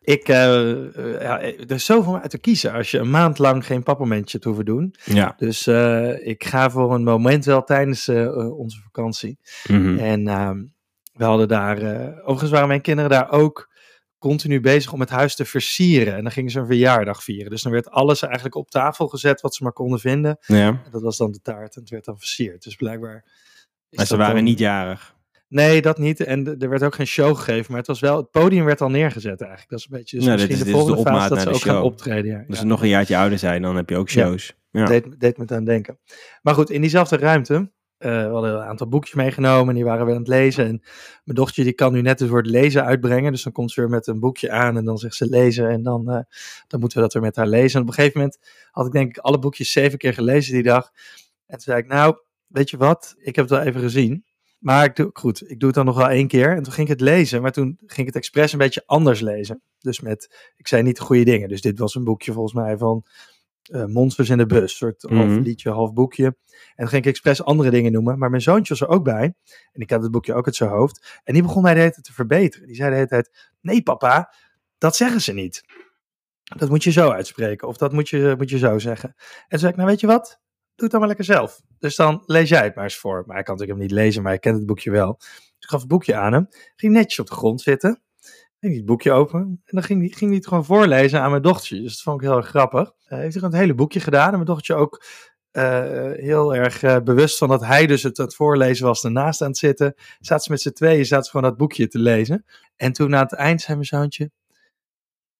Ik, 0.04 0.28
eh, 0.28 0.70
eh, 0.96 1.20
ja, 1.20 1.42
er 1.42 1.70
is 1.70 1.84
zoveel 1.84 2.18
uit 2.18 2.30
te 2.30 2.38
kiezen 2.38 2.72
als 2.72 2.90
je 2.90 2.98
een 2.98 3.10
maand 3.10 3.38
lang 3.38 3.66
geen 3.66 3.82
hebt 3.84 4.44
hoeven 4.44 4.64
doen. 4.64 4.94
Ja. 5.04 5.34
Dus 5.36 5.66
eh, 5.66 6.26
ik 6.26 6.44
ga 6.44 6.70
voor 6.70 6.94
een 6.94 7.04
moment 7.04 7.44
wel 7.44 7.64
tijdens 7.64 8.08
onze 8.08 8.80
vakantie. 8.82 9.38
Mhm. 9.68 9.98
En 9.98 10.28
ehm, 10.28 10.62
we 11.12 11.24
hadden 11.24 11.48
daar, 11.48 11.76
overigens 12.20 12.50
waren 12.50 12.68
mijn 12.68 12.80
kinderen 12.80 13.10
daar 13.10 13.30
ook 13.30 13.72
continu 14.18 14.60
bezig 14.60 14.92
om 14.92 15.00
het 15.00 15.10
huis 15.10 15.34
te 15.34 15.44
versieren. 15.44 16.14
En 16.14 16.22
dan 16.22 16.32
gingen 16.32 16.50
ze 16.50 16.58
een 16.58 16.66
verjaardag 16.66 17.22
vieren. 17.22 17.50
Dus 17.50 17.62
dan 17.62 17.72
werd 17.72 17.90
alles 17.90 18.22
eigenlijk 18.22 18.54
op 18.54 18.70
tafel 18.70 19.08
gezet 19.08 19.40
wat 19.40 19.54
ze 19.54 19.62
maar 19.62 19.72
konden 19.72 20.00
vinden. 20.00 20.38
Ja. 20.46 20.66
En 20.66 20.90
dat 20.90 21.02
was 21.02 21.16
dan 21.16 21.32
de 21.32 21.40
taart 21.40 21.74
en 21.74 21.80
het 21.80 21.90
werd 21.90 22.04
dan 22.04 22.18
versierd. 22.18 22.62
Dus 22.62 22.76
blijkbaar... 22.76 23.24
Maar 23.90 24.06
ze 24.06 24.16
waren 24.16 24.34
dan- 24.34 24.44
niet 24.44 24.58
jarig. 24.58 25.13
Nee, 25.54 25.82
dat 25.82 25.98
niet. 25.98 26.20
En 26.20 26.58
er 26.60 26.68
werd 26.68 26.82
ook 26.82 26.94
geen 26.94 27.06
show 27.06 27.36
gegeven. 27.36 27.66
Maar 27.68 27.78
het 27.78 27.86
was 27.86 28.00
wel, 28.00 28.16
het 28.16 28.30
podium 28.30 28.64
werd 28.64 28.80
al 28.80 28.88
neergezet 28.90 29.40
eigenlijk. 29.40 29.70
Dat 29.70 29.78
is 29.78 29.84
een 29.90 29.96
beetje 29.98 30.16
dus 30.16 30.26
Nou, 30.26 30.38
dit 30.38 30.48
misschien 30.48 30.66
is- 30.66 30.72
de 30.72 30.78
is 30.80 30.86
de 30.86 30.94
volgende 30.94 31.18
fase 31.18 31.28
dat 31.34 31.40
ze 31.42 31.48
ook 31.48 31.54
de 31.54 31.60
gaan 31.60 31.74
show. 31.74 31.84
optreden. 31.84 32.30
Ja. 32.30 32.38
Dus 32.38 32.46
Ja. 32.48 32.54
ze 32.54 32.66
nog 32.66 32.82
een 32.82 32.88
jaartje 32.88 33.16
ouder 33.16 33.38
zijn, 33.38 33.62
dan 33.62 33.76
heb 33.76 33.88
je 33.90 33.96
ook 33.96 34.08
shows. 34.10 34.52
Ja. 34.70 34.84
Deed, 34.84 35.20
deed 35.20 35.36
me 35.38 35.44
aan 35.46 35.64
denken. 35.64 35.98
Maar 36.42 36.54
goed, 36.54 36.70
in 36.70 36.80
diezelfde 36.80 37.16
ruimte. 37.16 37.72
eh, 37.98 38.10
we 38.10 38.32
hadden 38.32 38.54
een 38.54 38.60
aantal 38.62 38.88
boekjes 38.88 39.14
meegenomen 39.14 39.68
en 39.68 39.74
die 39.74 39.84
waren 39.84 40.06
we 40.06 40.12
aan 40.12 40.18
het 40.18 40.28
lezen. 40.28 40.64
En 40.64 40.80
mijn 41.24 41.36
dochtertje 41.36 41.62
die 41.64 41.72
kan 41.72 41.92
nu 41.92 42.00
net 42.02 42.20
het 42.20 42.28
woord 42.28 42.46
lezen 42.46 42.84
uitbrengen. 42.84 43.32
Dus 43.32 43.42
dan 43.42 43.52
komt 43.52 43.70
ze 43.72 43.80
weer 43.80 43.90
met 43.90 44.06
een 44.06 44.20
boekje 44.20 44.50
aan 44.50 44.76
en 44.76 44.84
dan 44.84 44.98
zegt 44.98 45.14
ze 45.14 45.28
lezen. 45.28 45.68
En 45.68 45.82
dan, 45.82 46.10
eh, 46.10 46.20
dan 46.66 46.80
moeten 46.80 46.98
we 46.98 47.04
dat 47.04 47.12
weer 47.12 47.22
met 47.22 47.36
haar 47.36 47.46
lezen. 47.46 47.76
En 47.76 47.82
op 47.82 47.88
een 47.88 47.94
gegeven 47.94 48.18
moment 48.20 48.38
had 48.70 48.86
ik 48.86 48.92
denk 48.92 49.08
ik 49.08 49.18
alle 49.18 49.38
boekjes 49.38 49.72
zeven 49.72 49.98
keer 49.98 50.14
gelezen 50.14 50.52
die 50.54 50.62
dag. 50.62 50.90
En 51.46 51.54
toen 51.54 51.60
zei 51.60 51.78
ik, 51.78 51.86
nou, 51.86 52.16
weet 52.46 52.70
je 52.70 52.76
wat? 52.76 53.14
Ik 53.18 53.36
heb 53.36 53.48
het 53.48 53.58
wel 53.58 53.66
even 53.66 53.80
gezien. 53.80 54.24
Maar 54.64 54.84
ik 54.84 54.96
doe, 54.96 55.10
goed, 55.12 55.50
ik 55.50 55.58
doe 55.58 55.66
het 55.68 55.74
dan 55.74 55.84
nog 55.84 55.96
wel 55.96 56.08
één 56.08 56.28
keer. 56.28 56.56
En 56.56 56.62
toen 56.62 56.72
ging 56.72 56.86
ik 56.88 56.92
het 56.92 57.00
lezen, 57.08 57.42
maar 57.42 57.52
toen 57.52 57.76
ging 57.86 57.98
ik 57.98 58.06
het 58.06 58.16
expres 58.16 58.52
een 58.52 58.58
beetje 58.58 58.82
anders 58.86 59.20
lezen. 59.20 59.62
Dus 59.78 60.00
met, 60.00 60.52
ik 60.56 60.68
zei 60.68 60.82
niet 60.82 60.96
de 60.96 61.02
goede 61.02 61.24
dingen. 61.24 61.48
Dus 61.48 61.60
dit 61.60 61.78
was 61.78 61.94
een 61.94 62.04
boekje 62.04 62.32
volgens 62.32 62.54
mij 62.54 62.76
van 62.78 63.04
eh, 63.64 63.84
Monsters 63.84 64.28
in 64.28 64.38
de 64.38 64.46
Bus. 64.46 64.60
Een 64.62 64.68
soort 64.68 65.02
half 65.02 65.28
Mhm. 65.28 65.40
liedje, 65.40 65.70
half 65.70 65.92
boekje. 65.92 66.24
En 66.24 66.34
dan 66.76 66.88
ging 66.88 67.02
ik 67.04 67.08
expres 67.10 67.44
andere 67.44 67.70
dingen 67.70 67.92
noemen. 67.92 68.18
Maar 68.18 68.30
mijn 68.30 68.42
zoontje 68.42 68.74
was 68.74 68.82
er 68.88 68.94
ook 68.94 69.04
bij. 69.04 69.34
En 69.72 69.80
ik 69.80 69.90
had 69.90 70.02
het 70.02 70.10
boekje 70.10 70.34
ook 70.34 70.46
uit 70.46 70.56
zijn 70.56 70.70
hoofd. 70.70 71.20
En 71.24 71.32
die 71.32 71.42
begon 71.42 71.62
mij 71.62 71.74
de 71.74 71.80
hele 71.80 71.92
tijd 71.92 72.04
te 72.04 72.12
verbeteren. 72.12 72.66
Die 72.66 72.76
zei 72.76 72.88
de 72.90 72.94
hele 72.96 73.08
tijd, 73.08 73.50
nee 73.60 73.82
papa, 73.82 74.34
dat 74.78 74.96
zeggen 74.96 75.20
ze 75.20 75.32
niet. 75.32 75.62
Dat 76.56 76.68
moet 76.68 76.84
je 76.84 76.90
zo 76.90 77.10
uitspreken. 77.10 77.68
Of 77.68 77.76
dat 77.76 77.92
moet 77.92 78.08
je, 78.08 78.34
moet 78.38 78.50
je 78.50 78.58
zo 78.58 78.78
zeggen. 78.78 79.14
En 79.16 79.44
toen 79.48 79.58
zei 79.58 79.70
ik, 79.70 79.76
nou 79.76 79.88
weet 79.88 80.00
je 80.00 80.06
wat? 80.06 80.40
Doe 80.74 80.82
het 80.82 80.90
dan 80.90 81.00
maar 81.00 81.08
lekker 81.08 81.24
zelf. 81.24 81.60
Dus 81.78 81.96
dan 81.96 82.22
lees 82.26 82.48
jij 82.48 82.64
het 82.64 82.74
maar 82.74 82.84
eens 82.84 82.96
voor. 82.96 83.22
Maar 83.26 83.34
hij 83.34 83.44
kan 83.44 83.54
natuurlijk 83.54 83.80
hem 83.80 83.88
niet 83.88 83.98
lezen, 83.98 84.22
maar 84.22 84.30
hij 84.30 84.40
kent 84.40 84.56
het 84.56 84.66
boekje 84.66 84.90
wel. 84.90 85.16
Dus 85.18 85.58
ik 85.58 85.68
gaf 85.68 85.80
het 85.80 85.88
boekje 85.88 86.14
aan 86.14 86.32
hem. 86.32 86.48
Ging 86.76 86.92
netjes 86.92 87.18
op 87.18 87.26
de 87.26 87.34
grond 87.34 87.60
zitten. 87.60 88.02
Ging 88.60 88.72
hij 88.72 88.74
het 88.74 88.84
boekje 88.84 89.12
open. 89.12 89.40
En 89.40 89.60
dan 89.64 89.82
ging 89.82 90.00
hij, 90.00 90.08
ging 90.08 90.30
hij 90.30 90.38
het 90.38 90.46
gewoon 90.46 90.64
voorlezen 90.64 91.20
aan 91.20 91.30
mijn 91.30 91.42
dochtertje. 91.42 91.80
Dus 91.80 91.92
dat 91.92 92.02
vond 92.02 92.20
ik 92.20 92.28
heel 92.28 92.36
erg 92.36 92.46
grappig. 92.46 92.92
Eh, 93.04 93.08
heeft 93.08 93.22
hij 93.22 93.30
gewoon 93.32 93.50
het 93.50 93.60
hele 93.60 93.74
boekje 93.74 94.00
gedaan. 94.00 94.26
En 94.26 94.32
mijn 94.32 94.44
dochtertje 94.44 94.74
ook 94.74 95.04
eh, 95.50 96.10
heel 96.12 96.54
erg 96.54 96.82
eh, 96.82 96.96
bewust 97.00 97.38
van 97.38 97.48
dat 97.48 97.64
hij 97.64 97.86
dus 97.86 98.02
het 98.02 98.16
het 98.16 98.34
voorlezen 98.34 98.86
was. 98.86 99.04
Ernaast 99.04 99.42
aan 99.42 99.48
het 99.48 99.58
zitten. 99.58 99.94
Zaten 100.20 100.44
ze 100.44 100.50
met 100.50 100.60
z'n 100.60 100.70
tweeën, 100.70 101.06
zaten 101.06 101.24
ze 101.24 101.30
gewoon 101.30 101.50
dat 101.50 101.58
boekje 101.58 101.88
te 101.88 101.98
lezen. 101.98 102.44
En 102.76 102.92
toen 102.92 103.14
aan 103.14 103.22
het 103.22 103.32
eind 103.32 103.60
zei 103.60 103.76
mijn 103.76 103.88
zoontje... 103.88 104.30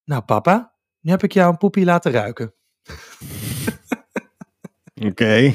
Nou 0.04 0.22
papa, 0.22 0.74
nu 1.00 1.10
heb 1.10 1.22
ik 1.22 1.32
jou 1.32 1.50
een 1.50 1.58
poepie 1.58 1.84
laten 1.84 2.12
ruiken. 2.12 2.54
Oké. 5.02 5.52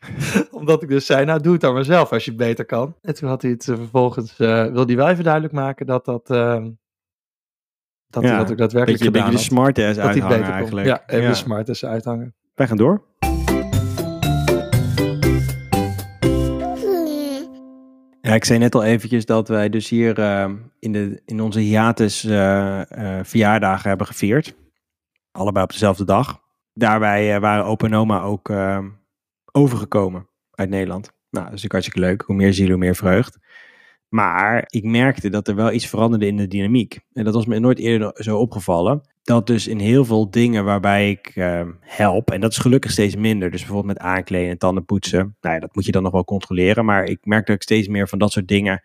Omdat 0.50 0.82
ik 0.82 0.88
dus 0.88 1.06
zei, 1.06 1.24
nou 1.24 1.40
doe 1.40 1.52
het 1.52 1.60
dan 1.60 1.74
maar 1.74 1.84
zelf 1.84 2.12
als 2.12 2.24
je 2.24 2.30
het 2.30 2.38
beter 2.40 2.64
kan. 2.64 2.96
En 3.02 3.14
toen 3.14 3.28
had 3.28 3.42
hij 3.42 3.50
het 3.50 3.68
eh, 3.68 3.76
vervolgens, 3.76 4.38
eh 4.38 4.62
wilde 4.62 4.84
hij 4.86 4.96
wel 4.96 5.08
even 5.08 5.24
duidelijk 5.24 5.52
maken 5.52 5.86
dat 5.86 6.04
dat, 6.04 6.30
ehm, 6.30 6.70
dat 8.06 8.22
Ja, 8.22 8.28
hij 8.28 8.38
dat 8.38 8.50
ook 8.50 8.58
daadwerkelijk 8.58 8.86
Beetje, 9.02 9.10
beetje 9.10 9.26
gedaan 9.26 9.30
de 9.30 9.38
smart 9.38 9.78
ass 9.78 9.94
Dat 9.96 10.04
hij 10.04 10.04
het 10.04 10.22
uithangen 10.22 10.28
beter 10.28 10.44
kon. 10.46 10.54
eigenlijk. 10.54 10.86
Ja, 10.86 11.02
even 11.06 11.22
Ja. 11.22 11.28
de 11.28 11.34
smart 11.34 11.82
uithangen. 11.84 12.34
Wij 12.54 12.66
gaan 12.66 12.76
door. 12.76 13.02
Ja, 18.20 18.34
ik 18.34 18.44
zei 18.44 18.58
net 18.58 18.74
al 18.74 18.84
eventjes 18.84 19.26
dat 19.26 19.48
wij 19.48 19.68
dus 19.68 19.88
hier 19.88 20.18
eh, 20.18 20.50
in, 20.78 20.92
de, 20.92 21.22
in 21.24 21.40
onze 21.40 21.58
hiatus 21.60 22.24
eh, 22.24 22.80
eh, 23.18 23.24
verjaardagen 23.24 23.88
hebben 23.88 24.06
gevierd. 24.06 24.54
Allebei 25.32 25.64
op 25.64 25.70
dezelfde 25.70 26.04
dag. 26.04 26.42
Daarbij 26.74 27.34
eh, 27.34 27.40
waren 27.40 27.64
opa 27.64 27.86
en 27.86 27.94
oma 27.94 28.22
ook 28.22 28.48
eh, 28.50 28.78
overgekomen 29.52 30.28
uit 30.50 30.68
Nederland. 30.68 31.06
Nou, 31.06 31.46
dat 31.46 31.54
is 31.54 31.62
natuurlijk 31.62 31.72
hartstikke 31.72 32.00
leuk. 32.00 32.22
Hoe 32.22 32.36
meer 32.36 32.54
ziel, 32.54 32.68
hoe 32.68 32.76
meer 32.76 32.96
vreugd. 32.96 33.38
Maar 34.08 34.64
ik 34.66 34.84
merkte 34.84 35.28
dat 35.28 35.48
er 35.48 35.54
wel 35.54 35.72
iets 35.72 35.86
veranderde 35.86 36.26
in 36.26 36.36
de 36.36 36.46
dynamiek. 36.46 37.00
En 37.12 37.24
dat 37.24 37.34
was 37.34 37.46
me 37.46 37.58
nooit 37.58 37.78
eerder 37.78 38.10
zo 38.14 38.38
opgevallen. 38.38 39.00
Dat 39.22 39.46
dus 39.46 39.66
in 39.66 39.78
heel 39.78 40.04
veel 40.04 40.30
dingen 40.30 40.64
waarbij 40.64 41.10
ik 41.10 41.32
eh, 41.34 41.68
help, 41.80 42.30
en 42.30 42.40
dat 42.40 42.50
is 42.50 42.58
gelukkig 42.58 42.90
steeds 42.90 43.16
minder. 43.16 43.50
Dus 43.50 43.60
bijvoorbeeld 43.60 43.98
met 43.98 44.06
aankleden 44.06 44.50
en 44.50 44.58
tanden 44.58 44.84
poetsen. 44.84 45.36
Nou 45.40 45.54
ja, 45.54 45.60
dat 45.60 45.74
moet 45.74 45.84
je 45.84 45.92
dan 45.92 46.02
nog 46.02 46.12
wel 46.12 46.24
controleren. 46.24 46.84
Maar 46.84 47.04
ik 47.04 47.18
merk 47.22 47.46
dat 47.46 47.56
ik 47.56 47.62
steeds 47.62 47.88
meer 47.88 48.08
van 48.08 48.18
dat 48.18 48.32
soort 48.32 48.48
dingen 48.48 48.82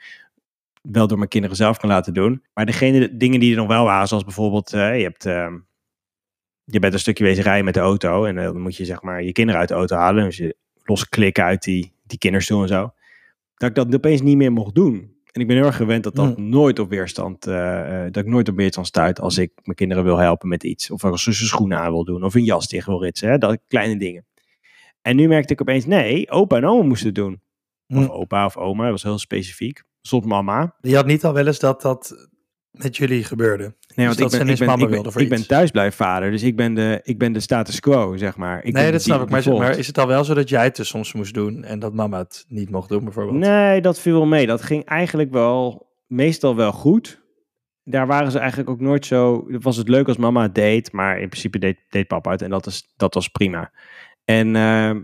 wel 0.82 1.08
door 1.08 1.18
mijn 1.18 1.30
kinderen 1.30 1.56
zelf 1.56 1.78
kan 1.78 1.90
laten 1.90 2.14
doen. 2.14 2.44
Maar 2.54 2.66
degene 2.66 3.18
dingen 3.18 3.40
die 3.40 3.52
er 3.52 3.58
nog 3.58 3.68
wel 3.68 3.84
waren, 3.84 4.08
zoals 4.08 4.24
bijvoorbeeld, 4.24 4.74
eh, 4.74 4.98
je 4.98 5.04
hebt... 5.04 5.26
eh, 5.26 5.54
je 6.72 6.80
bent 6.80 6.94
een 6.94 7.00
stukje 7.00 7.24
wezen 7.24 7.44
rijden 7.44 7.66
met 7.66 7.74
de 7.74 7.80
auto 7.80 8.26
en 8.26 8.38
eh, 8.38 8.44
dan 8.44 8.62
moet 8.62 8.76
je 8.76 8.86
zeg 8.86 9.02
maar 9.02 9.24
je 9.24 9.32
kinderen 9.32 9.60
uit 9.60 9.70
de 9.70 9.76
auto 9.76 9.96
halen. 9.96 10.24
Dus 10.24 10.38
je 10.38 10.56
losklikken 10.84 11.44
uit 11.44 11.64
die, 11.64 11.94
die 12.04 12.18
kinderstoel 12.18 12.62
en 12.62 12.68
zo. 12.68 12.94
Dat 13.56 13.70
ik 13.70 13.76
dat 13.76 13.96
opeens 13.96 14.22
niet 14.22 14.38
meer 14.38 14.52
mocht 14.52 14.76
doen. 14.76 15.18
En 15.32 15.42
ik 15.42 15.48
ben 15.48 15.56
heel 15.56 15.66
erg 15.66 15.76
gewend 15.76 16.04
dat 16.04 16.16
dat 16.16 16.38
nooit 16.38 16.80
op 16.80 16.90
weerstand, 16.90 17.48
eh, 17.48 18.06
eh, 18.06 18.12
dat 18.12 18.24
ik 18.24 18.30
nooit 18.30 18.50
op 18.50 18.56
weerstand 18.56 18.88
stuit 18.88 19.20
als 19.20 19.38
ik 19.38 19.52
mijn 19.64 19.78
kinderen 19.78 20.04
wil 20.04 20.18
helpen 20.18 20.48
met 20.50 20.64
iets. 20.64 20.92
Of 20.92 21.04
als 21.04 21.24
ze 21.24 21.32
zijn 21.32 21.48
schoenen 21.48 21.80
aan 21.80 21.92
wil 21.92 22.04
doen 22.04 22.24
of 22.24 22.36
een 22.36 22.44
jas 22.44 22.68
tegen 22.68 22.92
wil 22.92 23.04
ritsen. 23.04 23.30
Hè? 23.30 23.38
Dat 23.38 23.60
kleine 23.68 23.98
dingen. 23.98 24.26
En 25.02 25.16
nu 25.16 25.28
merkte 25.28 25.54
ik 25.54 25.62
opeens, 25.62 25.86
nee, 25.86 26.32
opa 26.32 26.58
en 26.58 26.66
oma 26.66 26.84
moesten 26.84 27.08
het 27.08 27.16
doen. 27.16 27.42
Of 27.88 28.10
opa 28.10 28.46
of 28.46 28.58
oma, 28.58 28.84
dat 28.84 28.92
was 28.92 29.04
heel 29.04 29.18
specifiek. 29.18 29.84
Soms 30.02 30.26
mama. 30.26 30.76
Je 30.82 30.96
had 30.96 31.06
niet 31.06 31.26
al 31.26 31.34
wel 31.34 31.48
eens 31.48 31.60
dat 31.60 31.82
dat 31.82 32.29
met 32.84 32.98
jullie 32.98 33.24
gebeurde. 33.24 33.64
Nee, 33.64 34.08
Dus 34.08 34.18
want 34.18 34.20
ik 34.34 34.40
ben, 34.40 34.50
ik 34.50 34.58
ben, 34.60 34.80
ik 34.80 34.90
ben, 34.90 35.22
ik 35.22 35.30
ben 35.30 35.38
iets. 35.40 35.48
thuisblijfvader, 35.48 36.32
dus 36.32 36.44
ik 36.44 36.56
ben, 36.56 36.74
de, 36.74 37.00
ik 37.04 37.18
ben 37.18 37.32
de 37.34 37.40
status 37.40 37.80
quo, 37.80 38.18
zeg 38.18 38.38
maar. 38.38 38.64
Ik 38.64 38.74
nee, 38.74 38.92
dat 38.92 39.02
snap 39.02 39.22
ik. 39.22 39.30
Maar, 39.30 39.54
maar 39.58 39.78
is 39.78 39.88
het 39.88 39.98
al 39.98 40.08
wel 40.08 40.24
zo 40.24 40.34
dat 40.34 40.50
jij 40.50 40.64
het 40.64 40.76
dus 40.76 40.88
soms 40.88 41.14
moest 41.14 41.34
doen 41.34 41.64
en 41.64 41.80
dat 41.80 41.94
mama 41.94 42.18
het 42.18 42.46
niet 42.48 42.70
mocht 42.70 42.90
doen 42.90 43.04
bijvoorbeeld? 43.04 43.38
Nee, 43.38 43.82
dat 43.82 44.00
viel 44.00 44.14
wel 44.14 44.26
mee. 44.26 44.48
Dat 44.48 44.62
ging 44.62 44.86
eigenlijk 44.86 45.32
wel, 45.32 45.88
meestal 46.08 46.56
wel 46.56 46.72
goed. 46.72 47.22
Daar 47.84 48.08
waren 48.08 48.32
ze 48.32 48.40
eigenlijk 48.40 48.70
ook 48.70 48.80
nooit 48.80 49.06
zo. 49.06 49.46
Was 49.48 49.78
het 49.78 49.88
leuk 49.90 50.08
als 50.08 50.18
mama 50.18 50.42
het 50.42 50.56
deed, 50.56 50.92
maar 50.92 51.20
in 51.20 51.30
principe 51.30 51.60
deed, 51.60 51.78
deed 51.90 52.08
papa 52.08 52.32
het 52.32 52.42
en 52.42 52.50
dat, 52.50 52.66
is, 52.66 52.94
dat 52.96 53.14
was 53.14 53.28
prima. 53.28 53.72
En 54.26 54.56
ehm, 54.56 55.02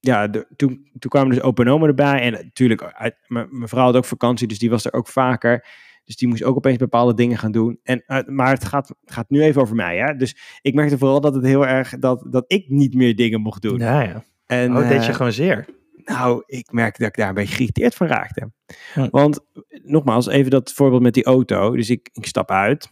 ja, 0.00 0.26
de- 0.28 0.46
toen, 0.56 0.90
toen 0.98 1.10
kwamen 1.10 1.30
dus 1.34 1.42
opa 1.42 1.62
en 1.62 1.70
oma 1.70 1.86
erbij. 1.86 2.20
En 2.20 2.32
natuurlijk, 2.32 2.82
uit- 2.94 3.16
m- 3.26 3.34
mijn 3.50 3.68
vrouw 3.68 3.84
had 3.84 3.96
ook 3.96 4.04
vakantie, 4.04 4.46
dus 4.48 4.58
die 4.58 4.70
was 4.70 4.84
er 4.84 4.92
ook 4.92 5.08
vaker. 5.08 5.66
Dus 6.08 6.16
die 6.16 6.28
moest 6.28 6.42
ook 6.42 6.56
opeens 6.56 6.76
bepaalde 6.76 7.14
dingen 7.14 7.38
gaan 7.38 7.52
doen. 7.52 7.80
En, 7.82 8.02
eh, 8.06 8.26
maar 8.26 8.50
het 8.50 8.64
gaat, 8.64 8.88
het 8.88 9.12
gaat 9.12 9.30
nu 9.30 9.42
even 9.42 9.60
over 9.62 9.74
mij. 9.74 9.98
Hè? 9.98 10.16
Dus 10.16 10.36
ik 10.62 10.74
merkte 10.74 10.98
vooral 10.98 11.20
dat 11.20 11.34
het 11.34 11.44
heel 11.44 11.66
erg 11.66 11.98
dat, 11.98 12.26
dat 12.30 12.44
ik 12.46 12.68
niet 12.68 12.94
meer 12.94 13.16
dingen 13.16 13.40
mocht 13.40 13.62
doen. 13.62 13.78
Ja, 13.78 14.00
ja. 14.02 14.24
En, 14.46 14.76
Oh, 14.76 14.88
deed 14.88 15.02
je 15.04 15.08
eh, 15.10 15.16
gewoon 15.16 15.32
zeer. 15.32 15.66
nou, 16.04 16.42
ik 16.46 16.72
merkte 16.72 16.98
dat 17.00 17.08
ik 17.08 17.16
daar 17.16 17.28
een 17.28 17.34
beetje 17.34 17.54
geïrriteerd 17.54 17.94
van 17.94 18.06
raakte. 18.06 18.52
Hm. 18.94 19.08
Want, 19.10 19.40
nogmaals, 19.82 20.26
even 20.26 20.50
dat 20.50 20.72
voorbeeld 20.72 21.02
met 21.02 21.14
die 21.14 21.24
auto. 21.24 21.76
Dus 21.76 21.90
ik, 21.90 22.08
ik 22.12 22.26
stap 22.26 22.50
uit. 22.50 22.88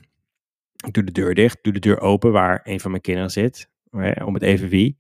Ik 0.87 0.93
doe 0.95 1.05
de 1.05 1.13
deur 1.13 1.35
dicht. 1.35 1.59
Doe 1.63 1.73
de 1.73 1.79
deur 1.79 2.01
open 2.01 2.33
waar 2.33 2.61
een 2.65 2.81
van 2.81 2.91
mijn 2.91 3.03
kinderen 3.03 3.31
zit. 3.31 3.71
hè, 3.91 4.25
om 4.25 4.35
het 4.35 4.43
even 4.43 4.69
wie. 4.69 4.99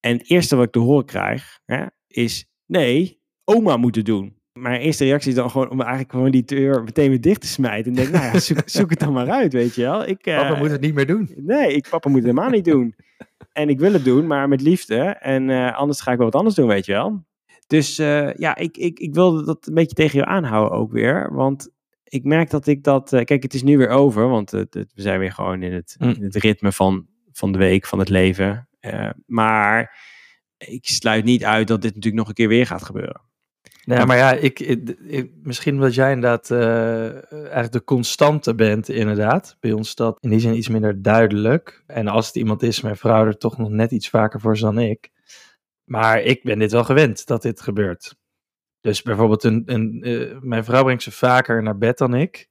En 0.00 0.16
het 0.16 0.30
eerste 0.30 0.56
wat 0.56 0.64
ik 0.66 0.72
te 0.72 0.78
horen 0.78 1.04
krijg, 1.04 1.60
hè, 1.64 1.84
is... 2.06 2.50
Nee, 2.66 3.20
oma 3.44 3.76
moet 3.76 3.96
het 3.96 4.04
doen. 4.06 4.35
Mijn 4.56 4.80
eerste 4.80 5.04
reactie 5.04 5.30
is 5.30 5.36
dan 5.36 5.50
gewoon 5.50 5.70
om 5.70 5.80
eigenlijk 5.80 6.10
gewoon 6.10 6.30
die 6.30 6.44
deur 6.44 6.82
meteen 6.82 7.08
weer 7.08 7.20
dicht 7.20 7.40
te 7.40 7.46
smijten. 7.46 7.90
En 7.90 7.96
denk, 7.96 8.10
nou 8.10 8.24
ja, 8.24 8.38
zoek, 8.48 8.62
zoek 8.64 8.90
het 8.90 8.98
dan 8.98 9.12
maar 9.12 9.30
uit, 9.30 9.52
weet 9.52 9.74
je 9.74 9.82
wel. 9.82 10.06
Ik, 10.08 10.26
eh, 10.26 10.36
Papa 10.36 10.58
moet 10.58 10.70
het 10.70 10.80
niet 10.80 10.94
meer 10.94 11.06
doen. 11.06 11.30
Nee, 11.36 11.72
ik, 11.74 11.86
papa 11.90 12.08
moet 12.08 12.18
het 12.22 12.28
helemaal 12.28 12.50
niet 12.50 12.64
doen. 12.64 12.94
En 13.52 13.68
ik 13.68 13.78
wil 13.78 13.92
het 13.92 14.04
doen, 14.04 14.26
maar 14.26 14.48
met 14.48 14.60
liefde. 14.60 14.96
En 15.04 15.50
eh, 15.50 15.76
anders 15.76 16.00
ga 16.00 16.10
ik 16.10 16.16
wel 16.16 16.26
wat 16.26 16.34
anders 16.34 16.54
doen, 16.54 16.66
weet 16.66 16.86
je 16.86 16.92
wel. 16.92 17.24
Dus 17.66 17.98
eh, 17.98 18.34
ja, 18.34 18.56
ik, 18.56 18.76
ik, 18.76 18.98
ik 18.98 19.14
wilde 19.14 19.44
dat 19.44 19.66
een 19.66 19.74
beetje 19.74 19.94
tegen 19.96 20.18
je 20.18 20.24
aanhouden 20.24 20.78
ook 20.78 20.92
weer. 20.92 21.32
Want 21.32 21.68
ik 22.04 22.24
merk 22.24 22.50
dat 22.50 22.66
ik 22.66 22.82
dat... 22.84 23.12
eh, 23.12 23.24
kijk, 23.24 23.42
het 23.42 23.54
is 23.54 23.62
nu 23.62 23.78
weer 23.78 23.88
over, 23.88 24.28
want 24.28 24.50
het- 24.50 24.74
het- 24.74 24.92
we 24.94 25.02
zijn 25.02 25.18
weer 25.18 25.32
gewoon 25.32 25.62
in 25.62 25.72
het, 25.72 25.96
Mm. 25.98 26.08
in 26.08 26.22
het 26.22 26.36
ritme 26.36 26.72
van, 26.72 27.06
van 27.32 27.52
de 27.52 27.58
week, 27.58 27.86
van 27.86 27.98
het 27.98 28.08
leven. 28.08 28.68
Eh, 28.80 29.10
maar 29.26 29.98
ik 30.58 30.86
sluit 30.86 31.24
niet 31.24 31.44
uit 31.44 31.68
dat 31.68 31.82
dit 31.82 31.90
natuurlijk 31.94 32.16
nog 32.22 32.28
een 32.28 32.34
keer 32.34 32.48
weer 32.48 32.66
gaat 32.66 32.84
gebeuren. 32.84 33.20
Ja, 33.86 34.04
maar 34.04 34.16
ja, 34.16 34.32
ik, 34.32 34.60
ik, 34.60 34.88
ik- 35.06 35.30
misschien 35.42 35.74
omdat 35.74 35.94
jij 35.94 36.12
inderdaad 36.12 36.50
eh, 36.50 37.32
eigenlijk 37.32 37.72
de 37.72 37.84
constante 37.84 38.54
bent, 38.54 38.88
inderdaad. 38.88 39.56
Bij 39.60 39.72
ons 39.72 39.94
dat 39.94 40.18
in 40.20 40.30
die 40.30 40.40
zin 40.40 40.56
iets 40.56 40.68
minder 40.68 41.02
duidelijk. 41.02 41.82
En 41.86 42.08
als 42.08 42.26
het 42.26 42.36
iemand 42.36 42.62
is, 42.62 42.80
mijn 42.80 42.96
vrouw 42.96 43.26
er 43.26 43.38
toch 43.38 43.58
nog 43.58 43.68
net 43.70 43.90
iets 43.90 44.08
vaker 44.08 44.40
voor 44.40 44.52
is 44.52 44.60
dan 44.60 44.78
ik. 44.78 45.10
Maar 45.84 46.20
ik 46.22 46.42
ben 46.42 46.58
dit 46.58 46.72
wel 46.72 46.84
gewend, 46.84 47.26
dat 47.26 47.42
dit 47.42 47.60
gebeurt. 47.60 48.14
Dus 48.80 49.02
bijvoorbeeld, 49.02 49.44
een, 49.44 49.62
een, 49.66 50.02
eh, 50.02 50.36
mijn 50.40 50.64
vrouw 50.64 50.82
brengt 50.84 51.02
ze 51.02 51.10
vaker 51.12 51.62
naar 51.62 51.78
bed 51.78 51.98
dan 51.98 52.14
ik. 52.14 52.48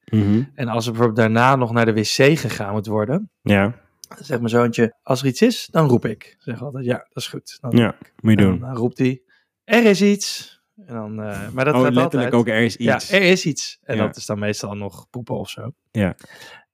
En 0.55 0.67
als 0.67 0.85
er 0.85 0.91
bijvoorbeeld 0.91 1.19
daarna 1.19 1.55
nog 1.55 1.71
naar 1.71 1.85
de 1.85 1.93
wc 1.93 2.37
gegaan 2.39 2.73
moet 2.73 2.87
worden, 2.87 3.31
Ja, 3.41 3.75
zegt 4.19 4.39
mijn 4.39 4.49
zoontje, 4.51 4.95
als 5.03 5.21
er 5.21 5.27
iets 5.27 5.41
is, 5.41 5.67
dan 5.71 5.87
roep 5.87 6.05
ik. 6.05 6.35
Zeg 6.39 6.61
altijd, 6.61 6.85
ja, 6.85 6.97
dat 6.97 7.23
is 7.23 7.27
goed. 7.27 7.57
Dan, 7.61 7.71
ja, 7.77 7.95
moet 8.21 8.31
je 8.39 8.45
en 8.45 8.51
doen. 8.51 8.59
dan 8.59 8.75
roept 8.75 8.97
hij, 8.97 9.21
er 9.63 9.85
is 9.85 10.01
iets. 10.01 10.54
En 10.85 10.93
dan, 10.93 11.21
eh, 11.21 11.49
maar 11.49 11.65
dat 11.65 11.73
oh, 11.75 11.81
letterlijk 11.81 12.13
altijd. 12.13 12.33
ook, 12.33 12.47
er 12.47 12.61
is 12.61 12.75
iets. 12.75 13.09
Ja, 13.09 13.15
er 13.17 13.21
is 13.23 13.45
iets. 13.45 13.79
En 13.83 13.95
Ja. 13.95 14.05
dat 14.05 14.15
is 14.15 14.25
dan 14.25 14.39
meestal 14.39 14.73
nog 14.75 15.09
poepen 15.09 15.35
of 15.39 15.49
zo. 15.49 15.71
Ja. 15.91 16.15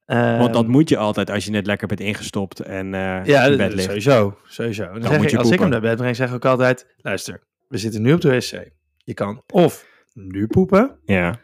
Want 0.05 0.53
dat 0.53 0.63
Ehm, 0.63 0.71
moet 0.71 0.89
je 0.89 0.97
altijd 0.97 1.29
als 1.29 1.45
je 1.45 1.51
net 1.51 1.65
lekker 1.65 1.87
bent 1.87 1.99
ingestopt 1.99 2.59
en 2.59 2.93
eh 2.93 3.25
ja, 3.25 3.43
in 3.43 3.57
bed 3.57 3.73
ligt. 3.73 3.83
sowieso. 3.87 4.37
sowieso. 4.45 4.83
Dan 4.83 4.93
Dan 4.93 5.01
zeg 5.01 5.11
moet 5.17 5.25
ik, 5.25 5.31
je 5.31 5.37
als 5.37 5.49
ik 5.51 5.59
hem 5.59 5.69
naar 5.69 5.81
bed 5.81 5.97
breng, 5.97 6.15
zeg 6.15 6.27
ik 6.29 6.33
ook 6.35 6.45
altijd... 6.45 6.93
Luister, 6.97 7.43
we 7.67 7.77
zitten 7.77 8.01
nu 8.01 8.13
op 8.13 8.21
de 8.21 8.29
wc. 8.29 8.71
Je 8.97 9.13
kan 9.13 9.43
of 9.47 9.85
nu 10.13 10.47
poepen, 10.47 10.99
Ja. 11.05 11.39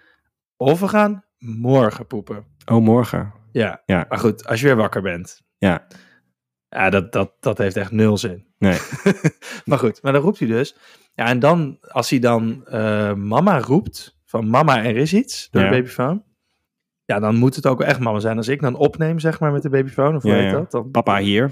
of 0.58 0.80
we 0.80 0.88
gaan 0.88 1.26
morgen 1.38 2.08
poepen. 2.08 2.46
Oh, 2.66 2.84
morgen. 2.84 3.34
Ja, 3.52 3.82
Ja. 3.86 4.06
maar 4.10 4.20
goed, 4.20 4.48
als 4.48 4.60
je 4.60 4.66
weer 4.66 4.76
wakker 4.76 5.02
bent. 5.02 5.42
Ja. 5.58 5.88
Ja, 6.70 6.90
dat, 6.90 7.12
dat, 7.12 7.34
dat 7.40 7.58
heeft 7.58 7.78
echt 7.78 7.92
nul 7.92 8.18
zin. 8.18 8.47
Nee. 8.58 8.78
maar 9.66 9.80
goed, 9.80 10.02
maar 10.02 10.14
dan 10.14 10.22
roept 10.22 10.40
hij 10.40 10.48
dus. 10.48 10.76
Ja, 11.14 11.26
en 11.26 11.40
dan, 11.40 11.78
als 11.82 12.10
hij 12.10 12.20
dan 12.20 12.66
eh, 12.68 13.14
mama 13.14 13.60
roept, 13.60 14.18
van 14.26 14.50
mama, 14.50 14.84
er 14.86 14.96
is 14.98 15.14
iets, 15.14 15.48
door 15.52 15.62
Ja. 15.62 15.70
de 15.70 15.76
babyfoon. 15.76 16.24
Ja, 17.06 17.20
dan 17.20 17.36
moet 17.36 17.56
het 17.56 17.66
ook 17.66 17.82
echt 17.82 18.00
mama 18.00 18.20
zijn. 18.20 18.38
Als 18.38 18.48
ik 18.48 18.62
dan 18.62 18.76
opneem, 18.76 19.20
zeg 19.20 19.40
maar, 19.40 19.52
met 19.52 19.62
de 19.62 19.70
babyfoon, 19.70 20.16
of 20.16 20.22
hoe 20.22 20.32
Ja, 20.32 20.38
heet 20.38 20.52
ja. 20.52 20.58
dat? 20.58 20.72
Dan, 20.72 20.92
Papa 20.92 21.18
hier. 21.18 21.52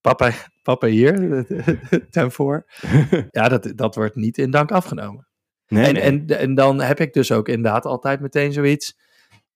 papa, 0.00 0.30
papa 0.62 0.86
hier, 0.86 1.46
ten 2.10 2.32
voor. 2.32 2.66
Ja, 3.30 3.48
dat, 3.48 3.72
dat 3.74 3.94
wordt 3.94 4.14
niet 4.14 4.38
in 4.38 4.50
dank 4.50 4.72
afgenomen. 4.72 5.28
Nee, 5.68 5.84
en, 5.86 5.92
nee. 5.92 6.02
en, 6.02 6.26
en 6.38 6.54
dan 6.54 6.80
heb 6.80 7.00
ik 7.00 7.12
dus 7.12 7.32
ook 7.32 7.48
inderdaad 7.48 7.84
altijd 7.84 8.20
meteen 8.20 8.52
zoiets. 8.52 8.98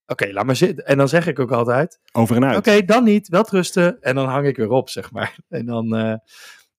Oké, 0.07 0.33
laat 0.33 0.46
maar 0.46 0.57
zitten. 0.57 0.87
En 0.87 0.96
dan 0.98 1.09
zeg 1.09 1.26
ik 1.26 1.38
ook 1.38 1.52
altijd, 1.52 2.00
over 2.12 2.37
en 2.37 2.44
uit. 2.44 2.57
Oké, 2.57 2.85
dan 2.85 3.04
niet. 3.04 3.28
Wel 3.28 3.46
rusten. 3.50 4.00
En 4.00 4.14
dan 4.14 4.28
hang 4.28 4.46
ik 4.46 4.57
weer 4.57 4.70
op, 4.70 4.88
zeg 4.90 5.12
maar. 5.12 5.37
En 5.48 5.66
dan... 5.66 5.94
eh, 5.96 6.14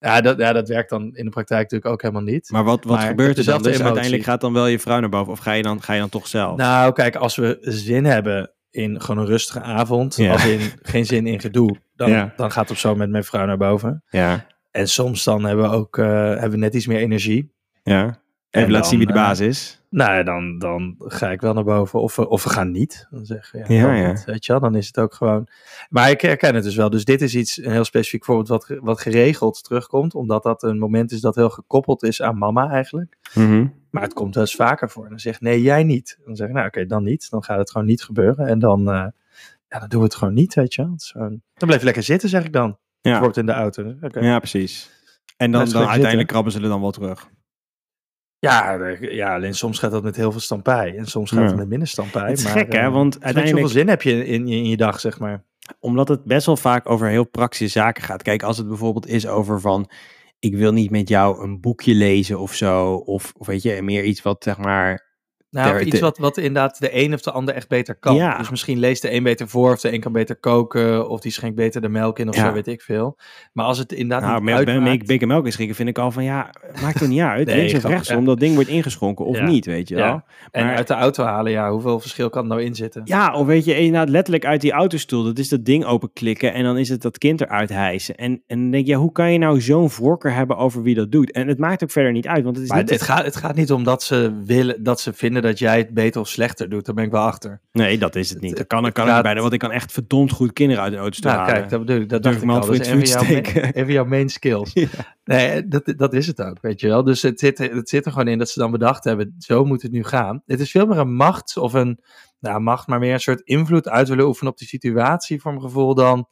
ja, 0.05 0.21
dat, 0.21 0.37
ja, 0.37 0.53
dat 0.53 0.67
werkt 0.67 0.89
dan 0.89 1.15
in 1.15 1.25
de 1.25 1.31
praktijk 1.31 1.61
natuurlijk 1.61 1.91
ook 1.91 2.01
helemaal 2.01 2.23
niet. 2.23 2.49
Maar 2.51 2.63
wat, 2.63 2.83
wat 2.83 2.97
Maar 2.97 3.07
gebeurt 3.07 3.37
er 3.37 3.45
dan? 3.45 3.61
Dus 3.61 3.81
uiteindelijk 3.81 4.23
gaat 4.23 4.41
dan 4.41 4.53
wel 4.53 4.67
je 4.67 4.79
vrouw 4.79 4.99
naar 4.99 5.09
boven 5.09 5.31
of 5.31 5.39
ga 5.39 5.51
je 5.51 5.63
dan, 5.63 5.81
ga 5.81 5.93
je 5.93 5.99
dan 5.99 6.09
toch 6.09 6.27
zelf? 6.27 6.57
Nou, 6.57 6.93
kijk, 6.93 7.15
als 7.15 7.35
we 7.35 7.57
zin 7.61 8.05
hebben 8.05 8.51
in 8.69 9.01
gewoon 9.01 9.21
een 9.23 9.29
rustige 9.29 9.61
avond, 9.61 10.15
Ja. 10.15 10.31
als 10.31 10.45
in 10.45 10.59
geen 10.81 11.05
zin 11.05 11.27
in 11.27 11.39
gedoe, 11.39 11.75
dan, 11.95 12.09
Ja. 12.09 12.33
dan 12.35 12.51
gaat 12.51 12.61
het 12.63 12.71
op 12.71 12.77
zo 12.77 12.95
met 12.95 13.09
mijn 13.09 13.23
vrouw 13.23 13.45
naar 13.45 13.57
boven. 13.57 14.03
ja, 14.09 14.45
En 14.71 14.87
soms 14.87 15.23
dan 15.23 15.43
hebben 15.45 15.69
we 15.69 15.75
ook 15.75 15.97
eh, 15.97 16.05
hebben 16.07 16.51
we 16.51 16.57
net 16.57 16.73
iets 16.73 16.87
meer 16.87 16.99
energie. 16.99 17.51
ja. 17.83 18.23
Even 18.49 18.67
En 18.67 18.73
laten 18.73 18.89
zien 18.89 18.97
wie 18.97 19.07
de 19.07 19.13
dan, 19.13 19.23
baas 19.23 19.39
is. 19.39 19.81
Nou, 19.95 20.13
ja, 20.13 20.23
dan, 20.23 20.57
dan 20.59 20.95
ga 20.99 21.31
ik 21.31 21.41
wel 21.41 21.53
naar 21.53 21.63
boven. 21.63 22.01
Of, 22.01 22.15
we- 22.15 22.27
of 22.29 22.43
we 22.43 22.49
gaan 22.49 22.71
niet. 22.71 23.07
Dan 23.09 23.25
zeggen 23.25 23.59
we, 23.61 23.73
ja, 23.73 23.79
Ja, 23.79 23.87
dan 23.87 23.97
ja. 23.97 24.07
niet, 24.11 24.23
weet 24.25 24.45
je 24.45 24.51
wel. 24.51 24.61
Dan 24.61 24.75
is 24.75 24.87
het 24.87 24.99
ook 24.99 25.13
gewoon... 25.13 25.47
Maar 25.89 26.09
ik 26.09 26.21
herken 26.21 26.55
het 26.55 26.63
dus 26.63 26.75
wel. 26.75 26.89
Dus 26.89 27.05
dit 27.05 27.21
is 27.21 27.35
iets, 27.35 27.57
een 27.63 27.71
heel 27.71 27.83
specifiek 27.83 28.25
voorbeeld, 28.25 28.47
wat, 28.47 28.77
wat 28.81 29.01
geregeld 29.01 29.63
terugkomt. 29.63 30.15
Omdat 30.15 30.43
dat 30.43 30.63
een 30.63 30.77
moment 30.77 31.11
is 31.11 31.21
dat 31.21 31.35
heel 31.35 31.49
gekoppeld 31.49 32.03
is 32.03 32.21
aan 32.21 32.37
mama 32.37 32.69
eigenlijk. 32.69 33.17
Mhm. 33.33 33.67
Maar 33.89 34.03
het 34.03 34.13
komt 34.13 34.33
wel 34.35 34.43
eens 34.43 34.55
vaker 34.55 34.89
voor. 34.89 35.03
En 35.03 35.09
dan 35.09 35.19
zegt 35.19 35.41
nee, 35.41 35.61
jij 35.61 35.83
niet. 35.83 36.19
Dan 36.25 36.35
zeg 36.35 36.47
ik, 36.47 36.53
nou 36.53 36.67
oké, 36.67 36.85
dan 36.85 37.03
niet. 37.03 37.29
Dan 37.29 37.43
gaat 37.43 37.57
het 37.57 37.71
gewoon 37.71 37.87
niet 37.87 38.03
gebeuren. 38.03 38.47
En 38.47 38.59
dan, 38.59 38.79
eh, 38.91 39.05
ja, 39.67 39.79
dan 39.79 39.89
doen 39.89 39.99
we 39.99 40.05
het 40.05 40.15
gewoon 40.15 40.33
niet, 40.33 40.53
weet 40.53 40.73
je 40.73 40.81
wel. 40.81 40.93
Gewoon- 40.97 41.29
Dan 41.53 41.67
blijf 41.67 41.79
je 41.79 41.85
lekker 41.85 42.03
zitten, 42.03 42.29
zeg 42.29 42.43
ik 42.45 42.53
dan. 42.53 42.67
Ja. 42.67 42.77
Bijvoorbeeld 43.01 43.37
in 43.37 43.45
de 43.45 43.51
auto. 43.51 43.93
Ja, 44.21 44.37
precies. 44.39 44.89
En 45.37 45.51
dan, 45.51 45.59
dan 45.65 45.75
uiteindelijk 45.75 46.09
zitten. 46.09 46.25
krabben 46.27 46.51
ze 46.51 46.59
er 46.61 46.67
dan 46.69 46.81
wel 46.81 46.91
terug. 46.91 47.29
Ja, 48.39 48.77
ja, 48.99 49.33
alleen 49.35 49.53
soms 49.53 49.79
gaat 49.79 49.91
dat 49.91 50.03
met 50.03 50.15
heel 50.15 50.31
veel 50.31 50.39
stampij. 50.41 50.95
En 50.97 51.05
soms 51.05 51.31
gaat 51.31 51.39
Ja. 51.39 51.45
het 51.45 51.55
met 51.55 51.67
minder 51.67 51.87
stampij. 51.87 52.29
Het 52.29 52.37
is 52.37 52.43
maar, 52.43 52.53
gek, 52.53 52.73
hè? 52.73 52.79
eh, 52.79 52.91
Want 52.91 53.13
uiteindelijk... 53.13 53.51
hoeveel 53.51 53.79
zin 53.79 53.87
heb 53.89 54.01
je 54.01 54.25
in, 54.25 54.47
je 54.47 54.55
in 54.55 54.69
je 54.69 54.77
dag, 54.77 54.99
zeg 54.99 55.19
maar? 55.19 55.43
Omdat 55.79 56.07
het 56.07 56.23
best 56.23 56.45
wel 56.45 56.57
vaak 56.57 56.89
over 56.89 57.07
heel 57.07 57.29
praktische 57.29 57.67
zaken 57.79 58.03
gaat. 58.03 58.21
Kijk, 58.21 58.43
als 58.43 58.57
het 58.57 58.67
bijvoorbeeld 58.67 59.07
is 59.07 59.27
over 59.27 59.61
van... 59.61 59.89
Ik 60.39 60.55
wil 60.55 60.71
niet 60.73 60.89
met 60.91 61.09
jou 61.09 61.43
een 61.43 61.59
boekje 61.61 61.93
lezen 61.93 62.39
of 62.39 62.53
zo. 62.53 62.93
Of, 62.93 63.33
of 63.37 63.47
weet 63.47 63.61
je, 63.61 63.81
meer 63.81 64.03
iets 64.03 64.21
wat 64.21 64.43
zeg 64.43 64.57
maar... 64.57 65.04
Nou, 65.55 65.79
iets 65.79 65.99
wat, 65.99 66.17
wat 66.17 66.37
inderdaad 66.37 66.79
de 66.79 66.89
een 67.03 67.13
of 67.13 67.21
de 67.21 67.31
ander 67.31 67.53
echt 67.55 67.67
beter 67.67 67.95
kan. 67.95 68.15
Ja. 68.15 68.37
Dus 68.37 68.49
misschien 68.49 68.79
leest 68.79 69.01
de 69.01 69.13
een 69.13 69.23
beter 69.23 69.47
voor, 69.47 69.71
of 69.71 69.79
de 69.81 69.93
een 69.93 69.99
kan 69.99 70.11
beter 70.11 70.35
koken, 70.35 71.09
of 71.09 71.19
die 71.19 71.31
schenkt 71.31 71.55
beter 71.55 71.81
de 71.81 71.89
melk 71.89 72.19
in, 72.19 72.29
of 72.29 72.35
Ja. 72.35 72.45
zo, 72.47 72.53
weet 72.53 72.67
ik 72.67 72.81
veel. 72.81 73.17
Maar 73.53 73.65
als 73.65 73.77
het 73.77 73.91
inderdaad 73.91 74.21
Nou, 74.29 74.63
een 74.63 74.67
uitmaakt... 74.67 75.05
beker 75.05 75.27
melk 75.27 75.45
inschenken 75.45 75.75
vind 75.75 75.89
ik 75.89 75.97
al 75.97 76.11
van... 76.11 76.23
Ja, 76.23 76.49
maakt 76.81 76.97
toch 76.99 77.07
niet 77.07 77.19
uit. 77.19 77.47
Nee, 77.55 77.55
Links 77.57 77.73
of 77.73 77.83
rechtsom, 77.91 78.19
ja. 78.19 78.25
dat 78.25 78.39
ding 78.39 78.53
wordt 78.55 78.69
ingeschonken 78.69 79.25
of 79.25 79.41
niet, 79.41 79.65
weet 79.65 79.89
je 79.89 79.95
Ja. 79.95 80.05
wel. 80.07 80.21
En 80.51 80.65
Maar- 80.65 80.75
uit 80.75 80.87
de 80.87 80.93
auto 80.93 81.23
halen, 81.23 81.51
ja, 81.51 81.71
hoeveel 81.71 81.99
verschil 81.99 82.29
kan 82.29 82.41
er 82.41 82.47
nou 82.49 82.61
in 82.61 82.75
zitten? 82.75 83.01
Ja, 83.05 83.33
of 83.33 83.45
weet 83.45 83.65
je, 83.65 83.77
inderdaad 83.77 84.09
letterlijk 84.09 84.45
uit 84.45 84.61
die 84.61 84.71
autostoel. 84.71 85.23
Dat 85.23 85.39
is 85.39 85.49
dat 85.49 85.65
ding 85.65 85.85
openklikken 85.85 86.53
en 86.53 86.63
dan 86.63 86.77
is 86.77 86.89
het 86.89 87.01
dat 87.01 87.17
kind 87.17 87.41
eruit 87.41 87.69
hijsen. 87.69 88.15
En, 88.15 88.41
en 88.47 88.59
dan 88.61 88.71
denk 88.71 88.85
je, 88.85 88.91
ja, 88.91 88.97
hoe 88.97 89.11
kan 89.11 89.31
je 89.31 89.37
nou 89.37 89.61
zo'n 89.61 89.89
voorkeur 89.89 90.33
hebben 90.33 90.57
over 90.57 90.81
wie 90.81 90.95
dat 90.95 91.11
doet? 91.11 91.31
En 91.31 91.47
het 91.47 91.57
maakt 91.59 91.83
ook 91.83 91.91
verder 91.91 92.11
niet 92.11 92.27
uit, 92.27 92.43
want 92.43 92.55
het 92.55 92.65
is 92.65 92.71
Maar 92.71 92.79
niet... 92.81 92.89
het, 92.89 93.01
gaat, 93.01 93.25
het 93.25 93.35
gaat 93.35 93.55
niet 93.55 93.71
om 93.71 93.83
dat 93.83 94.03
ze, 94.03 94.41
willen, 94.45 94.83
dat 94.83 94.99
ze 94.99 95.13
vinden 95.13 95.41
dat 95.45 95.59
jij 95.59 95.77
het 95.77 95.93
beter 95.93 96.21
of 96.21 96.27
slechter 96.27 96.69
doet. 96.69 96.85
Daar 96.85 96.95
ben 96.95 97.03
ik 97.03 97.11
wel 97.11 97.21
achter. 97.21 97.61
Nee, 97.71 97.97
dat 97.97 98.15
is 98.15 98.29
het 98.29 98.41
niet. 98.41 98.49
Het- 98.49 98.57
Dat 98.57 98.67
kan, 98.67 98.91
kan 98.91 99.15
ik 99.17 99.23
bijna, 99.23 99.41
want 99.41 99.53
ik 99.53 99.59
kan 99.59 99.71
echt 99.71 99.91
verdomd 99.91 100.31
goed 100.31 100.53
kinderen 100.53 100.83
uit 100.83 100.93
een 100.93 100.99
autostoel 100.99 101.31
Nou, 101.31 101.43
halen. 101.43 101.57
kijk, 101.59 101.69
dat 101.71 101.79
bedoel 101.79 102.01
ik. 102.01 102.09
Dat 102.09 102.23
Durf 102.23 102.33
dacht 102.33 102.45
ik 102.45 102.49
al. 102.51 102.63
van, 102.63 102.75
vuur 102.75 103.05
jouw, 103.05 103.73
van 103.83 103.91
jouw 103.93 104.05
main 104.05 104.29
skills. 104.29 104.71
Ja. 104.83 104.87
Nee, 105.23 105.67
dat, 105.67 105.93
dat 105.97 106.13
is 106.13 106.27
het 106.27 106.41
ook, 106.41 106.57
weet 106.61 106.79
je 106.79 106.87
wel. 106.87 107.03
Dus 107.03 107.21
het 107.21 107.39
zit, 107.39 107.57
het 107.57 107.89
zit 107.89 108.05
er 108.05 108.11
gewoon 108.11 108.27
in 108.27 108.37
dat 108.37 108.49
ze 108.49 108.59
dan 108.59 108.71
bedacht 108.71 109.03
hebben, 109.03 109.35
zo 109.39 109.65
moet 109.65 109.81
het 109.81 109.91
nu 109.91 110.03
gaan. 110.03 110.41
Het 110.45 110.59
is 110.59 110.71
veel 110.71 110.85
meer 110.85 110.97
een 110.97 111.15
macht 111.15 111.57
of 111.57 111.73
een, 111.73 111.99
nou 112.39 112.59
macht, 112.59 112.87
maar 112.87 112.99
meer 112.99 113.13
een 113.13 113.19
soort 113.19 113.41
invloed 113.41 113.89
uit 113.89 114.07
willen 114.09 114.25
oefenen 114.25 114.51
op 114.51 114.57
die 114.57 114.67
situatie, 114.67 115.41
voor 115.41 115.51
mijn 115.51 115.63
gevoel, 115.63 115.95
dan 115.95 116.27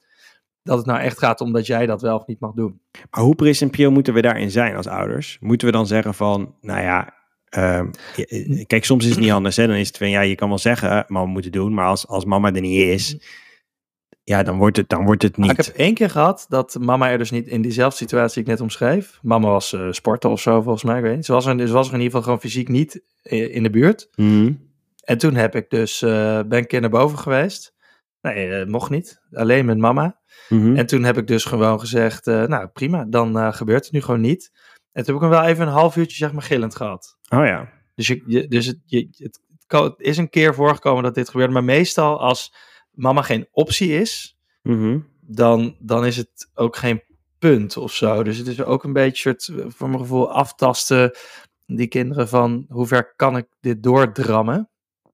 dat 0.64 0.78
het 0.78 0.86
nou 0.86 1.00
echt 1.00 1.20
gaat 1.20 1.42
om 1.42 1.52
dat 1.54 1.66
jij 1.66 1.86
dat 1.86 2.02
wel 2.02 2.16
of 2.18 2.26
niet 2.26 2.40
mag 2.40 2.54
doen. 2.54 2.82
Maar 3.12 3.24
hoe 3.24 3.36
principieel 3.36 3.92
moeten 3.92 4.14
we 4.14 4.22
daarin 4.22 4.52
zijn 4.52 4.76
als 4.76 4.88
ouders? 4.88 5.38
Moeten 5.40 5.68
we 5.68 5.74
dan 5.74 5.88
zeggen 5.88 6.14
van, 6.14 6.56
nou 6.62 6.82
ja, 6.82 7.14
ehm, 7.54 7.88
eh, 8.16 8.66
kijk, 8.66 8.86
soms 8.86 9.04
is 9.04 9.10
het 9.12 9.20
niet 9.20 9.32
anders. 9.32 9.56
Hè? 9.56 9.68
Dan 9.68 9.76
is 9.76 9.88
het 9.88 9.98
van, 9.98 10.10
ja, 10.10 10.22
je 10.22 10.36
kan 10.36 10.50
wel 10.50 10.58
zeggen, 10.58 11.06
mama 11.08 11.32
moet 11.32 11.44
het 11.44 11.54
doen. 11.54 11.74
Maar 11.74 11.86
als, 11.86 12.08
als 12.08 12.26
mama 12.26 12.54
er 12.54 12.62
niet 12.62 12.82
is, 12.82 13.18
ja, 14.24 14.44
dan 14.44 14.58
wordt 14.58 14.78
het, 14.78 14.90
dan 14.90 15.06
wordt 15.06 15.22
het 15.22 15.38
Maar 15.38 15.48
niet. 15.48 15.60
ik 15.60 15.66
heb 15.66 15.76
één 15.76 15.94
keer 15.94 16.10
gehad 16.10 16.46
dat 16.50 16.78
mama 16.80 17.10
er 17.10 17.18
dus 17.18 17.32
niet 17.32 17.48
in 17.48 17.62
diezelfde 17.62 17.98
situatie 17.98 18.34
die 18.34 18.44
ik 18.44 18.50
net 18.50 18.62
omschreef. 18.62 19.20
Mama 19.22 19.48
was 19.48 19.74
eh 19.74 19.88
sporten 19.92 20.30
of 20.30 20.42
zo, 20.42 20.62
volgens 20.62 20.84
mij, 20.84 20.98
ik 20.98 21.04
weet 21.04 21.16
niet. 21.16 21.26
Ze 21.26 21.32
was 21.32 21.46
er, 21.46 21.68
ze 21.68 21.74
was 21.74 21.88
er 21.88 21.94
in 21.94 22.00
ieder 22.00 22.18
geval 22.18 22.22
gewoon 22.22 22.40
fysiek 22.40 22.68
niet 22.68 23.02
eh, 23.22 23.56
in 23.56 23.64
de 23.64 23.70
buurt. 23.70 24.10
Mhm. 24.16 24.54
En 25.04 25.18
toen 25.18 25.36
heb 25.36 25.56
ik 25.56 25.70
dus, 25.70 26.02
eh, 26.02 26.10
ben 26.40 26.52
ik 26.52 26.58
een 26.58 26.68
keer 26.68 26.82
naar 26.82 26.90
boven 26.90 27.18
geweest. 27.18 27.74
Nee, 28.22 28.50
eh, 28.50 28.68
mocht 28.68 28.90
niet. 28.90 29.22
Alleen 29.34 29.66
met 29.66 29.78
mama. 29.78 30.20
Mhm. 30.50 30.76
En 30.76 30.86
toen 30.86 31.04
heb 31.04 31.18
ik 31.18 31.28
dus 31.28 31.46
gewoon 31.46 31.80
gezegd, 31.80 32.28
eh, 32.28 32.44
nou 32.44 32.68
prima, 32.68 33.06
dan 33.06 33.38
eh, 33.38 33.54
gebeurt 33.54 33.84
het 33.84 33.94
nu 33.94 34.02
gewoon 34.02 34.22
niet. 34.22 34.52
En 34.92 35.04
toen 35.04 35.14
heb 35.14 35.24
ik 35.24 35.30
hem 35.32 35.40
wel 35.42 35.50
even 35.50 35.68
een 35.68 35.74
half 35.74 35.96
uurtje 35.96 36.18
zeg 36.18 36.32
maar 36.34 36.42
gillend 36.42 36.76
gehad. 36.76 37.18
Oh 37.34 37.46
ja. 37.46 37.70
Dus, 37.96 38.08
je, 38.08 38.24
je- 38.26 38.48
dus 38.48 38.66
het, 38.66 38.80
je, 38.86 39.08
het, 39.18 39.40
is 39.98 40.18
een 40.18 40.30
keer 40.30 40.54
voorgekomen 40.56 41.04
dat 41.04 41.16
dit 41.16 41.30
gebeurde. 41.30 41.54
Maar 41.54 41.64
meestal 41.64 42.20
als 42.20 42.54
mama 42.92 43.22
geen 43.22 43.48
optie 43.52 44.00
is, 44.00 44.38
Mhm. 44.64 45.00
dan, 45.22 45.76
dan 45.80 46.06
is 46.06 46.18
het 46.18 46.50
ook 46.54 46.76
geen 46.76 47.02
punt 47.40 47.78
of 47.78 47.94
zo. 47.94 48.24
Dus 48.24 48.38
het 48.38 48.48
is 48.48 48.64
ook 48.64 48.84
een 48.84 48.94
beetje 48.94 49.22
soort, 49.22 49.48
eh, 49.60 49.66
voor 49.70 49.88
mijn 49.90 50.00
gevoel 50.02 50.32
aftasten 50.32 51.12
die 51.66 51.88
kinderen 51.88 52.28
van 52.30 52.66
hoe 52.70 52.88
ver 52.88 53.14
kan 53.16 53.38
ik 53.38 53.46
dit 53.60 53.84
doordrammen. 53.84 54.70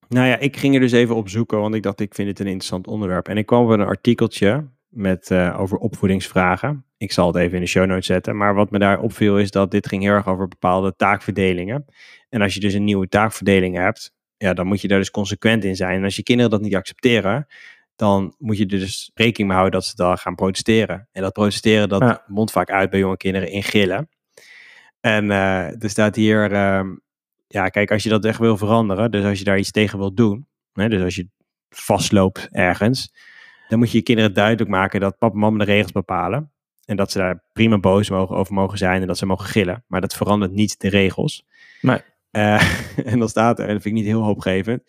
Nou 0.07 0.27
ja, 0.27 0.37
ik 0.37 0.57
ging 0.57 0.73
er 0.73 0.79
dus 0.79 0.91
even 0.91 1.15
op 1.15 1.29
zoeken, 1.29 1.59
want 1.59 1.75
ik 1.75 1.83
dacht, 1.83 1.99
ik 1.99 2.13
vind 2.15 2.27
het 2.27 2.39
een 2.39 2.45
interessant 2.45 2.87
onderwerp. 2.87 3.27
En 3.27 3.37
ik 3.37 3.45
kwam 3.45 3.63
op 3.63 3.69
een 3.69 3.81
artikeltje 3.81 4.67
met, 4.89 5.31
eh, 5.31 5.59
over 5.59 5.77
opvoedingsvragen. 5.77 6.85
Ik 6.97 7.11
zal 7.11 7.27
het 7.27 7.35
even 7.35 7.55
in 7.55 7.61
de 7.61 7.67
show 7.67 7.85
notes 7.85 8.05
zetten. 8.05 8.37
Maar 8.37 8.53
wat 8.53 8.71
me 8.71 8.79
daar 8.79 8.99
opviel 8.99 9.39
is 9.39 9.51
dat 9.51 9.71
dit 9.71 9.87
ging 9.87 10.03
heel 10.03 10.11
erg 10.13 10.27
over 10.27 10.47
bepaalde 10.47 10.95
taakverdelingen. 10.95 11.85
En 12.29 12.41
als 12.41 12.53
je 12.53 12.59
dus 12.59 12.73
een 12.73 12.83
nieuwe 12.83 13.07
taakverdeling 13.07 13.75
hebt, 13.75 14.13
ja, 14.37 14.53
dan 14.53 14.67
moet 14.67 14.81
je 14.81 14.87
daar 14.87 14.99
dus 14.99 15.11
consequent 15.11 15.63
in 15.63 15.75
zijn. 15.75 15.97
En 15.97 16.03
als 16.03 16.15
je 16.15 16.23
kinderen 16.23 16.51
dat 16.51 16.61
niet 16.61 16.75
accepteren, 16.75 17.47
dan 17.95 18.35
moet 18.37 18.57
je 18.57 18.63
er 18.63 18.69
dus 18.79 19.11
rekening 19.13 19.47
mee 19.49 19.57
houden 19.57 19.79
dat 19.79 19.89
ze 19.89 19.95
dan 19.95 20.17
gaan 20.17 20.35
protesteren. 20.35 21.07
En 21.11 21.21
dat 21.21 21.33
protesteren, 21.33 21.89
dat 21.89 22.01
Ja. 22.01 22.23
mondt 22.27 22.51
vaak 22.51 22.69
uit 22.69 22.89
bij 22.89 22.99
jonge 22.99 23.17
kinderen 23.17 23.51
in 23.51 23.63
gillen. 23.63 24.09
En 24.99 25.31
eh, 25.31 25.83
er 25.83 25.89
staat 25.89 26.15
hier, 26.15 26.51
ehm, 26.51 26.87
ja, 27.47 27.69
kijk, 27.69 27.91
als 27.91 28.03
je 28.03 28.09
dat 28.09 28.25
echt 28.25 28.39
wil 28.39 28.57
veranderen, 28.57 29.11
dus 29.11 29.23
als 29.25 29.37
je 29.37 29.43
daar 29.43 29.57
iets 29.59 29.71
tegen 29.71 29.99
wilt 29.99 30.17
doen, 30.17 30.47
hè, 30.73 30.89
dus 30.89 31.01
als 31.03 31.15
je 31.15 31.27
vastloopt 31.69 32.47
ergens, 32.51 33.13
dan 33.69 33.79
moet 33.79 33.91
je 33.91 33.97
je 33.97 34.03
kinderen 34.03 34.33
duidelijk 34.33 34.69
maken 34.69 34.99
dat 34.99 35.17
papa 35.17 35.33
en 35.33 35.39
mama 35.39 35.57
de 35.57 35.63
regels 35.71 35.91
bepalen. 35.91 36.51
En 36.85 36.95
dat 36.95 37.11
ze 37.11 37.17
daar 37.17 37.43
prima 37.53 37.77
boos 37.79 38.09
mogen, 38.09 38.35
over 38.35 38.53
mogen 38.53 38.77
zijn 38.77 39.01
en 39.01 39.07
dat 39.07 39.17
ze 39.17 39.25
mogen 39.25 39.45
gillen. 39.45 39.83
Maar 39.87 40.01
dat 40.01 40.13
verandert 40.15 40.51
niet 40.51 40.79
de 40.79 40.89
regels. 40.89 41.45
Eh, 42.31 42.61
en 43.11 43.19
dan 43.19 43.29
staat 43.29 43.59
er, 43.59 43.67
en 43.67 43.73
dat 43.73 43.81
vind 43.81 43.95
ik 43.95 44.01
niet 44.01 44.11
heel 44.11 44.23
hoopgevend. 44.23 44.81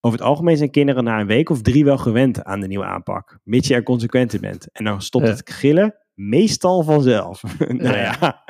Over 0.00 0.18
het 0.18 0.28
algemeen 0.28 0.56
zijn 0.56 0.70
kinderen 0.70 1.04
na 1.04 1.20
een 1.20 1.26
week 1.26 1.50
of 1.50 1.62
drie 1.62 1.84
wel 1.84 1.98
gewend 1.98 2.44
aan 2.44 2.60
de 2.60 2.66
nieuwe 2.66 2.84
aanpak. 2.84 3.38
Mits 3.44 3.68
je 3.68 3.74
er 3.74 3.82
consequent 3.82 4.34
in 4.34 4.40
bent. 4.40 4.68
En 4.72 4.84
dan 4.84 5.02
stopt 5.02 5.24
Ja. 5.26 5.30
het 5.30 5.50
gillen 5.50 5.94
meestal 6.14 6.82
vanzelf. 6.82 7.42
nou 7.58 7.96
Ja. 7.96 8.44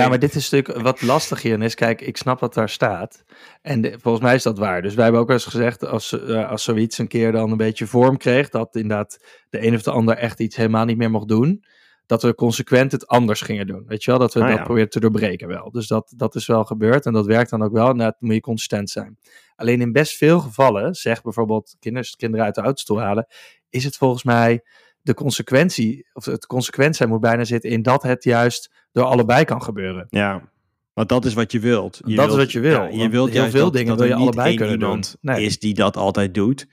Ja. 0.00 0.08
Maar 0.08 0.18
dit 0.18 0.34
is 0.34 0.50
natuurlijk 0.50 0.84
wat 0.84 1.02
lastig 1.02 1.42
hierin 1.42 1.62
is. 1.62 1.74
Kijk, 1.74 2.00
ik 2.00 2.16
snap 2.16 2.40
wat 2.40 2.54
daar 2.54 2.68
staat. 2.68 3.24
En 3.62 3.80
de- 3.80 3.98
volgens 4.00 4.24
mij 4.24 4.34
is 4.34 4.42
dat 4.42 4.58
waar. 4.58 4.82
Dus 4.82 4.94
wij 4.94 5.04
hebben 5.04 5.22
ook 5.22 5.30
eens 5.30 5.44
gezegd, 5.44 5.84
als, 5.86 6.12
eh, 6.20 6.50
als 6.50 6.64
zoiets 6.64 6.98
een 6.98 7.08
keer 7.08 7.32
dan 7.32 7.50
een 7.50 7.56
beetje 7.56 7.86
vorm 7.86 8.16
kreeg, 8.16 8.48
dat 8.48 8.76
inderdaad 8.76 9.24
de 9.50 9.66
een 9.66 9.74
of 9.74 9.82
de 9.82 9.90
ander 9.90 10.16
echt 10.16 10.40
iets 10.40 10.56
helemaal 10.56 10.84
niet 10.84 10.96
meer 10.96 11.10
mocht 11.10 11.28
doen, 11.28 11.64
dat 12.06 12.22
we 12.22 12.34
consequent 12.34 12.92
het 12.92 13.06
anders 13.06 13.40
gingen 13.40 13.66
doen. 13.66 13.84
Weet 13.86 14.04
je 14.04 14.10
wel, 14.10 14.20
dat 14.20 14.34
we 14.34 14.40
Ah, 14.40 14.48
dat 14.48 14.56
ja. 14.56 14.62
proberen 14.62 14.88
te 14.90 15.00
doorbreken 15.00 15.48
wel. 15.48 15.70
Dus 15.70 15.86
dat, 15.86 16.12
dat 16.16 16.34
is 16.34 16.46
wel 16.46 16.64
gebeurd 16.64 17.06
en 17.06 17.12
dat 17.12 17.26
werkt 17.26 17.50
dan 17.50 17.62
ook 17.62 17.72
wel. 17.72 17.88
En 17.88 17.96
daar 17.98 18.14
moet 18.18 18.34
je 18.34 18.40
consistent 18.40 18.90
zijn. 18.90 19.18
Alleen 19.56 19.80
in 19.80 19.92
best 19.92 20.16
veel 20.16 20.40
gevallen, 20.40 20.94
zeg 20.94 21.22
bijvoorbeeld 21.22 21.76
kinderen, 21.78 22.08
kinderen 22.16 22.46
uit 22.46 22.54
de 22.54 22.60
autostoel 22.60 23.00
halen, 23.00 23.26
is 23.70 23.84
het 23.84 23.96
volgens 23.96 24.22
mij 24.24 24.62
de 25.02 25.14
consequentie, 25.14 26.06
of 26.12 26.24
het 26.24 26.46
consequent 26.46 26.96
zijn 26.96 27.08
moet 27.08 27.20
bijna 27.20 27.44
zitten 27.44 27.70
in 27.70 27.82
dat 27.82 28.02
het 28.02 28.24
juist 28.24 28.70
door 28.92 29.04
allebei 29.04 29.44
kan 29.44 29.62
gebeuren. 29.62 30.06
Ja, 30.10 30.50
want 30.92 31.08
dat 31.08 31.24
is 31.24 31.34
wat 31.34 31.52
je 31.52 31.58
wilt. 31.60 32.00
Je 32.04 32.14
Dat 32.14 32.28
is 32.28 32.34
wilt- 32.34 32.36
wat 32.44 32.52
je 32.52 32.60
wil, 32.60 32.82
ja, 32.82 33.02
je 33.02 33.08
wilt 33.08 33.28
heel 33.30 33.38
juist 33.38 33.52
veel 33.54 33.64
dat, 33.64 33.72
dingen 33.72 33.96
dat 33.96 33.98
wil 34.06 34.16
je 34.16 34.22
allebei 34.22 34.56
kunnen 34.56 34.78
doen. 34.78 35.04
Nee. 35.20 35.44
is 35.44 35.58
die 35.58 35.74
dat 35.74 35.96
altijd 35.96 36.34
doet. 36.34 36.66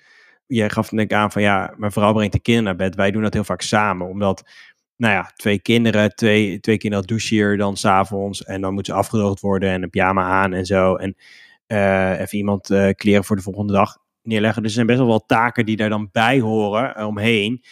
Jij 0.48 0.70
gaf 0.70 0.92
net 0.92 1.14
aan 1.14 1.32
van 1.32 1.42
ja, 1.42 1.74
mijn 1.78 1.92
vrouw 1.92 2.14
brengt 2.14 2.34
de 2.34 2.40
kinderen 2.40 2.78
naar 2.78 2.88
bed. 2.88 2.96
Wij 2.96 3.12
doen 3.12 3.22
dat 3.22 3.34
heel 3.34 3.44
vaak 3.44 3.62
samen, 3.62 4.08
omdat 4.08 4.44
nou 4.96 5.14
ja, 5.14 5.32
twee 5.36 5.60
kinderen, 5.60 6.16
twee, 6.16 6.60
twee 6.60 6.78
kinderen 6.78 7.08
douchen 7.08 7.36
hier 7.36 7.58
dan 7.58 7.78
s'avonds 7.78 8.44
en 8.44 8.62
dan 8.62 8.74
moeten 8.74 8.94
ze 8.94 9.00
afgedroogd 9.00 9.40
worden 9.40 9.70
en 9.70 9.84
een 9.84 9.90
pyjama 9.90 10.24
aan 10.24 10.54
en 10.54 10.66
zo. 10.66 10.96
En 10.96 11.16
eh, 11.68 12.20
even 12.20 12.38
iemand 12.38 12.70
eh, 12.70 12.90
kleren 12.96 13.24
voor 13.24 13.36
de 13.36 13.42
volgende 13.42 13.74
dag 13.74 13.98
neerleggen. 14.24 14.62
Dus 14.62 14.72
er 14.72 14.76
zijn 14.76 14.88
best 14.88 15.00
wel 15.00 15.08
wat 15.08 15.24
taken 15.28 15.66
die 15.66 15.76
daar 15.78 15.90
dan 15.90 16.10
bij 16.12 16.40
horen 16.40 16.96
eh, 16.96 17.08
omheen 17.08 17.64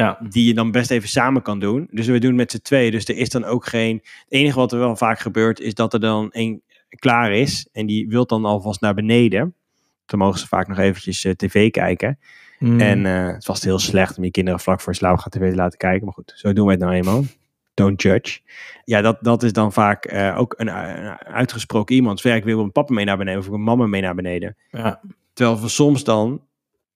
Ja, 0.00 0.18
die 0.28 0.46
je 0.46 0.54
dan 0.54 0.70
best 0.70 0.90
even 0.90 1.08
samen 1.08 1.42
kan 1.42 1.60
doen. 1.60 1.88
Dus 1.90 2.06
we 2.06 2.18
doen 2.18 2.30
het 2.30 2.38
met 2.38 2.50
z'n 2.50 2.58
tweeën. 2.58 2.90
Dus 2.90 3.04
er 3.04 3.16
is 3.16 3.28
dan 3.28 3.44
ook 3.44 3.66
geen... 3.66 3.96
Het 3.96 4.24
enige 4.28 4.58
wat 4.58 4.72
er 4.72 4.78
wel 4.78 4.96
vaak 4.96 5.18
gebeurt, 5.18 5.60
is 5.60 5.74
dat 5.74 5.92
er 5.92 6.00
dan 6.00 6.30
één 6.30 6.62
klaar 6.88 7.32
is. 7.32 7.68
En 7.72 7.86
die 7.86 8.08
wil 8.08 8.26
dan 8.26 8.44
alvast 8.44 8.80
naar 8.80 8.94
beneden. 8.94 9.54
Dan 10.06 10.18
mogen 10.18 10.38
ze 10.38 10.46
vaak 10.46 10.68
nog 10.68 10.78
eventjes 10.78 11.24
eh, 11.24 11.32
tv 11.32 11.70
kijken. 11.70 12.18
Mm. 12.58 12.80
En 12.80 13.06
eh, 13.06 13.34
het 13.34 13.46
was 13.46 13.62
heel 13.62 13.78
slecht 13.78 14.16
om 14.16 14.24
je 14.24 14.30
kinderen 14.30 14.60
vlak 14.60 14.80
voor 14.80 14.94
slaap 14.94 15.18
gaan 15.18 15.30
tv 15.30 15.50
te 15.50 15.56
laten 15.56 15.78
kijken. 15.78 16.04
Maar 16.04 16.14
goed, 16.14 16.32
zo 16.36 16.52
doen 16.52 16.66
wij 16.66 16.74
het 16.74 16.82
nou 16.82 16.94
eenmaal. 16.94 17.24
Don't 17.74 18.02
judge. 18.02 18.40
Ja, 18.84 19.00
dat, 19.00 19.18
dat 19.20 19.42
is 19.42 19.52
dan 19.52 19.72
vaak 19.72 20.04
eh, 20.04 20.38
ook 20.38 20.54
een, 20.56 20.68
een 20.68 21.18
uitgesproken 21.18 21.94
iemand. 21.94 22.20
Ja, 22.20 22.34
ik 22.34 22.44
wil 22.44 22.60
een 22.60 22.72
papa 22.72 22.92
mee 22.94 23.04
naar 23.04 23.16
beneden 23.16 23.40
of 23.40 23.46
ik 23.46 23.52
een 23.52 23.62
mama 23.62 23.86
mee 23.86 24.02
naar 24.02 24.14
beneden. 24.14 24.56
ja. 24.70 25.00
Terwijl 25.32 25.60
we 25.60 25.68
soms 25.68 26.04
dan 26.04 26.40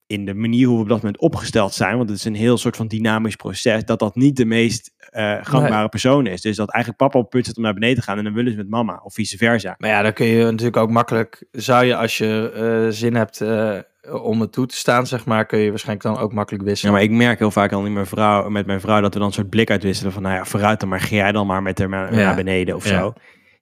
in 0.09 0.25
de 0.25 0.33
manier 0.33 0.67
hoe 0.67 0.75
we 0.75 0.81
op 0.83 0.89
dat 0.89 0.97
moment 1.01 1.17
opgesteld 1.21 1.73
zijn, 1.73 1.97
want 1.97 2.09
het 2.09 2.17
is 2.17 2.25
een 2.25 2.35
heel 2.35 2.57
soort 2.57 2.75
van 2.75 2.87
dynamisch 2.87 3.35
proces, 3.35 3.85
dat 3.85 3.99
dat 3.99 4.15
niet 4.15 4.35
de 4.35 4.45
meest 4.45 4.91
eh, 5.09 5.37
gangbare 5.41 5.89
persoon 5.89 6.25
is. 6.27 6.41
Dus 6.41 6.55
dat 6.55 6.69
eigenlijk 6.69 7.03
papa 7.03 7.17
op 7.17 7.23
het 7.23 7.33
punt 7.33 7.45
zit 7.45 7.57
om 7.57 7.63
naar 7.63 7.73
beneden 7.73 7.95
te 7.95 8.01
gaan 8.01 8.17
en 8.17 8.23
dan 8.23 8.33
willen 8.33 8.51
ze 8.51 8.57
met 8.57 8.69
mama 8.69 8.99
of 9.03 9.13
vice 9.13 9.37
versa. 9.37 9.75
Maar 9.77 9.89
ja, 9.89 10.01
dan 10.01 10.13
kun 10.13 10.25
je 10.25 10.43
natuurlijk 10.43 10.77
ook 10.77 10.89
makkelijk, 10.89 11.45
zou 11.51 11.85
je 11.85 11.95
als 11.95 12.17
je 12.17 12.51
eh, 12.55 12.93
zin 12.93 13.15
hebt 13.15 13.41
eh, 13.41 13.77
om 14.23 14.41
het 14.41 14.51
toe 14.51 14.65
te 14.65 14.75
staan, 14.75 15.07
zeg 15.07 15.25
maar, 15.25 15.45
kun 15.45 15.59
je 15.59 15.69
waarschijnlijk 15.69 16.07
dan 16.15 16.17
ook 16.23 16.33
makkelijk 16.33 16.63
Ja, 16.63 16.69
wisselen. 16.69 16.93
maar 16.93 17.03
ik 17.03 17.11
merk 17.11 17.39
heel 17.39 17.51
vaak 17.51 17.71
al 17.71 17.85
in 17.85 17.93
mijn 17.93 18.05
vrouw, 18.05 18.49
met 18.49 18.65
mijn 18.65 18.81
vrouw 18.81 19.01
dat 19.01 19.13
we 19.13 19.19
dan 19.19 19.27
een 19.27 19.33
soort 19.33 19.49
blik 19.49 19.69
uitwisselen 19.69 20.11
van, 20.11 20.21
nou 20.21 20.35
ja, 20.35 20.45
vooruit 20.45 20.79
dan 20.79 20.89
maar, 20.89 21.01
ga 21.01 21.15
jij 21.15 21.31
dan 21.31 21.47
maar 21.47 21.61
met 21.61 21.79
haar 21.79 21.89
naar, 21.89 22.13
Ja. 22.15 22.25
naar 22.25 22.35
beneden 22.35 22.75
of 22.75 22.89
Ja. 22.89 22.99
zo. 22.99 23.05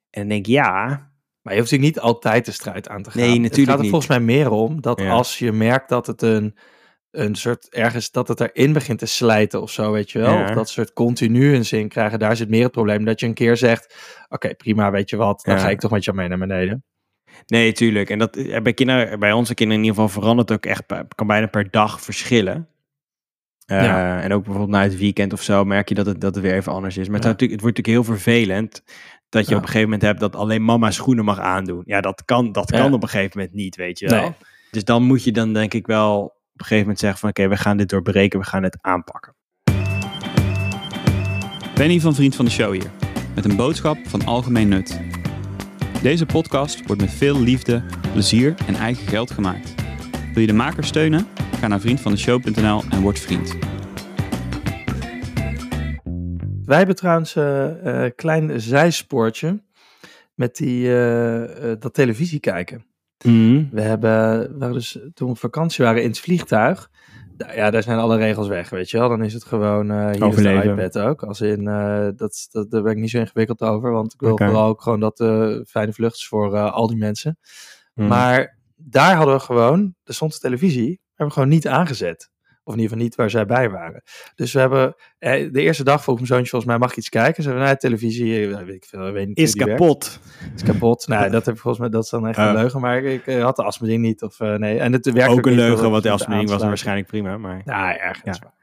En 0.09 0.19
dan 0.21 0.27
denk 0.27 0.45
ik, 0.45 0.51
ja, 0.51 1.01
Maar 1.47 1.55
je 1.55 1.61
hoeft 1.61 1.71
natuurlijk 1.71 2.03
niet 2.05 2.13
altijd 2.13 2.45
de 2.45 2.51
strijd 2.51 2.89
aan 2.89 3.01
te 3.03 3.11
gaan. 3.11 3.19
Nee, 3.21 3.31
Het 3.31 3.41
natuurlijk 3.41 3.67
gaat 3.67 3.75
er 3.77 3.81
niet. 3.81 3.89
volgens 3.91 4.11
mij 4.11 4.19
meer 4.19 4.49
om 4.49 4.81
dat 4.81 4.99
Ja. 5.01 5.09
als 5.11 5.39
je 5.39 5.51
merkt 5.51 5.89
dat 5.89 6.07
het 6.07 6.21
een, 6.21 6.55
een 7.11 7.35
soort 7.35 7.69
ergens, 7.69 8.11
dat 8.11 8.27
het 8.27 8.39
erin 8.39 8.73
begint 8.73 8.99
te 8.99 9.05
slijten 9.05 9.61
of 9.61 9.71
zo, 9.71 9.91
weet 9.91 10.11
je 10.11 10.19
wel. 10.19 10.33
Ja. 10.33 10.43
Of 10.43 10.49
dat 10.51 10.69
soort 10.69 10.93
continu 10.93 11.55
een 11.55 11.65
zin 11.65 11.87
krijgen, 11.87 12.19
daar 12.19 12.35
zit 12.35 12.49
meer 12.49 12.63
het 12.63 12.71
probleem. 12.71 13.05
Dat 13.05 13.19
je 13.19 13.25
een 13.25 13.33
keer 13.33 13.57
zegt, 13.57 13.95
oké, 14.29 14.55
prima, 14.55 14.91
weet 14.91 15.09
je 15.09 15.15
wat, 15.15 15.41
dan 15.43 15.55
Ja. 15.55 15.61
ga 15.61 15.69
ik 15.69 15.79
toch 15.79 15.91
met 15.91 16.03
jou 16.03 16.17
mee 16.17 16.27
naar 16.27 16.37
beneden. 16.37 16.83
nee, 17.45 17.71
tuurlijk. 17.71 18.09
En 18.09 18.19
dat 18.19 18.35
eh, 18.35 18.61
bij, 18.61 18.73
kinderen, 18.73 19.19
bij 19.19 19.31
onze 19.31 19.53
kinderen 19.53 19.83
in 19.83 19.89
ieder 19.89 20.03
geval 20.03 20.21
verandert 20.21 20.51
ook 20.51 20.65
echt, 20.65 20.83
kan 21.15 21.27
bijna 21.27 21.45
per 21.47 21.71
dag 21.71 22.01
verschillen. 22.01 22.67
Eh, 23.65 23.83
Ja. 23.83 24.21
En 24.21 24.33
ook 24.33 24.43
bijvoorbeeld 24.43 24.71
na 24.75 24.83
het 24.83 24.97
weekend 24.97 25.33
of 25.33 25.41
zo 25.41 25.65
merk 25.65 25.89
je 25.89 25.95
dat 25.95 26.05
het, 26.05 26.21
dat 26.21 26.35
het 26.35 26.43
weer 26.43 26.53
even 26.53 26.71
anders 26.71 26.97
is. 26.97 27.07
Maar 27.07 27.15
het, 27.19 27.25
Ja. 27.25 27.31
het 27.47 27.61
wordt 27.61 27.77
natuurlijk 27.77 27.87
heel 27.87 28.03
vervelend 28.17 28.83
dat 29.37 29.45
je 29.45 29.51
Ja. 29.51 29.57
op 29.57 29.61
een 29.63 29.67
gegeven 29.71 29.89
moment 29.89 30.01
hebt 30.07 30.19
dat 30.19 30.35
alleen 30.35 30.65
mama 30.65 30.91
schoenen 30.91 31.25
mag 31.25 31.39
aandoen. 31.39 31.81
Ja, 31.85 32.01
dat 32.01 32.25
kan, 32.25 32.51
dat 32.51 32.69
Ja. 32.71 32.77
kan 32.79 32.93
op 32.93 33.03
een 33.03 33.09
gegeven 33.09 33.31
moment 33.39 33.55
niet, 33.55 33.75
weet 33.75 33.99
je 33.99 34.07
wel. 34.09 34.21
Nee. 34.21 34.31
Dus 34.71 34.83
dan 34.83 35.03
moet 35.03 35.23
je 35.23 35.31
dan 35.31 35.53
denk 35.53 35.73
ik 35.73 35.87
wel 35.87 36.19
op 36.23 36.31
een 36.55 36.65
gegeven 36.65 36.79
moment 36.81 36.99
zeggen 36.99 37.19
van 37.19 37.29
oké, 37.29 37.47
we 37.47 37.57
gaan 37.57 37.77
dit 37.77 37.89
doorbreken, 37.89 38.39
we 38.39 38.45
gaan 38.45 38.63
het 38.63 38.77
aanpakken. 38.81 39.35
Benny 41.75 41.99
van 41.99 42.15
Vriend 42.15 42.35
van 42.35 42.45
de 42.45 42.51
Show 42.51 42.71
hier, 42.73 42.91
met 43.35 43.45
een 43.45 43.55
boodschap 43.55 43.97
van 44.07 44.25
algemeen 44.25 44.67
nut. 44.67 44.99
Deze 46.01 46.25
podcast 46.25 46.85
wordt 46.85 47.01
met 47.01 47.11
veel 47.11 47.39
liefde, 47.41 47.83
plezier 48.11 48.55
en 48.67 48.75
eigen 48.75 49.07
geld 49.07 49.31
gemaakt. 49.31 49.73
Wil 50.33 50.41
je 50.41 50.47
de 50.47 50.53
maker 50.53 50.83
steunen? 50.83 51.27
Ga 51.59 51.67
naar 51.67 51.79
vriendvandeshow.nl 51.79 52.83
en 52.89 53.01
word 53.01 53.19
vriend. 53.19 53.55
Wij 56.67 56.77
hebben 56.77 56.95
trouwens 56.95 57.35
een 57.35 57.79
eh, 57.79 58.11
klein 58.15 58.61
zijspoortje 58.61 59.63
met 60.33 60.55
die, 60.55 60.87
eh, 60.87 61.71
eh, 61.71 61.79
dat 61.79 61.93
televisie 61.93 62.39
kijken. 62.39 62.85
We 63.71 63.81
hebben, 63.81 64.39
we 64.59 64.71
dus 64.71 64.91
toen 64.91 65.27
we 65.27 65.33
op 65.33 65.37
vakantie 65.37 65.85
waren 65.85 66.01
in 66.01 66.07
het 66.09 66.19
vliegtuig. 66.19 66.89
Ja, 67.55 67.69
daar 67.69 67.83
zijn 67.83 67.97
alle 67.97 68.17
regels 68.17 68.47
weg, 68.47 68.69
weet 68.69 68.89
je 68.89 68.97
wel. 68.97 69.09
Dan 69.09 69.23
is 69.23 69.33
het 69.33 69.43
gewoon, 69.43 69.91
eh 69.91 69.97
hier 69.97 70.11
is 70.11 70.17
de 70.17 70.25
Overleven. 70.25 70.71
iPad 70.71 70.97
ook. 70.99 71.23
Als 71.23 71.41
in, 71.41 71.67
eh, 71.67 72.07
dat, 72.15 72.47
dat, 72.51 72.71
daar 72.71 72.81
ben 72.81 72.91
ik 72.91 72.97
niet 72.97 73.09
zo 73.09 73.17
ingewikkeld 73.19 73.61
over. 73.61 73.91
Want 73.91 74.13
ik 74.13 74.19
wil 74.19 74.37
vooral 74.37 74.67
ook 74.67 74.81
gewoon 74.81 74.99
dat 74.99 75.19
eh 75.19 75.55
fijne 75.67 75.93
vlucht 75.93 76.15
is 76.15 76.27
voor 76.27 76.55
eh, 76.55 76.73
al 76.73 76.87
die 76.87 76.97
mensen. 76.97 77.39
Mhm. 77.93 78.07
Maar 78.07 78.57
daar 78.75 79.15
hadden 79.15 79.35
we 79.35 79.41
gewoon, 79.41 79.95
er 80.03 80.13
stond 80.13 80.33
de 80.33 80.39
televisie, 80.39 80.99
hebben 81.07 81.27
we 81.27 81.33
gewoon 81.33 81.49
niet 81.49 81.67
aangezet. 81.67 82.31
Of 82.67 82.73
in 82.73 82.79
ieder 82.79 82.91
geval 82.91 83.03
niet 83.03 83.15
waar 83.15 83.29
zij 83.29 83.45
bij 83.45 83.69
waren. 83.69 84.03
Dus 84.35 84.53
we 84.53 84.59
hebben, 84.59 84.95
eh, 85.19 85.51
de 85.51 85.61
eerste 85.61 85.83
dag 85.83 86.03
vroeg 86.03 86.15
mijn 86.15 86.27
zoontje 86.27 86.49
volgens 86.49 86.71
mij, 86.71 86.79
mag 86.79 86.91
ik 86.91 86.97
iets 86.97 87.09
kijken? 87.09 87.43
Ze 87.43 87.49
hebben, 87.49 87.65
nou, 87.67 87.77
televisie, 87.77 88.47
eh, 88.55 88.63
weet 88.63 88.75
ik 88.75 88.85
veel, 88.85 89.11
weet 89.11 89.27
niet 89.27 89.37
is 89.37 89.53
werkt 89.53 89.71
kapot. 89.71 90.19
is 90.55 90.63
kapot. 90.63 91.07
Nou, 91.07 91.29
dat 91.29 91.45
heb 91.45 91.55
ik 91.55 91.61
volgens 91.61 91.81
mij, 91.83 91.91
dat 91.91 92.03
is 92.03 92.09
dan 92.09 92.27
echt 92.27 92.37
een 92.37 92.53
leugen. 92.53 92.81
Maar 92.81 93.03
ik 93.03 93.27
eh, 93.27 93.43
had 93.43 93.55
de 93.55 93.63
asbeding 93.63 94.01
niet. 94.01 94.23
Of 94.23 94.39
nee. 94.39 94.79
En 94.79 94.93
het 94.93 95.05
werkte 95.11 95.31
Ook 95.31 95.45
een 95.45 95.51
niet, 95.51 95.59
leugen, 95.61 95.89
want 95.91 96.03
de 96.03 96.09
het 96.09 96.19
afspeling 96.19 96.49
was 96.49 96.63
waarschijnlijk 96.63 97.07
prima. 97.07 97.37
Maar... 97.37 97.61
Ja, 97.65 97.97
ergens. 97.99 98.39
Ja. 98.43 98.53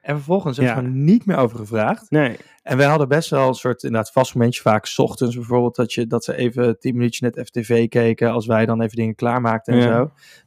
En 0.00 0.14
vervolgens 0.14 0.56
hebben 0.56 0.74
Ja. 0.76 0.80
we 0.82 0.86
er 0.88 0.94
niet 0.94 1.26
meer 1.26 1.36
over 1.36 1.58
gevraagd. 1.58 2.10
Nee. 2.10 2.36
En 2.62 2.76
wij 2.76 2.86
hadden 2.86 3.08
best 3.08 3.30
wel 3.30 3.48
een 3.48 3.54
soort 3.54 3.82
inderdaad 3.82 4.12
vast 4.12 4.34
momentje, 4.34 4.62
vaak 4.62 4.86
's 4.86 4.98
ochtends 4.98 5.34
bijvoorbeeld, 5.34 5.76
dat, 5.76 5.92
je, 5.92 6.06
dat 6.06 6.24
ze 6.24 6.36
even 6.36 6.78
tien 6.78 6.94
minuutjes 6.96 7.20
net 7.34 7.46
FTV 7.46 7.88
keken, 7.88 8.30
als 8.32 8.46
wij 8.46 8.66
dan 8.66 8.80
even 8.82 8.96
dingen 8.96 9.14
klaarmaakten 9.14 9.72
en 9.74 9.78
Ja. 9.80 9.84
zo. 9.86 9.90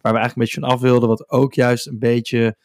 Waar 0.01 0.13
we 0.13 0.19
eigenlijk 0.19 0.35
een 0.35 0.41
beetje 0.43 0.59
van 0.59 0.69
af 0.69 0.79
wilden, 0.81 1.09
wat 1.09 1.29
ook 1.29 1.53
juist 1.53 1.87
een 1.87 1.99
beetje, 1.99 2.55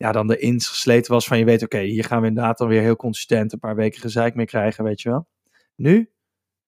ja, 0.00 0.12
dan 0.12 0.32
erin 0.32 0.60
gesleten 0.60 1.12
was 1.12 1.26
van 1.26 1.38
je 1.38 1.44
weet, 1.44 1.62
oké, 1.62 1.78
hier 1.80 2.04
gaan 2.04 2.20
we 2.20 2.26
inderdaad 2.26 2.58
dan 2.58 2.68
weer 2.68 2.80
heel 2.80 2.96
consistent 2.96 3.52
een 3.52 3.58
paar 3.58 3.76
weken 3.76 4.00
gezeik 4.00 4.34
mee 4.34 4.46
krijgen, 4.46 4.84
weet 4.84 5.00
je 5.00 5.08
wel. 5.08 5.28
Nu 5.76 6.10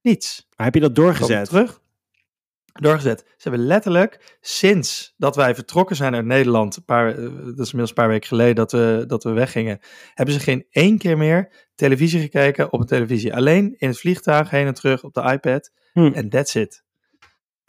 Niets. 0.03 0.49
Maar 0.57 0.67
heb 0.67 0.75
je 0.75 0.81
dat 0.81 0.95
doorgezet? 0.95 1.49
Terug. 1.49 1.81
Doorgezet. 2.73 3.19
Ze 3.19 3.49
hebben 3.49 3.67
letterlijk 3.67 4.39
sinds 4.41 5.15
dat 5.17 5.37
wij 5.37 5.55
vertrokken 5.55 5.97
zijn 5.97 6.15
uit 6.15 6.25
Nederland, 6.25 6.77
een 6.77 6.85
paar, 6.85 7.09
eh, 7.09 7.15
dat 7.23 7.33
is 7.35 7.73
inmiddels 7.73 7.89
een 7.89 7.95
paar 7.95 8.09
weken 8.09 8.29
geleden 8.29 8.55
dat 8.55 8.73
we, 8.73 9.05
dat 9.07 9.25
we 9.25 9.31
weggingen, 9.31 9.79
hebben 10.15 10.35
ze 10.35 10.41
geen 10.41 10.67
één 10.71 10.99
keer 10.99 11.19
meer 11.19 11.69
televisie 11.75 12.21
gekeken 12.21 12.73
op 12.73 12.81
een 12.81 12.87
televisie. 12.87 13.35
Alleen 13.35 13.75
in 13.79 13.89
het 13.89 13.99
vliegtuig 13.99 14.51
heen 14.51 14.67
en 14.67 14.75
terug 14.75 15.05
op 15.05 15.15
de 15.15 15.23
iPad 15.23 15.71
Hm. 15.93 16.13
en 16.13 16.29
that's 16.29 16.55
it. 16.55 16.85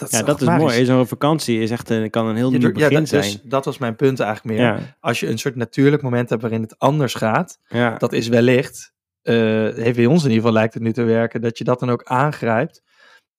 Dat 0.04 0.20
Ja, 0.20 0.26
dat 0.26 0.42
is 0.42 0.48
magisch? 0.48 0.64
mooi. 0.64 0.86
Zo'n 0.86 1.08
vakantie 1.08 1.60
is 1.60 1.72
echt 1.72 1.90
een, 1.90 2.10
kan 2.10 2.28
een 2.28 2.36
heel 2.36 2.52
Je 2.52 2.58
nieuw 2.58 2.68
ja, 2.68 2.74
begin 2.74 3.00
dat, 3.00 3.10
dus 3.10 3.32
zijn. 3.32 3.42
dat 3.44 3.66
was 3.66 3.78
mijn 3.78 3.96
punt 3.96 4.20
eigenlijk 4.20 4.58
meer. 4.58 4.68
Ja, 4.68 4.96
Als 5.00 5.20
je 5.20 5.28
een 5.28 5.38
soort 5.38 5.56
natuurlijk 5.56 6.02
moment 6.02 6.30
hebt 6.30 6.42
waarin 6.42 6.62
het 6.62 6.80
anders 6.80 7.14
gaat, 7.14 7.60
ja. 7.68 7.98
dat 7.98 8.14
is 8.14 8.28
wellicht, 8.28 8.94
eh, 9.22 9.36
heeft 9.76 9.96
bij 9.96 10.06
ons 10.06 10.24
in 10.24 10.30
ieder 10.30 10.44
geval 10.44 10.52
lijkt 10.52 10.74
het 10.74 10.84
nu 10.84 10.94
te 10.94 11.04
werken, 11.04 11.42
dat 11.42 11.58
je 11.58 11.64
dat 11.64 11.80
dan 11.80 11.90
ook 11.90 12.04
aangrijpt 12.04 12.82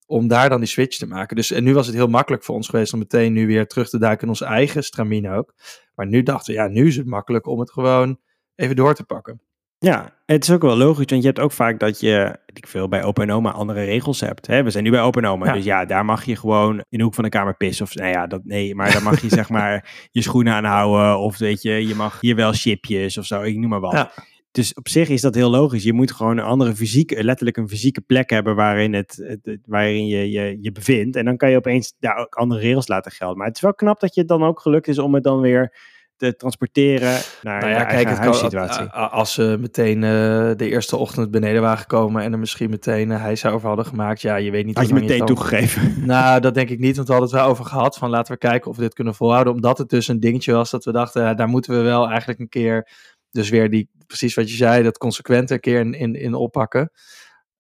om 0.07 0.29
daar 0.29 0.49
dan 0.49 0.61
die 0.61 0.69
switch 0.69 0.97
te 0.99 1.07
maken. 1.07 1.37
Dus 1.37 1.51
en 1.51 1.65
nu 1.65 1.75
was 1.75 1.87
het 1.87 1.95
heel 1.95 2.07
makkelijk 2.07 2.43
voor 2.45 2.55
ons 2.55 2.69
geweest 2.69 2.93
om 2.93 2.99
meteen 2.99 3.33
nu 3.33 3.47
weer 3.47 3.67
terug 3.67 3.89
te 3.89 3.99
duiken 3.99 4.23
in 4.23 4.29
onze 4.29 4.45
eigen 4.45 4.85
stramien 4.85 5.31
ook. 5.31 5.55
Maar 5.95 6.07
nu 6.07 6.23
dachten 6.23 6.55
we, 6.55 6.61
ja, 6.61 6.69
nu 6.69 6.87
is 6.87 6.97
het 6.97 7.07
makkelijk 7.07 7.47
om 7.47 7.61
het 7.61 7.71
gewoon 7.71 8.21
even 8.55 8.77
door 8.77 8.95
te 8.95 9.05
pakken. 9.05 9.41
Ja, 9.85 10.11
het 10.27 10.43
is 10.43 10.51
ook 10.51 10.63
wel 10.63 10.77
logisch, 10.77 11.05
want 11.09 11.21
je 11.23 11.27
hebt 11.29 11.41
ook 11.41 11.53
vaak 11.53 11.81
dat 11.81 12.01
je, 12.01 12.37
ik 12.53 12.67
veel, 12.67 12.89
bij 12.89 13.05
opa 13.05 13.23
en 13.23 13.31
oma 13.31 13.51
andere 13.51 13.85
regels 13.85 14.21
hebt. 14.21 14.47
Hè? 14.47 14.63
We 14.63 14.71
zijn 14.71 14.85
nu 14.85 14.91
bij 14.91 15.01
opa 15.01 15.21
en 15.21 15.27
oma, 15.27 15.47
Ja. 15.47 15.53
dus 15.53 15.65
ja, 15.65 15.85
daar 15.85 16.05
mag 16.05 16.25
je 16.25 16.37
gewoon 16.37 16.77
in 16.89 16.99
de 16.99 17.05
hoek 17.05 17.15
van 17.15 17.25
de 17.25 17.31
kamer 17.31 17.57
pissen. 17.57 17.85
Of, 17.85 17.95
nou 17.95 18.11
ja, 18.11 18.27
dat, 18.27 18.41
nee, 18.45 18.75
maar 18.75 18.93
daar 18.93 19.03
mag 19.03 19.21
je 19.23 19.29
zeg 19.29 19.49
maar 19.59 20.09
je 20.11 20.23
schoenen 20.23 20.53
aanhouden. 20.53 21.19
Of 21.19 21.39
weet 21.39 21.63
je, 21.63 21.87
je 21.87 21.95
mag 21.95 22.21
hier 22.21 22.37
wel 22.37 22.53
chipjes 22.53 23.19
of 23.19 23.25
zo, 23.25 23.43
ik 23.43 23.57
noem 23.57 23.71
maar 23.71 23.81
wat. 23.81 23.93
Ja. 23.93 24.11
Dus 24.51 24.75
op 24.75 24.89
zich 24.89 25.09
is 25.09 25.21
dat 25.21 25.35
heel 25.35 25.51
logisch. 25.51 25.83
Je 25.83 25.93
moet 25.93 26.13
gewoon 26.13 26.39
een 26.39 26.45
andere 26.45 26.75
fysieke, 26.75 27.25
letterlijk 27.25 27.57
een 27.57 27.69
fysieke 27.69 28.01
plek 28.01 28.31
hebben 28.31 28.55
waarin, 28.55 28.93
het- 28.95 29.61
waarin 29.67 30.07
je, 30.07 30.31
je 30.31 30.59
je 30.61 30.73
bevindt. 30.73 31.17
En 31.17 31.25
dan 31.25 31.37
kan 31.37 31.51
je 31.51 31.57
opeens 31.57 31.95
daar 31.99 32.17
ook 32.17 32.35
andere 32.35 32.61
regels 32.61 32.89
laten 32.89 33.13
gelden. 33.13 33.37
Maar 33.39 33.47
het 33.47 33.57
is 33.57 33.63
wel 33.63 33.75
knap 33.75 34.01
dat 34.01 34.15
je 34.15 34.21
het 34.21 34.29
dan 34.29 34.43
ook 34.45 34.61
gelukt 34.61 34.89
is 34.89 34.99
om 34.99 35.15
het 35.15 35.23
dan 35.25 35.41
weer 35.41 35.93
te 36.31 36.37
transporteren 36.37 37.21
naar 37.43 37.61
Nou 37.61 37.73
de 37.73 37.79
ja, 37.79 37.85
kijk, 37.85 38.09
het 38.09 38.93
a- 38.95 39.07
als 39.07 39.33
ze 39.33 39.57
meteen 39.61 40.05
eh, 40.05 40.11
de 40.57 40.69
eerste 40.69 40.97
ochtend 40.97 41.31
beneden 41.31 41.63
waren 41.63 41.79
gekomen 41.79 42.23
en 42.23 42.33
er 42.33 42.39
misschien 42.39 42.71
meteen 42.71 43.11
uh, 43.11 43.21
hijs 43.21 43.47
over 43.47 43.67
hadden 43.69 43.87
gemaakt, 43.87 44.21
ja, 44.21 44.37
je 44.37 44.51
weet 44.51 44.65
niet 44.67 44.77
Had 44.77 44.89
je 44.89 44.95
meteen 44.95 45.25
toegegeven. 45.25 45.93
Nou, 46.07 46.41
dat 46.41 46.55
denk 46.55 46.69
ik 46.71 46.79
niet, 46.79 46.97
want 46.97 47.09
we 47.09 47.15
hadden 47.15 47.31
het 47.33 47.41
wel 47.41 47.51
over 47.51 47.65
gehad 47.65 47.97
van 47.97 48.11
laten 48.11 48.33
we 48.33 48.39
kijken 48.39 48.71
of 48.71 48.77
we 48.77 48.83
dit 48.83 48.95
kunnen 48.95 49.15
volhouden. 49.15 49.53
Omdat 49.53 49.79
het 49.79 49.89
dus 49.89 50.09
een 50.09 50.21
dingetje 50.21 50.53
was 50.53 50.71
dat 50.71 50.85
we 50.85 50.93
dachten, 50.93 51.37
daar 51.37 51.49
moeten 51.49 51.77
we 51.77 51.81
wel 51.83 52.09
eigenlijk 52.09 52.41
een 52.41 52.49
keer, 52.49 52.89
dus 53.31 53.49
weer 53.49 53.71
die, 53.71 53.91
precies 54.07 54.35
wat 54.35 54.51
je 54.51 54.57
zei, 54.57 54.83
dat 54.83 54.99
consequente 54.99 55.55
een 55.55 55.61
keer 55.61 55.81
in, 55.81 55.95
in, 55.95 56.15
in 56.15 56.35
oppakken. 56.35 56.91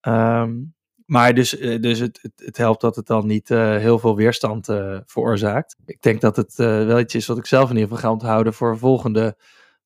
Ehm, 0.00 0.52
maar 1.14 1.34
dus, 1.34 1.58
eh, 1.58 1.80
dus 1.80 1.98
het, 1.98 2.18
het, 2.22 2.32
het 2.36 2.56
helpt 2.56 2.80
dat 2.80 2.96
het 2.96 3.06
dan 3.06 3.26
niet 3.26 3.50
eh, 3.50 3.76
heel 3.76 3.98
veel 3.98 4.16
weerstand 4.16 4.68
eh, 4.68 4.98
veroorzaakt. 5.06 5.76
Ik 5.86 6.02
denk 6.02 6.20
dat 6.20 6.36
het 6.36 6.54
wel 6.56 6.98
iets 6.98 7.14
is 7.14 7.26
wat 7.26 7.38
ik 7.38 7.46
zelf 7.46 7.70
in 7.70 7.76
ieder 7.76 7.88
geval 7.88 8.02
ga 8.02 8.12
onthouden 8.12 8.54
voor 8.54 8.78
volgende 8.78 9.36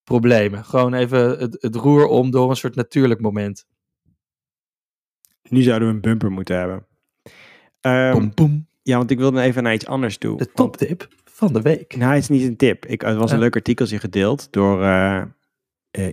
problemen. 0.04 0.64
Gewoon 0.64 0.94
even 0.94 1.38
het, 1.38 1.56
het 1.60 1.74
roer 1.74 2.06
om 2.06 2.30
door 2.30 2.50
een 2.50 2.56
soort 2.56 2.74
natuurlijk 2.74 3.20
moment. 3.20 3.66
Nu 5.48 5.62
zouden 5.62 5.88
we 5.88 5.94
een 5.94 6.00
bumper 6.00 6.30
moeten 6.30 6.58
hebben. 6.58 6.86
Ehm, 7.80 8.12
Boom, 8.12 8.32
boom. 8.34 8.66
ja, 8.82 8.96
want 8.96 9.10
ik 9.10 9.18
wilde 9.18 9.40
even 9.40 9.62
naar 9.62 9.74
iets 9.74 9.86
anders 9.86 10.18
toe. 10.18 10.38
De 10.38 10.52
toptip 10.52 11.08
van 11.24 11.52
de 11.52 11.62
week. 11.62 11.96
Nou, 11.96 12.12
het 12.12 12.22
is 12.22 12.28
niet 12.28 12.42
een 12.42 12.56
tip. 12.56 12.86
Ik, 12.86 13.00
het 13.00 13.16
was 13.16 13.32
een 13.32 13.38
leuk 13.38 13.56
artikeltje 13.56 13.98
gedeeld 13.98 14.52
door 14.52 14.78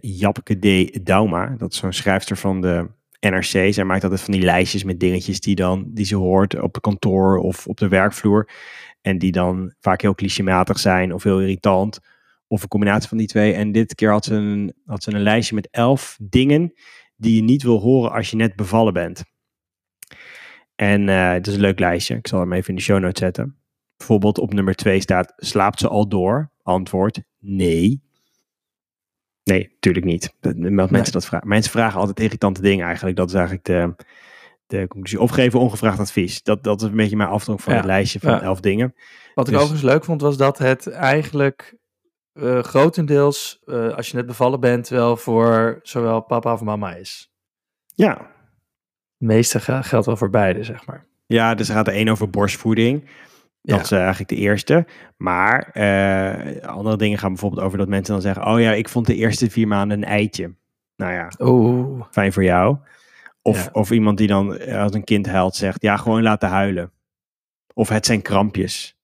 Japke 0.01 0.59
D. 0.59 1.05
Dauma. 1.05 1.55
Dat 1.57 1.71
is 1.71 1.77
zo'n 1.77 1.93
schrijfster 1.93 2.37
van 2.37 2.61
de 2.61 2.87
NRC. 3.19 3.73
Zij 3.73 3.83
maakt 3.83 4.03
altijd 4.03 4.21
van 4.21 4.33
die 4.33 4.41
lijstjes 4.41 4.83
met 4.83 4.99
dingetjes 4.99 5.39
die, 5.39 5.55
dan, 5.55 5.85
die 5.87 6.05
ze 6.05 6.15
hoort 6.15 6.61
op 6.61 6.73
het 6.73 6.83
kantoor 6.83 7.37
of 7.37 7.67
op 7.67 7.77
de 7.77 7.87
werkvloer. 7.87 8.49
En 9.01 9.17
die 9.17 9.31
dan 9.31 9.73
vaak 9.79 10.01
heel 10.01 10.15
clichématig 10.15 10.79
zijn 10.79 11.13
of 11.13 11.23
heel 11.23 11.39
irritant. 11.39 11.99
Of 12.47 12.61
een 12.61 12.67
combinatie 12.67 13.09
van 13.09 13.17
die 13.17 13.27
twee. 13.27 13.53
En 13.53 13.71
dit 13.71 13.95
keer 13.95 14.11
had 14.11 14.25
ze 14.25 14.33
een, 14.33 14.73
had 14.85 15.03
ze 15.03 15.13
een 15.13 15.21
lijstje 15.21 15.55
met 15.55 15.67
elf 15.71 16.17
dingen 16.21 16.73
die 17.15 17.35
je 17.35 17.43
niet 17.43 17.63
wil 17.63 17.79
horen 17.79 18.11
als 18.11 18.29
je 18.29 18.35
net 18.35 18.55
bevallen 18.55 18.93
bent. 18.93 19.23
En 20.75 21.09
eh 21.09 21.31
het 21.31 21.47
is 21.47 21.53
een 21.53 21.59
leuk 21.59 21.79
lijstje. 21.79 22.15
Ik 22.15 22.27
zal 22.27 22.39
hem 22.39 22.53
even 22.53 22.69
in 22.69 22.75
de 22.75 22.81
show 22.81 22.99
notes 22.99 23.19
zetten. 23.19 23.57
Bijvoorbeeld 23.97 24.37
op 24.37 24.53
nummer 24.53 24.75
2 24.75 24.99
staat: 24.99 25.33
slaapt 25.35 25.79
ze 25.79 25.87
al 25.87 26.07
door? 26.07 26.51
Antwoord: 26.63 27.21
nee. 27.39 28.04
Nee, 29.45 29.69
natuurlijk 29.73 30.05
niet. 30.05 30.33
Dat, 30.39 30.53
dat- 30.53 30.71
mensen, 30.71 30.91
Nee. 30.91 31.11
dat 31.11 31.25
vragen. 31.25 31.47
mensen 31.47 31.71
vragen 31.71 31.99
altijd 31.99 32.19
irritante 32.19 32.61
dingen 32.61 32.85
eigenlijk. 32.85 33.17
Dat 33.17 33.27
is 33.29 33.33
eigenlijk 33.33 33.65
de, 33.65 33.93
de 34.67 34.87
conclusie. 34.87 35.19
Of 35.19 35.31
geven 35.31 35.59
ongevraagd 35.59 35.99
advies. 35.99 36.43
Dat, 36.43 36.63
dat 36.63 36.81
is 36.81 36.87
een 36.87 36.95
beetje 36.95 37.15
mijn 37.15 37.29
afdruk 37.29 37.59
van 37.59 37.73
Ja. 37.73 37.79
het 37.79 37.87
lijstje 37.87 38.19
van 38.19 38.31
Ja. 38.31 38.41
elf 38.41 38.59
dingen. 38.59 38.95
Wat 39.35 39.47
ik 39.47 39.53
Dus- 39.53 39.61
overigens 39.63 39.91
leuk 39.91 40.03
vond, 40.03 40.21
was 40.21 40.37
dat 40.37 40.57
het 40.57 40.87
eigenlijk 40.89 41.75
eh, 42.33 42.63
grotendeels, 42.63 43.59
eh, 43.65 43.93
als 43.95 44.09
je 44.09 44.15
net 44.17 44.25
bevallen 44.25 44.59
bent, 44.59 44.87
wel 44.87 45.17
voor 45.17 45.79
zowel 45.83 46.21
papa 46.21 46.53
of 46.53 46.61
mama 46.61 46.93
is. 46.95 47.31
Ja. 47.93 48.31
Meeste 49.17 49.59
ge- 49.59 49.83
geldt 49.83 50.05
wel 50.05 50.17
voor 50.17 50.29
beide, 50.29 50.63
zeg 50.63 50.85
maar. 50.85 51.05
Ja, 51.25 51.55
dus 51.55 51.67
er 51.69 51.75
gaat 51.75 51.87
er 51.87 51.93
één 51.93 52.07
over 52.07 52.29
borstvoeding. 52.29 53.03
Dat 53.65 53.75
Ja. 53.77 53.83
is 53.83 53.91
eh, 53.91 53.99
eigenlijk 53.99 54.29
de 54.29 54.35
eerste. 54.35 54.85
Maar 55.17 55.69
eh, 55.73 56.67
andere 56.67 56.97
dingen 56.97 57.17
gaan 57.17 57.29
bijvoorbeeld 57.29 57.61
over 57.61 57.77
dat 57.77 57.87
mensen 57.87 58.13
dan 58.13 58.21
zeggen: 58.21 58.45
Oh 58.47 58.59
ja, 58.59 58.71
ik 58.71 58.89
vond 58.89 59.05
de 59.07 59.15
eerste 59.15 59.49
vier 59.49 59.67
maanden 59.67 59.97
een 59.97 60.03
eitje. 60.09 60.55
Nou 60.95 61.13
ja, 61.13 61.31
Oeh. 61.39 62.01
fijn 62.11 62.33
voor 62.33 62.43
jou. 62.43 62.77
Of, 63.41 63.63
Ja. 63.63 63.69
of 63.71 63.91
iemand 63.91 64.17
die 64.17 64.27
dan 64.27 64.57
eh, 64.57 64.81
als 64.81 64.93
een 64.93 65.03
kind 65.03 65.27
huilt 65.27 65.55
zegt, 65.55 65.81
ja, 65.81 65.97
gewoon 65.97 66.21
laten 66.21 66.49
huilen. 66.49 66.91
Of 67.73 67.89
het 67.89 68.05
zijn 68.05 68.21
krampjes. 68.21 68.97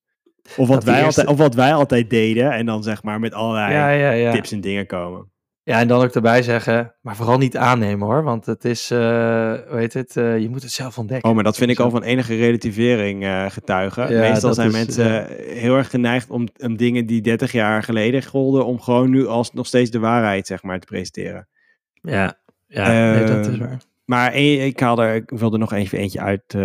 Of 0.44 0.56
wat, 0.56 0.68
Dat 0.68 0.84
wij 0.84 0.94
eerste- 1.04 1.08
altijd, 1.22 1.28
of 1.28 1.38
wat 1.38 1.56
wij 1.56 1.74
altijd 1.74 2.10
deden 2.10 2.52
en 2.52 2.66
dan 2.66 2.84
zeg 2.84 3.04
maar 3.04 3.20
met 3.20 3.34
allerlei 3.34 4.18
ja. 4.18 4.32
tips 4.32 4.52
en 4.52 4.62
dingen 4.62 4.86
komen. 4.86 5.31
Ja, 5.64 5.80
en 5.80 5.88
dan 5.88 6.04
ook 6.04 6.12
erbij 6.12 6.44
zeggen, 6.44 6.96
maar 7.02 7.16
vooral 7.16 7.38
niet 7.38 7.58
aannemen 7.58 8.08
hoor, 8.08 8.24
want 8.24 8.46
het 8.46 8.66
is, 8.66 8.92
eh 8.92 8.98
hoe 8.98 9.78
heet 9.78 9.94
het, 9.94 10.18
eh, 10.18 10.40
je 10.40 10.50
moet 10.50 10.62
het 10.62 10.72
zelf 10.72 10.98
ontdekken. 10.98 11.30
Oh, 11.30 11.36
maar 11.36 11.44
dat 11.44 11.58
vind 11.58 11.72
ik 11.72 11.80
al 11.80 11.90
van 11.90 12.04
enige 12.04 12.36
relativering 12.36 13.24
eh, 13.24 13.50
getuigen. 13.50 14.14
Ja, 14.14 14.20
Meestal 14.20 14.54
zijn 14.54 14.68
is, 14.68 14.74
mensen 14.74 15.26
heel 15.38 15.76
erg 15.78 15.90
geneigd 15.90 16.30
om, 16.30 16.48
om 16.58 16.78
dingen 16.78 17.06
die 17.06 17.22
30 17.22 17.52
jaar 17.52 17.84
geleden 17.84 18.24
golden, 18.24 18.66
om 18.66 18.80
gewoon 18.82 19.10
nu 19.10 19.28
als 19.28 19.54
nog 19.54 19.68
steeds 19.68 19.90
de 19.90 20.00
waarheid 20.00 20.48
zeg 20.48 20.64
maar 20.64 20.80
te 20.80 20.88
presenteren. 20.88 21.48
Ja, 21.94 22.40
ja 22.68 23.12
nee, 23.14 23.26
dat 23.26 23.46
is 23.46 23.54
Ehm, 23.54 23.60
waar. 23.60 23.82
Maar 24.06 24.34
e- 24.34 24.66
ik, 24.66 24.80
haal 24.80 25.02
er, 25.02 25.16
ik 25.16 25.30
wilde 25.30 25.58
nog 25.58 25.74
even 25.74 25.98
eentje 25.98 26.20
uit, 26.20 26.56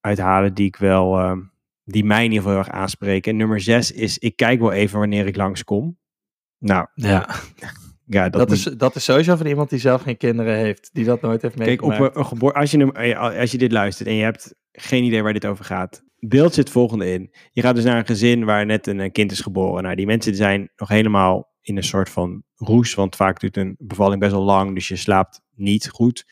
uithalen 0.00 0.54
die 0.54 0.66
ik 0.66 0.76
wel, 0.76 1.18
ehm, 1.18 1.38
die 1.84 2.04
mij 2.04 2.24
in 2.24 2.30
ieder 2.32 2.38
geval 2.38 2.52
heel 2.52 2.64
erg 2.66 2.80
aanspreken. 2.80 3.36
Nummer 3.36 3.60
6 3.60 3.92
is, 3.92 4.18
ik 4.18 4.36
kijk 4.36 4.60
wel 4.60 4.72
even 4.72 4.98
wanneer 4.98 5.26
ik 5.26 5.36
langskom. 5.36 5.98
Nou, 6.58 6.86
Ja, 6.94 7.28
ja, 8.06 8.28
dat, 8.28 8.50
is, 8.50 8.62
dat 8.62 8.96
is 8.96 9.04
sowieso 9.04 9.36
van 9.36 9.46
iemand 9.46 9.70
die 9.70 9.78
zelf 9.78 10.02
geen 10.02 10.16
kinderen 10.16 10.56
heeft, 10.56 10.90
die 10.92 11.04
dat 11.04 11.20
nooit 11.20 11.42
heeft 11.42 11.54
Kijk, 11.54 11.82
op 11.82 11.88
meegemaakt. 11.88 12.14
een, 12.14 12.20
een 12.20 12.26
geboor- 12.26 12.52
als, 12.52 12.70
je, 12.70 12.92
eh, 12.92 13.40
als 13.40 13.50
je 13.50 13.58
dit 13.58 13.72
luistert 13.72 14.08
en 14.08 14.14
je 14.14 14.22
hebt 14.22 14.54
geen 14.72 15.04
idee 15.04 15.22
waar 15.22 15.32
dit 15.32 15.46
over 15.46 15.64
gaat, 15.64 16.04
beeld 16.18 16.54
je 16.54 16.60
het 16.60 16.70
volgende 16.70 17.12
in. 17.12 17.34
Je 17.52 17.62
gaat 17.62 17.74
dus 17.74 17.84
naar 17.84 17.98
een 17.98 18.06
gezin 18.06 18.44
waar 18.44 18.66
net 18.66 18.86
een, 18.86 19.00
eh, 19.00 19.12
kind 19.12 19.32
is 19.32 19.40
geboren. 19.40 19.82
Nou, 19.82 19.94
die 19.94 20.06
mensen 20.06 20.34
zijn 20.34 20.70
nog 20.76 20.88
helemaal 20.88 21.52
in 21.60 21.76
een 21.76 21.84
soort 21.84 22.08
van 22.08 22.42
roes, 22.54 22.94
want 22.94 23.16
vaak 23.16 23.40
duurt 23.40 23.56
een 23.56 23.74
bevalling 23.78 24.20
best 24.20 24.32
wel 24.32 24.42
lang, 24.42 24.74
dus 24.74 24.88
je 24.88 24.96
slaapt 24.96 25.40
niet 25.54 25.88
goed. 25.88 26.26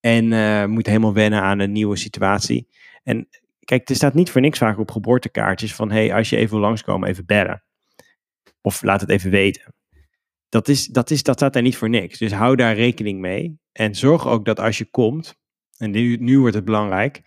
En 0.00 0.32
eh, 0.32 0.64
moet 0.64 0.86
helemaal 0.86 1.14
wennen 1.14 1.42
aan 1.42 1.58
een 1.58 1.72
nieuwe 1.72 1.96
situatie. 1.96 2.68
En 3.02 3.28
kijk, 3.60 3.88
er 3.88 3.94
staat 3.94 4.14
niet 4.14 4.30
voor 4.30 4.40
niks 4.40 4.58
vaak 4.58 4.78
op 4.78 4.90
geboortekaartjes 4.90 5.74
van, 5.74 5.90
hey, 5.90 6.14
als 6.14 6.30
je 6.30 6.36
even 6.36 6.50
wil 6.50 6.60
langskomen, 6.60 7.08
even 7.08 7.26
bellen. 7.26 7.64
Of 8.60 8.82
laat 8.82 9.00
het 9.00 9.10
even 9.10 9.30
weten. 9.30 9.74
Dat, 10.52 10.68
is, 10.68 10.86
dat, 10.86 11.10
is, 11.10 11.22
dat 11.22 11.36
staat 11.36 11.52
daar 11.52 11.62
niet 11.62 11.76
voor 11.76 11.88
niks. 11.88 12.18
Dus 12.18 12.32
hou 12.32 12.56
daar 12.56 12.74
rekening 12.74 13.20
mee. 13.20 13.58
En 13.72 13.94
zorg 13.94 14.26
ook 14.26 14.44
dat 14.44 14.60
als 14.60 14.78
je 14.78 14.90
komt, 14.90 15.34
en 15.76 15.90
nu, 15.90 16.16
nu 16.16 16.38
wordt 16.38 16.54
het 16.54 16.64
belangrijk, 16.64 17.22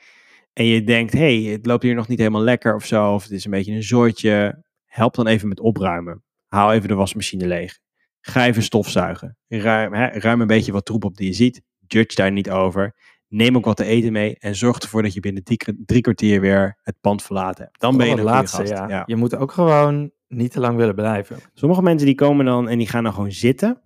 en 0.53 0.65
je 0.65 0.83
denkt, 0.83 1.13
hey, 1.13 1.35
het 1.35 1.65
loopt 1.65 1.83
hier 1.83 1.95
nog 1.95 2.07
niet 2.07 2.17
helemaal 2.17 2.41
lekker 2.41 2.75
of 2.75 2.85
zo, 2.85 3.13
of 3.13 3.23
het 3.23 3.31
is 3.31 3.45
een 3.45 3.51
beetje 3.51 3.73
een 3.73 3.83
zooitje, 3.83 4.63
help 4.85 5.15
dan 5.15 5.27
even 5.27 5.47
met 5.47 5.59
opruimen. 5.59 6.23
Haal 6.47 6.73
even 6.73 6.88
de 6.88 6.93
wasmachine 6.93 7.47
leeg. 7.47 7.79
Ga 8.21 8.45
even 8.45 8.63
stofzuigen. 8.63 9.37
Ruim, 9.47 9.93
hè, 9.93 10.08
ruim 10.08 10.41
een 10.41 10.47
beetje 10.47 10.71
wat 10.71 10.85
troep 10.85 11.04
op 11.04 11.17
die 11.17 11.27
je 11.27 11.33
ziet. 11.33 11.62
Judge 11.87 12.15
daar 12.15 12.31
niet 12.31 12.50
over. 12.50 12.95
Neem 13.27 13.58
ook 13.58 13.65
wat 13.65 13.77
te 13.77 13.85
eten 13.85 14.12
mee 14.12 14.35
en 14.39 14.56
zorg 14.56 14.79
ervoor 14.79 15.02
dat 15.02 15.13
je 15.13 15.19
binnen 15.19 15.43
drie, 15.43 15.60
drie 15.85 16.02
kwartier 16.02 16.41
weer 16.41 16.79
het 16.81 16.95
pand 17.02 17.23
verlaten 17.23 17.63
hebt. 17.63 17.79
Dan 17.79 17.97
ben 17.97 18.08
je 18.08 18.13
een 18.13 18.23
laatste. 18.23 18.65
Ja. 18.65 19.04
Je 19.06 19.15
moet 19.15 19.35
ook 19.35 19.52
gewoon 19.52 20.12
niet 20.28 20.52
te 20.52 20.60
lang 20.60 20.78
willen 20.78 20.96
blijven. 20.96 21.38
Sommige 21.54 21.82
mensen 21.82 22.06
die 22.08 22.15
komen 22.15 22.46
dan 22.46 22.69
en 22.69 22.78
die 22.78 22.88
gaan 22.88 23.04
dan 23.04 23.13
gewoon 23.13 23.32
zitten. 23.32 23.82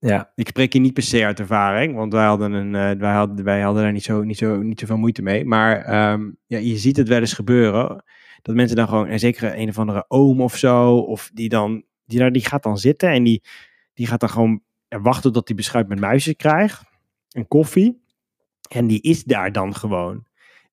Ja, 0.00 0.32
Ik 0.34 0.48
spreek 0.48 0.72
hier 0.72 0.82
niet 0.82 0.92
per 0.92 1.02
se 1.02 1.24
uit 1.24 1.40
ervaring, 1.40 1.94
want 1.94 2.12
wij 2.12 2.26
hadden, 2.26 2.52
een, 2.52 2.74
eh, 2.74 3.00
wij 3.00 3.12
hadden, 3.12 3.44
wij 3.44 3.60
hadden 3.60 3.82
daar 3.82 3.92
niet 3.92 4.02
zo, 4.02 4.22
niet, 4.22 4.38
zo, 4.38 4.62
niet 4.62 4.80
zoveel 4.80 4.96
moeite 4.96 5.22
mee. 5.22 5.44
Maar 5.44 5.84
ehm, 5.84 6.30
ja, 6.46 6.58
je 6.58 6.76
ziet 6.76 6.96
het 6.96 7.08
wel 7.08 7.20
eens 7.20 7.32
gebeuren. 7.32 8.04
Dat 8.42 8.54
mensen 8.54 8.76
dan 8.76 8.88
gewoon, 8.88 9.06
en 9.06 9.18
zeker 9.18 9.58
een 9.58 9.68
of 9.68 9.78
andere 9.78 10.04
oom 10.08 10.40
of 10.40 10.56
zo, 10.56 10.96
of 10.96 11.30
die 11.34 11.48
dan, 11.48 11.84
die, 12.04 12.18
daar, 12.18 12.32
die 12.32 12.44
gaat 12.44 12.62
dan 12.62 12.78
zitten 12.78 13.10
en 13.10 13.22
die, 13.22 13.42
die 13.94 14.06
gaat 14.06 14.20
dan 14.20 14.30
gewoon 14.30 14.62
wachten 14.88 15.32
tot 15.32 15.48
hij 15.48 15.56
beschuit 15.56 15.88
met 15.88 16.00
muisjes 16.00 16.36
krijgt. 16.36 16.82
En 17.30 17.48
koffie. 17.48 18.06
En 18.68 18.86
die 18.86 19.00
is 19.00 19.24
daar 19.24 19.52
dan 19.52 19.74
gewoon. 19.74 20.26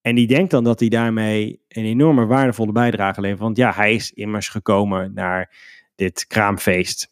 En 0.06 0.16
die 0.16 0.28
denkt 0.28 0.51
dan 0.51 0.64
dat 0.64 0.80
hij 0.80 0.89
daarmee 0.89 1.62
een 1.68 1.84
enorme 1.84 2.26
waardevolle 2.26 2.72
bijdrage 2.72 3.22
levert. 3.22 3.39
Want 3.39 3.58
ja, 3.58 3.72
hij 3.74 3.93
is 3.93 4.12
immers 4.12 4.49
gekomen 4.49 5.14
naar 5.14 5.56
dit 5.95 6.28
kraamfeest. 6.28 7.12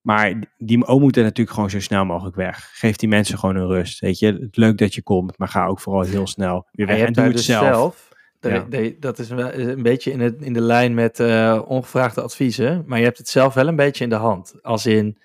Maar 0.00 0.54
die 0.56 0.86
oom 0.86 1.00
moet 1.00 1.16
er 1.16 1.22
natuurlijk 1.22 1.54
gewoon 1.54 1.70
zo 1.70 1.80
snel 1.80 2.04
mogelijk 2.04 2.36
weg. 2.36 2.70
Geef 2.72 2.96
die 2.96 3.08
mensen 3.08 3.38
gewoon 3.38 3.56
een 3.56 3.66
rust. 3.66 4.00
Weet 4.00 4.18
je, 4.18 4.26
het 4.26 4.56
leuk 4.56 4.78
dat 4.78 4.94
je 4.94 5.02
komt, 5.02 5.38
maar 5.38 5.48
ga 5.48 5.66
ook 5.66 5.80
vooral 5.80 6.02
heel 6.02 6.26
snel 6.26 6.68
weer 6.72 6.86
weg 6.86 7.06
en 7.06 7.12
doe 7.12 7.24
het 7.24 7.32
dus 7.32 7.44
zelf. 7.44 8.08
Ja. 8.40 8.66
dat 9.00 9.18
is 9.18 9.30
een 9.30 9.82
beetje 9.82 10.10
in, 10.10 10.20
het, 10.20 10.42
in 10.42 10.52
de 10.52 10.60
lijn 10.60 10.94
met 10.94 11.20
eh, 11.20 11.62
ongevraagde 11.66 12.22
adviezen. 12.22 12.84
Maar 12.86 12.98
je 12.98 13.04
hebt 13.04 13.18
het 13.18 13.28
zelf 13.28 13.54
wel 13.54 13.68
een 13.68 13.76
beetje 13.76 14.04
in 14.04 14.10
de 14.10 14.16
hand. 14.16 14.62
Als 14.62 14.86
in, 14.86 15.18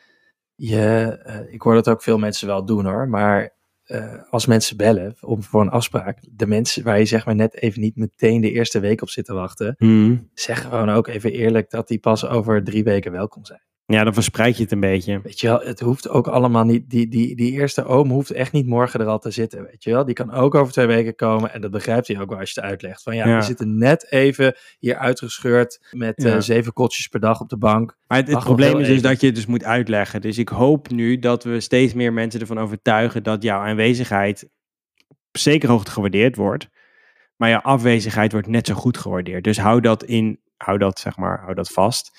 je, 0.56 1.20
eh, 1.24 1.54
ik 1.54 1.62
hoor 1.62 1.74
dat 1.74 1.90
ook 1.90 2.04
veel 2.04 2.18
mensen 2.18 2.48
wel 2.48 2.66
doen 2.66 2.86
hoor. 2.86 3.10
Maar 3.10 3.54
eh, 3.84 4.14
als 4.30 4.46
mensen 4.46 4.78
bellen 4.78 5.16
om 5.22 5.44
voor 5.44 5.62
een 5.62 5.70
afspraak, 5.70 6.18
de 6.32 6.48
mensen 6.48 6.84
waar 6.84 7.00
je 7.00 7.06
zeg 7.06 7.26
maar 7.26 7.36
net 7.36 7.56
even 7.56 7.82
niet 7.82 7.96
meteen 7.96 8.42
de 8.42 8.52
eerste 8.52 8.80
week 8.80 9.02
op 9.02 9.10
zit 9.10 9.26
te 9.26 9.34
wachten, 9.34 9.76
Hmm. 9.78 10.30
zeg 10.34 10.62
gewoon 10.62 10.90
ook 10.90 11.08
even 11.08 11.32
eerlijk 11.32 11.70
dat 11.70 11.88
die 11.88 12.00
pas 12.00 12.26
over 12.28 12.64
drie 12.64 12.84
weken 12.84 13.12
welkom 13.12 13.46
zijn. 13.46 13.62
Ja, 13.86 14.04
dan 14.04 14.14
verspreid 14.14 14.58
je 14.58 14.64
het 14.64 14.72
een 14.72 14.80
beetje. 14.80 15.20
Weet 15.24 15.40
je 15.40 15.48
wel, 15.48 15.60
het 15.60 15.80
hoeft 15.80 16.10
ook 16.10 16.28
allemaal 16.28 16.64
niet, 16.64 16.90
die, 16.90 17.08
die, 17.08 17.36
die 17.36 17.52
eerste 17.52 17.86
oom 17.86 18.10
hoeft 18.10 18.32
echt 18.32 18.52
niet 18.52 18.68
morgen 18.68 19.00
er 19.00 19.06
al 19.06 19.20
te 19.20 19.32
zitten, 19.32 19.64
weet 19.64 19.84
je 19.84 19.92
wel. 19.92 20.06
Die 20.06 20.16
kan 20.16 20.32
ook 20.32 20.56
over 20.56 20.74
twee 20.74 20.86
weken 20.86 21.16
komen 21.16 21.54
en 21.54 21.62
dat 21.62 21.72
begrijpt 21.72 22.08
hij 22.08 22.20
ook 22.20 22.30
wel 22.30 22.40
als 22.40 22.52
je 22.52 22.62
het 22.62 22.70
uitlegt. 22.70 23.04
Van 23.04 23.16
ja, 23.16 23.28
Ja. 23.28 23.38
we 23.38 23.44
zitten 23.44 23.78
net 23.78 24.12
even 24.12 24.56
hier 24.80 24.98
uitgescheurd 24.98 25.88
met 25.92 26.24
eh, 26.24 26.40
zeven 26.40 26.74
kotjes 26.74 27.08
per 27.08 27.20
dag 27.20 27.40
op 27.40 27.50
de 27.50 27.58
bank. 27.58 27.98
Maar 28.08 28.18
het, 28.26 28.40
probleem 28.40 28.80
is 28.80 28.88
dus 28.88 29.02
dat 29.02 29.20
je 29.20 29.26
het 29.26 29.36
dus 29.36 29.46
moet 29.46 29.64
uitleggen. 29.64 30.22
Dus 30.22 30.38
ik 30.38 30.50
hoop 30.50 30.90
nu 30.90 31.20
dat 31.20 31.44
we 31.44 31.60
steeds 31.60 31.94
meer 31.94 32.14
mensen 32.14 32.40
ervan 32.40 32.60
overtuigen 32.60 33.24
dat 33.24 33.44
jouw 33.44 33.60
aanwezigheid 33.60 34.50
op 35.08 35.38
zekere 35.38 35.72
hoogte 35.72 35.92
gewaardeerd 35.92 36.36
wordt. 36.36 36.70
Maar 37.36 37.50
jouw 37.50 37.62
afwezigheid 37.62 38.32
wordt 38.32 38.48
net 38.48 38.68
zo 38.68 38.74
goed 38.74 38.98
gewaardeerd. 38.98 39.44
Dus 39.44 39.58
hou 39.58 39.82
dat 39.82 40.04
in, 40.04 40.40
hou 40.58 40.78
dat 40.78 41.00
zeg 41.00 41.18
maar, 41.18 41.40
hou 41.40 41.54
dat 41.54 41.72
vast. 41.72 42.12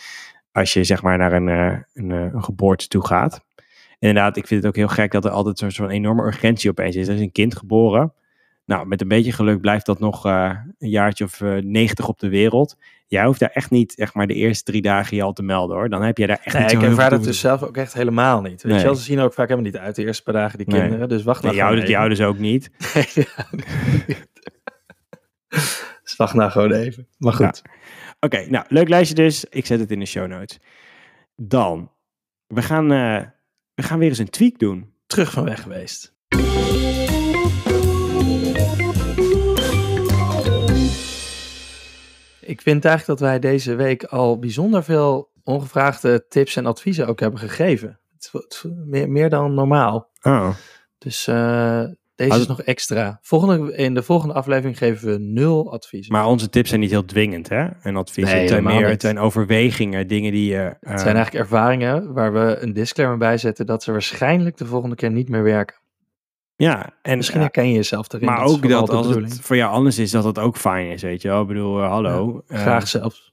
Als 0.55 0.73
je 0.73 0.85
zeg 0.85 1.03
maar 1.03 1.19
naar 1.19 1.33
een, 1.33 1.49
eh, 1.49 1.79
een, 1.95 2.11
eh, 2.13 2.33
een 2.33 2.45
geboorte 2.45 2.89
toe 2.89 3.07
gaat. 3.07 3.45
Inderdaad, 3.99 4.37
ik 4.37 4.47
vind 4.47 4.61
het 4.61 4.69
ook 4.71 4.77
heel 4.77 4.89
gek 4.89 5.13
dat 5.13 5.25
er 5.25 5.31
altijd 5.31 5.59
zo'n 5.59 5.71
zo'n 5.71 5.91
enorme 5.91 6.23
urgentie 6.27 6.71
opeens 6.71 6.97
is. 6.97 7.09
Er 7.09 7.15
is 7.15 7.21
een 7.21 7.33
kind 7.33 7.57
geboren. 7.57 8.13
Nou, 8.67 8.87
met 8.87 9.01
een 9.01 9.09
beetje 9.09 9.33
geluk 9.33 9.61
blijft 9.61 9.87
dat 9.87 9.99
nog 9.99 10.27
eh, 10.27 10.51
een 10.79 10.89
jaartje 10.89 11.25
of 11.25 11.41
eh, 11.41 11.57
90 11.57 12.09
op 12.09 12.19
de 12.19 12.29
wereld. 12.29 12.77
Jij 13.07 13.25
hoeft 13.25 13.41
daar 13.41 13.51
echt 13.53 13.71
niet 13.71 13.99
echt 13.99 14.15
maar 14.15 14.27
de 14.27 14.35
eerste 14.35 14.65
drie 14.65 14.83
dagen 14.83 15.17
je 15.17 15.23
al 15.23 15.33
te 15.33 15.43
melden 15.43 15.77
hoor. 15.77 15.89
Dan 15.89 16.03
heb 16.03 16.19
je 16.19 16.27
daar 16.27 16.41
echt 16.45 16.55
Nee, 16.55 16.63
niet 16.63 16.71
zo 16.73 16.79
ik 16.79 16.85
ervaar 16.85 17.11
dat 17.11 17.25
dus 17.25 17.41
zelf 17.41 17.63
ook 17.63 17.77
echt 17.77 17.93
helemaal 17.93 18.41
niet. 18.41 18.63
Weet 18.63 18.73
Nee. 18.73 18.79
je 18.79 18.85
wel, 18.85 18.95
ze 18.95 19.03
zien 19.03 19.21
ook 19.21 19.33
vaak 19.35 19.49
helemaal 19.49 19.71
niet 19.71 19.81
uit 19.81 19.97
de 19.97 20.05
eerste 20.05 20.23
paar 20.23 20.35
dagen 20.35 20.59
die 20.59 20.67
Nee. 20.69 20.81
kinderen. 20.81 21.09
Dus 21.09 21.23
wacht 21.23 21.43
nou 21.43 21.55
jou, 21.55 21.81
even. 21.81 22.09
dus 22.09 22.21
ook 22.21 22.39
niet. 22.39 22.71
Ja. 23.15 23.25
dus 26.03 26.17
wacht 26.17 26.35
nou 26.35 26.51
gewoon 26.51 26.73
even. 26.73 27.09
Maar 27.19 27.33
goed. 27.33 27.63
Oké, 28.25 28.47
nou, 28.49 28.64
leuk 28.68 28.89
lijstje 28.89 29.14
dus. 29.14 29.45
Ik 29.45 29.66
zet 29.66 29.81
het 29.81 29.91
in 29.91 29.99
de 29.99 30.07
show 30.07 30.27
notes. 30.27 30.59
Dan, 31.37 31.93
we 32.47 32.62
gaan, 32.62 32.93
eh, 32.93 33.22
we 33.75 33.83
gaan 33.83 33.99
weer 33.99 34.09
eens 34.09 34.18
een 34.18 34.31
tweak 34.31 34.59
doen. 34.59 34.95
Terug 35.07 35.31
van 35.31 35.45
weg 35.45 35.62
geweest. 35.62 36.14
Ik 42.41 42.61
vind 42.61 42.85
eigenlijk 42.85 43.07
dat 43.07 43.29
wij 43.29 43.39
deze 43.39 43.75
week 43.75 44.05
al 44.05 44.39
bijzonder 44.39 44.85
veel 44.85 45.31
ongevraagde 45.43 46.27
tips 46.29 46.57
en 46.57 46.66
adviezen 46.66 47.07
ook 47.07 47.20
hebben 47.20 47.41
gegeven. 47.41 48.01
Het, 48.12 48.31
het 48.33 48.64
meer, 48.85 49.11
meer 49.11 49.31
dan 49.31 49.55
normaal. 49.55 50.11
Oh, 50.22 50.55
Dus 50.99 51.27
eh, 51.27 51.85
deze 52.15 52.39
is 52.41 52.47
nog 52.47 52.62
extra. 52.62 53.19
Volgende, 53.23 53.77
in 53.77 53.95
de 53.95 54.03
volgende 54.03 54.35
aflevering 54.35 54.79
geven 54.79 55.09
we 55.12 55.19
nul 55.19 55.73
adviezen. 55.73 56.12
maar 56.12 56.27
onze 56.27 56.49
tips 56.49 56.69
zijn 56.69 56.81
niet 56.81 56.91
heel 56.91 57.05
dwingend, 57.05 57.49
hè? 57.49 57.67
En 57.83 57.97
advies. 57.97 58.25
Nee, 58.25 58.41
het 58.41 58.49
zijn 58.49 58.65
meer, 58.65 58.89
het 58.89 59.01
zijn 59.03 59.19
overwegingen, 59.19 60.07
dingen 60.09 60.33
die 60.33 60.51
je... 60.51 60.57
het 60.57 60.77
eh, 60.81 60.97
zijn 60.99 61.15
eigenlijk 61.17 61.45
ervaringen 61.45 62.12
waar 62.12 62.33
we 62.33 62.57
een 62.61 62.73
disclaimer 62.73 63.19
bij 63.19 63.39
zetten 63.39 63.67
dat 63.67 63.83
ze 63.83 63.93
waarschijnlijk 63.93 64.57
de 64.57 64.67
volgende 64.67 64.97
keer 64.97 65.11
niet 65.11 65.29
meer 65.29 65.43
werken. 65.43 65.77
Ja, 66.57 66.91
en 67.03 67.17
Misschien 67.17 67.37
eh, 67.39 67.43
herken 67.45 67.69
je 67.69 67.75
jezelf 67.75 68.12
erin. 68.12 68.27
maar 68.27 68.45
ook 68.45 68.69
dat 68.69 68.91
als 68.91 69.07
het 69.15 69.41
voor 69.41 69.57
jou 69.57 69.73
anders 69.73 69.99
is, 69.99 70.11
dat 70.11 70.25
het 70.25 70.39
ook 70.39 70.57
fijn 70.57 70.91
is, 70.91 71.03
weet 71.03 71.23
je 71.23 71.29
wel. 71.29 71.41
Ik 71.43 71.47
bedoel, 71.49 71.83
eh, 71.83 71.89
hallo. 71.89 72.43
eh, 72.49 72.61
Graag 72.61 72.89
zelfs. 72.89 73.33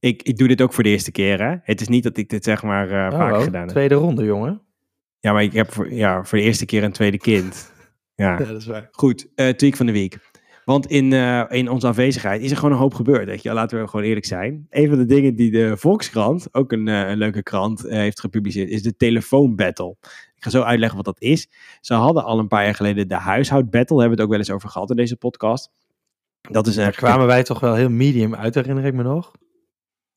ik, 0.00 0.22
ik 0.22 0.36
doe 0.38 0.48
dit 0.48 0.62
ook 0.62 0.72
voor 0.72 0.82
de 0.82 0.88
eerste 0.90 1.10
keer, 1.10 1.42
hè. 1.42 1.54
Het 1.62 1.80
is 1.80 1.88
niet 1.88 2.02
dat 2.02 2.16
ik 2.16 2.28
dit 2.28 2.44
zeg 2.44 2.62
maar 2.62 2.90
eh 2.90 3.12
Oh, 3.12 3.18
vaak 3.18 3.34
oh, 3.34 3.42
gedaan 3.42 3.60
heb. 3.60 3.70
tweede 3.70 3.94
ronde, 3.94 4.24
jongen. 4.24 4.62
Ja, 5.20 5.32
maar 5.32 5.42
ik 5.42 5.52
heb 5.52 5.72
voor, 5.72 5.92
ja, 5.92 6.24
voor 6.24 6.38
de 6.38 6.44
eerste 6.44 6.64
keer 6.66 6.84
een 6.84 6.92
tweede 6.92 7.18
kind. 7.18 7.72
Ja, 8.18 8.38
Ja, 8.38 8.44
dat 8.44 8.56
is 8.60 8.66
waar. 8.66 8.88
goed. 8.90 9.28
eh 9.34 9.48
tweak 9.48 9.76
van 9.76 9.86
de 9.86 9.92
week. 9.92 10.18
Want 10.64 10.86
in, 10.86 11.12
eh, 11.12 11.44
in 11.48 11.68
onze 11.68 11.86
afwezigheid 11.86 12.42
is 12.42 12.50
er 12.50 12.56
gewoon 12.56 12.72
een 12.72 12.78
hoop 12.78 12.94
gebeurd. 12.94 13.24
Weet 13.24 13.42
je? 13.42 13.52
Laten 13.52 13.80
we 13.80 13.88
gewoon 13.88 14.04
eerlijk 14.06 14.26
zijn. 14.26 14.66
Een 14.70 14.88
van 14.88 14.98
de 14.98 15.04
dingen 15.04 15.36
die 15.36 15.50
de 15.50 15.76
Volkskrant, 15.76 16.54
ook 16.54 16.72
een, 16.72 16.88
eh, 16.88 17.08
een 17.08 17.18
leuke 17.18 17.42
krant, 17.42 17.82
heeft 17.82 18.20
gepubliceerd, 18.20 18.70
is 18.70 18.82
de 18.82 18.96
telefoonbattle. 18.96 19.96
Ik 20.36 20.44
ga 20.44 20.50
zo 20.50 20.62
uitleggen 20.62 20.96
wat 20.96 21.04
dat 21.04 21.20
is. 21.20 21.48
Ze 21.80 21.94
hadden 21.94 22.24
al 22.24 22.38
een 22.38 22.48
paar 22.48 22.64
jaar 22.64 22.74
geleden 22.74 23.08
de 23.08 23.14
huishoudbattle. 23.14 23.96
Daar 23.96 24.06
hebben 24.08 24.08
we 24.08 24.14
het 24.14 24.20
ook 24.22 24.28
wel 24.30 24.38
eens 24.38 24.50
over 24.50 24.68
gehad 24.68 24.90
in 24.90 24.96
deze 24.96 25.16
podcast. 25.16 25.70
Dat 26.40 26.66
is 26.66 26.74
Daar 26.74 26.92
kwamen 26.92 27.26
wij 27.26 27.42
toch 27.42 27.60
wel 27.60 27.74
heel 27.74 27.90
medium 27.90 28.34
uit, 28.34 28.54
herinner 28.54 28.84
ik 28.84 28.94
me 28.94 29.02
nog. 29.02 29.32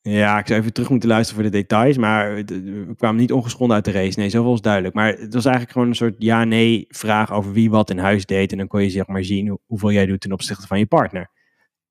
Ja, 0.02 0.38
ik 0.38 0.46
zou 0.46 0.60
even 0.60 0.72
terug 0.72 0.90
moeten 0.90 1.08
luisteren 1.08 1.42
voor 1.42 1.50
de 1.50 1.58
details, 1.58 1.96
maar 1.96 2.36
het- 2.36 2.50
we 2.50 2.94
kwamen 2.96 3.20
niet 3.20 3.32
ongeschonden 3.32 3.76
uit 3.76 3.84
de 3.84 3.90
race. 3.90 4.18
Nee, 4.18 4.28
zoveel 4.28 4.54
is 4.54 4.60
duidelijk. 4.60 4.94
Maar 4.94 5.08
het 5.08 5.34
was 5.34 5.44
eigenlijk 5.44 5.72
gewoon 5.72 5.88
een 5.88 5.94
soort 5.94 6.14
ja-nee 6.18 6.84
vraag 6.88 7.32
over 7.32 7.52
wie 7.52 7.70
wat 7.70 7.90
in 7.90 7.98
huis 7.98 8.26
deed. 8.26 8.52
En 8.52 8.58
dan 8.58 8.66
kon 8.66 8.82
je 8.82 8.90
zeg 8.90 9.06
maar 9.06 9.24
zien 9.24 9.48
hoe- 9.48 9.60
hoeveel 9.66 9.92
jij 9.92 10.06
doet 10.06 10.20
ten 10.20 10.32
opzichte 10.32 10.66
van 10.66 10.78
je 10.78 10.86
partner. 10.86 11.30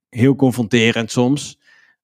Heel 0.10 0.36
confronterend 0.36 1.12
soms. 1.12 1.60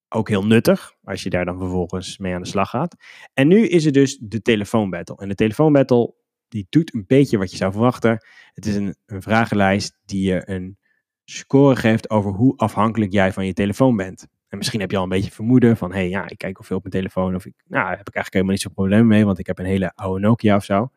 Ook 0.09 0.29
heel 0.29 0.45
nuttig, 0.45 0.93
als 1.03 1.23
je 1.23 1.29
daar 1.29 1.45
dan 1.45 1.57
vervolgens 1.57 2.17
mee 2.17 2.33
aan 2.33 2.41
de 2.41 2.47
slag 2.47 2.69
gaat. 2.69 2.95
En 3.33 3.47
nu 3.47 3.67
is 3.67 3.85
er 3.85 3.91
dus 3.91 4.17
de 4.21 4.41
telefoonbattle. 4.41 5.17
En 5.17 5.27
de 5.29 5.35
telefoonbattle, 5.35 6.13
die 6.47 6.67
doet 6.69 6.93
een 6.93 7.03
beetje 7.07 7.37
wat 7.37 7.51
je 7.51 7.57
zou 7.57 7.71
verwachten. 7.71 8.25
Het 8.53 8.65
is 8.65 8.75
een 8.75 8.95
vragenlijst 9.05 9.97
die 10.05 10.27
je 10.27 10.49
een 10.49 10.77
score 11.25 11.75
geeft 11.75 12.09
over 12.09 12.31
hoe 12.31 12.57
afhankelijk 12.57 13.11
jij 13.11 13.33
van 13.33 13.45
je 13.45 13.53
telefoon 13.53 13.95
bent. 13.95 14.27
En 14.47 14.57
misschien 14.57 14.79
heb 14.79 14.91
je 14.91 14.97
al 14.97 15.03
een 15.03 15.09
beetje 15.09 15.31
vermoeden 15.31 15.77
van, 15.77 15.91
hé, 15.91 15.97
hey, 15.97 16.09
ja, 16.09 16.29
ik 16.29 16.37
kijk 16.37 16.57
al 16.57 16.63
veel 16.63 16.77
op 16.77 16.83
mijn 16.83 16.95
telefoon. 16.95 17.35
Of 17.35 17.45
ik, 17.45 17.53
nou, 17.67 17.83
daar 17.83 17.97
heb 17.97 18.07
ik 18.07 18.15
eigenlijk 18.15 18.33
helemaal 18.33 18.53
niet 18.53 18.61
zo'n 18.61 18.73
probleem 18.73 19.07
mee, 19.07 19.25
want 19.25 19.39
ik 19.39 19.47
heb 19.47 19.59
een 19.59 19.65
hele 19.65 19.91
oude 19.95 20.19
Nokia 20.19 20.55
of 20.55 20.63
zo. 20.63 20.89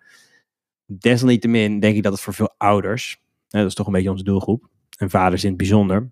Desalniettemin 0.87 1.81
denk 1.81 1.97
ik 1.97 2.03
dat 2.03 2.13
het 2.13 2.21
voor 2.21 2.35
veel 2.35 2.55
ouders, 2.57 3.21
hè, 3.49 3.59
dat 3.59 3.69
is 3.69 3.75
toch 3.75 3.87
een 3.87 3.93
beetje 3.93 4.11
onze 4.11 4.25
doelgroep, 4.25 4.69
en 4.99 5.11
vaders 5.11 5.43
in 5.43 5.49
het 5.49 5.59
bijzonder, 5.59 6.11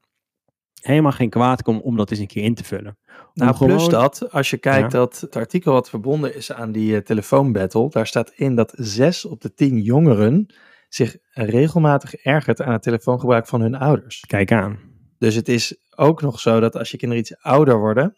helemaal 0.81 1.13
geen 1.13 1.31
kwaad 1.31 1.63
komt 1.63 1.83
om 1.83 1.97
dat 1.97 2.11
eens 2.11 2.21
een 2.21 2.27
keer 2.27 2.45
in 2.45 2.55
te 2.55 2.65
vullen. 2.65 2.99
Nou, 3.35 3.57
plus 3.57 3.89
dat, 3.89 4.33
als 4.33 4.51
je 4.51 4.59
kijkt 4.59 4.93
Ja. 4.93 4.99
dat 4.99 5.21
het 5.21 5.37
artikel 5.37 5.73
wat 5.73 5.89
verbonden 5.89 6.35
is 6.35 6.53
aan 6.53 6.73
die 6.73 6.97
eh, 6.97 7.01
telefoonbattle, 7.03 7.89
daar 7.91 8.07
staat 8.07 8.31
in 8.31 8.55
dat 8.55 8.73
zes 8.77 9.25
op 9.25 9.41
de 9.41 9.55
tien 9.55 9.81
jongeren 9.81 10.55
zich 10.89 11.17
regelmatig 11.31 12.15
ergert 12.15 12.63
aan 12.63 12.73
het 12.73 12.83
telefoongebruik 12.83 13.47
van 13.47 13.61
hun 13.61 13.75
ouders. 13.75 14.25
Kijk 14.27 14.53
aan. 14.53 14.88
Dus 15.19 15.35
het 15.35 15.49
is 15.49 15.77
ook 15.97 16.23
nog 16.23 16.41
zo 16.41 16.61
dat 16.61 16.77
als 16.77 16.91
je 16.91 16.97
kinderen 16.97 17.25
iets 17.25 17.37
ouder 17.41 17.79
worden, 17.79 18.17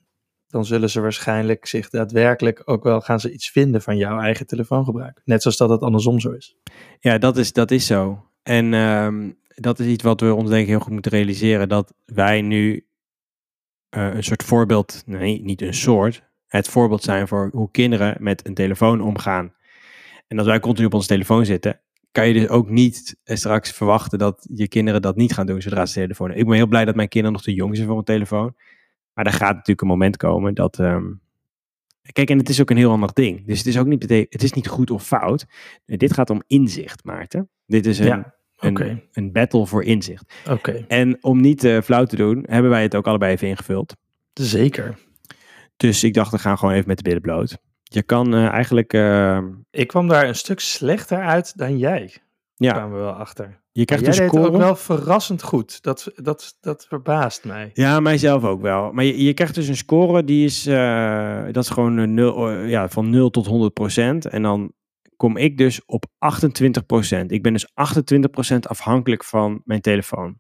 dan 0.49 0.65
zullen 0.65 0.91
ze 0.91 1.01
waarschijnlijk 1.01 1.67
zich 1.67 1.91
daadwerkelijk 1.91 2.63
ook 2.65 2.83
wel 2.83 3.01
gaan 3.01 3.21
ze 3.21 3.33
iets 3.33 3.51
vinden 3.51 3.83
van 3.83 3.97
jouw 3.97 4.19
eigen 4.19 4.47
telefoongebruik. 4.47 5.21
Net 5.25 5.43
zoals 5.43 5.57
dat 5.57 5.71
het 5.71 5.81
andersom 5.81 6.21
zo 6.21 6.31
is. 6.31 6.57
Ja, 7.01 7.19
dat 7.19 7.37
is, 7.37 7.53
dat 7.53 7.71
is 7.71 7.87
zo. 7.87 8.25
En 8.43 8.75
ehm, 8.75 9.31
dat 9.55 9.79
is 9.79 9.87
iets 9.87 10.03
wat 10.03 10.21
we 10.21 10.35
ons 10.35 10.49
denk 10.49 10.63
ik 10.63 10.69
heel 10.69 10.81
goed 10.81 10.93
moeten 10.93 11.13
realiseren. 11.13 11.69
Dat 11.69 11.95
wij 12.05 12.43
nu 12.43 12.87
eh, 13.89 14.15
een 14.15 14.25
soort 14.25 14.43
voorbeeld, 14.43 15.03
nee, 15.07 15.43
niet 15.43 15.63
een 15.63 15.75
soort, 15.75 16.23
het 16.47 16.69
voorbeeld 16.69 17.03
zijn 17.03 17.29
voor 17.29 17.49
hoe 17.53 17.71
kinderen 17.71 18.17
met 18.19 18.47
een 18.47 18.55
telefoon 18.55 19.01
omgaan. 19.01 19.55
En 20.29 20.39
als 20.39 20.47
wij 20.47 20.61
continu 20.61 20.87
op 20.87 20.95
onze 20.95 21.09
telefoon 21.09 21.45
zitten, 21.45 21.81
kan 22.13 22.29
je 22.29 22.35
dus 22.35 22.49
ook 22.49 22.69
niet 22.69 23.17
straks 23.25 23.71
verwachten 23.73 24.19
dat 24.19 24.47
je 24.55 24.69
kinderen 24.69 25.03
dat 25.03 25.17
niet 25.17 25.33
gaan 25.33 25.47
doen 25.47 25.63
zodra 25.63 25.87
ze 25.87 25.95
telefoon 25.95 26.27
hebben. 26.27 26.45
Ik 26.45 26.51
ben 26.51 26.59
heel 26.61 26.69
blij 26.69 26.85
dat 26.85 26.95
mijn 26.95 27.09
kinderen 27.09 27.37
nog 27.37 27.45
te 27.47 27.55
jong 27.55 27.77
zijn 27.77 27.89
voor 27.89 27.99
een 27.99 28.05
telefoon. 28.05 28.55
Maar 29.13 29.27
er 29.27 29.33
gaat 29.33 29.53
natuurlijk 29.53 29.81
een 29.81 29.87
moment 29.87 30.17
komen 30.17 30.55
dat... 30.55 30.79
ehm, 30.79 31.07
Kijk, 32.13 32.31
en 32.31 32.39
het 32.39 32.49
is 32.49 32.61
ook 32.61 32.71
een 32.71 32.77
heel 32.77 32.91
ander 32.91 33.11
ding. 33.13 33.47
Dus 33.47 33.59
het 33.59 33.67
is 33.67 33.79
ook 33.79 33.87
niet, 33.87 34.03
het 34.09 34.43
is 34.43 34.53
niet 34.53 34.69
goed 34.69 34.91
of 34.91 35.07
fout. 35.07 35.47
Dit 35.87 36.13
gaat 36.13 36.31
om 36.31 36.43
inzicht, 36.47 37.05
Maarten. 37.05 37.49
Dit 37.67 37.87
is 37.87 37.99
een, 37.99 38.07
Ja, 38.07 38.35
een, 38.57 39.03
een 39.13 39.33
battle 39.33 39.67
voor 39.67 39.85
inzicht. 39.85 40.35
Oké, 40.51 40.85
En 40.89 41.25
om 41.25 41.41
niet 41.41 41.65
eh, 41.65 41.81
flauw 41.81 42.05
te 42.05 42.17
doen, 42.17 42.45
hebben 42.49 42.71
wij 42.71 42.83
het 42.83 42.95
ook 42.95 43.07
allebei 43.07 43.33
even 43.33 43.49
ingevuld. 43.49 43.97
zeker. 44.33 44.99
Dus 45.77 46.05
ik 46.05 46.15
dacht, 46.15 46.31
we 46.33 46.39
gaan 46.39 46.59
gewoon 46.59 46.75
even 46.75 46.89
met 46.89 46.97
de 46.97 47.03
billen 47.03 47.21
bloot. 47.21 47.59
Je 47.93 48.03
kan 48.03 48.35
eh, 48.35 48.47
eigenlijk, 48.47 48.93
eh, 48.93 49.39
Ik 49.71 49.89
kwam 49.89 50.09
daar 50.09 50.29
een 50.29 50.35
stuk 50.35 50.61
slechter 50.61 51.23
uit 51.23 51.59
dan 51.59 51.79
jij. 51.79 52.17
ja, 52.57 52.73
kwamen 52.73 52.97
we 52.97 53.05
wel 53.05 53.13
achter. 53.13 53.61
je 53.73 53.85
krijgt 53.85 54.05
jij 54.05 54.15
een 54.15 54.21
deed 54.21 54.31
score. 54.31 54.47
ook 54.47 54.57
wel 54.57 54.77
verrassend 54.77 55.43
goed. 55.43 55.83
Dat, 55.83 56.13
dat, 56.15 56.57
dat 56.61 56.87
verbaast 56.89 57.45
mij. 57.45 57.71
Ja, 57.75 58.01
mijzelf 58.01 58.45
ook 58.45 58.61
wel. 58.61 58.93
Maar 58.93 59.05
je, 59.05 59.25
je 59.25 59.35
krijgt 59.35 59.55
dus 59.55 59.69
een 59.69 59.77
score 59.77 60.25
die 60.25 60.45
is, 60.45 60.67
eh, 60.67 61.45
dat 61.51 61.65
is 61.65 61.71
gewoon 61.71 61.97
een 61.97 62.15
nul, 62.15 62.51
ja, 62.51 62.89
van 62.89 63.11
0 63.11 63.31
tot 63.31 63.47
100 63.47 63.73
procent. 63.73 64.27
En 64.27 64.43
dan 64.43 64.73
kom 65.17 65.37
ik 65.37 65.59
dus 65.59 65.85
op 65.85 66.05
28%. 66.19 67.33
Ik 67.33 67.43
ben 67.43 67.53
dus 67.53 67.69
28% 67.75 68.67
afhankelijk 68.67 69.25
van 69.25 69.61
mijn 69.65 69.81
telefoon. 69.81 70.39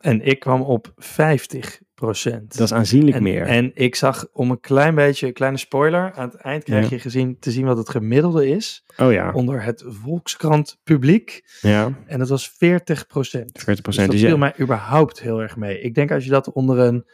En 0.00 0.20
ik 0.20 0.38
kwam 0.38 0.60
op 0.60 0.92
50 0.96 1.80
procent. 2.00 2.56
Dat 2.56 2.66
is 2.66 2.72
aanzienlijk 2.72 3.16
en, 3.16 3.22
meer. 3.22 3.46
En 3.46 3.70
ik 3.74 3.94
zag 3.94 4.26
om 4.32 4.50
een 4.50 4.60
klein 4.60 4.94
beetje, 4.94 5.26
een 5.26 5.32
kleine 5.32 5.58
spoiler, 5.58 6.12
aan 6.12 6.28
het 6.28 6.34
eind 6.40 6.64
krijg 6.64 6.84
Ja. 6.88 6.96
je 6.96 6.98
gezien, 7.02 7.36
te 7.38 7.50
zien 7.50 7.64
wat 7.64 7.76
het 7.76 7.88
gemiddelde 7.90 8.48
is 8.48 8.84
oh 8.96 9.12
ja, 9.12 9.32
onder 9.32 9.62
het 9.62 9.84
Volkskrant 9.86 10.78
publiek. 10.84 11.42
ja, 11.60 11.92
En 12.06 12.18
dat 12.18 12.28
was 12.28 12.48
40 12.48 13.06
procent. 13.06 13.58
40%. 13.60 13.62
Dus 13.64 13.96
dat 13.96 14.10
Dus 14.10 14.20
viel 14.20 14.28
ja, 14.30 14.36
mij 14.36 14.54
überhaupt 14.60 15.20
heel 15.20 15.40
erg 15.42 15.56
mee. 15.56 15.80
Ik 15.80 15.94
denk 15.94 16.10
als 16.10 16.24
je 16.24 16.30
dat 16.30 16.52
onder, 16.52 16.78
een, 16.78 17.04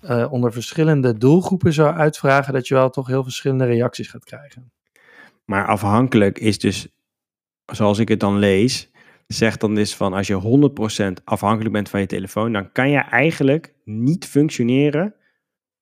eh, 0.00 0.32
onder 0.32 0.52
verschillende 0.52 1.18
doelgroepen 1.18 1.72
zou 1.72 1.94
uitvragen, 1.94 2.52
dat 2.52 2.68
je 2.68 2.74
wel 2.74 2.90
toch 2.90 3.06
heel 3.06 3.22
verschillende 3.22 3.64
reacties 3.64 4.08
gaat 4.08 4.24
krijgen. 4.24 4.72
maar 5.44 5.66
afhankelijk 5.66 6.38
is 6.38 6.58
dus, 6.58 6.88
zoals 7.72 7.98
ik 7.98 8.08
het 8.08 8.20
dan 8.20 8.38
lees, 8.38 8.90
zegt 9.32 9.60
dan 9.60 9.74
dus 9.74 9.96
van 9.96 10.12
als 10.12 10.26
je 10.26 10.68
100% 11.20 11.24
afhankelijk 11.24 11.72
bent 11.74 11.88
van 11.88 12.00
je 12.00 12.06
telefoon, 12.06 12.52
dan 12.52 12.72
kan 12.72 12.90
je 12.90 12.98
eigenlijk 12.98 13.74
niet 13.84 14.26
functioneren 14.26 15.14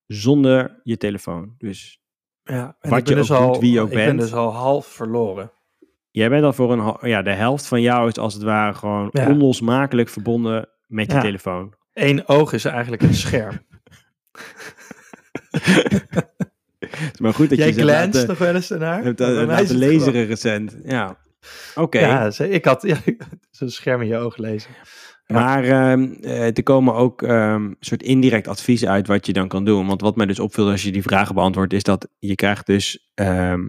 zonder 0.06 0.80
je 0.82 0.96
telefoon. 0.96 1.54
Dus 1.58 2.02
Ja, 2.42 2.76
en 2.80 2.90
Wat 2.90 3.08
je 3.08 3.14
dus 3.14 3.30
ook 3.30 3.38
al, 3.40 3.52
doet, 3.52 3.60
wie 3.62 3.72
je 3.72 3.80
ook 3.80 3.88
ik 3.88 3.94
ben 3.94 4.06
bent. 4.06 4.20
dus 4.20 4.32
al 4.34 4.52
half 4.54 4.86
verloren. 4.86 5.52
jij 6.10 6.28
bent 6.28 6.44
al 6.44 6.52
voor 6.52 6.72
een, 6.72 7.08
ja, 7.08 7.22
de 7.22 7.32
helft 7.32 7.66
van 7.66 7.80
jou 7.80 8.08
is 8.08 8.16
als 8.16 8.34
het 8.34 8.42
ware 8.42 8.74
gewoon 8.74 9.08
Ja. 9.12 9.26
onlosmakelijk 9.28 10.08
verbonden 10.08 10.68
met 10.86 11.12
je 11.12 11.18
telefoon. 11.18 11.74
Eén 11.92 12.28
oog 12.28 12.52
is 12.52 12.64
eigenlijk 12.64 13.02
een 13.02 13.14
scherm. 13.14 13.58
Is 17.12 17.18
maar 17.20 17.34
goed 17.34 17.48
dat 17.48 17.58
Jij 17.58 17.66
je 17.66 17.74
nog 18.26 18.38
wel 18.38 18.54
eens 18.54 18.70
ernaar? 18.70 19.02
hebt, 19.04 19.20
is 19.20 19.26
laten 19.28 19.56
het 19.56 19.70
lezen 19.70 20.12
gewoon- 20.12 20.26
recent. 20.26 20.76
Ja, 20.84 21.18
oké. 21.74 21.98
Ja, 21.98 22.30
ik 22.38 22.64
had 22.64 22.82
ja, 22.82 22.96
zo'n 23.50 23.70
scherm 23.70 24.00
in 24.02 24.08
je 24.08 24.16
oog 24.16 24.36
lezen. 24.36 24.70
Ja. 25.26 25.34
Maar 25.34 25.64
ehm, 25.64 26.12
eh, 26.22 26.56
er 26.56 26.62
komen 26.62 26.94
ook 26.94 27.22
ehm, 27.22 27.72
soort 27.80 28.02
indirect 28.02 28.48
adviezen 28.48 28.88
uit 28.88 29.06
wat 29.06 29.26
je 29.26 29.32
dan 29.32 29.48
kan 29.48 29.64
doen. 29.64 29.86
Want 29.86 30.00
wat 30.00 30.16
mij 30.16 30.26
dus 30.26 30.38
opviel 30.38 30.70
als 30.70 30.82
je 30.82 30.92
die 30.92 31.02
vragen 31.02 31.34
beantwoordt, 31.34 31.72
is 31.72 31.82
dat 31.82 32.08
je 32.18 32.34
krijgt 32.34 32.66
dus 32.66 33.10
ehm, 33.14 33.68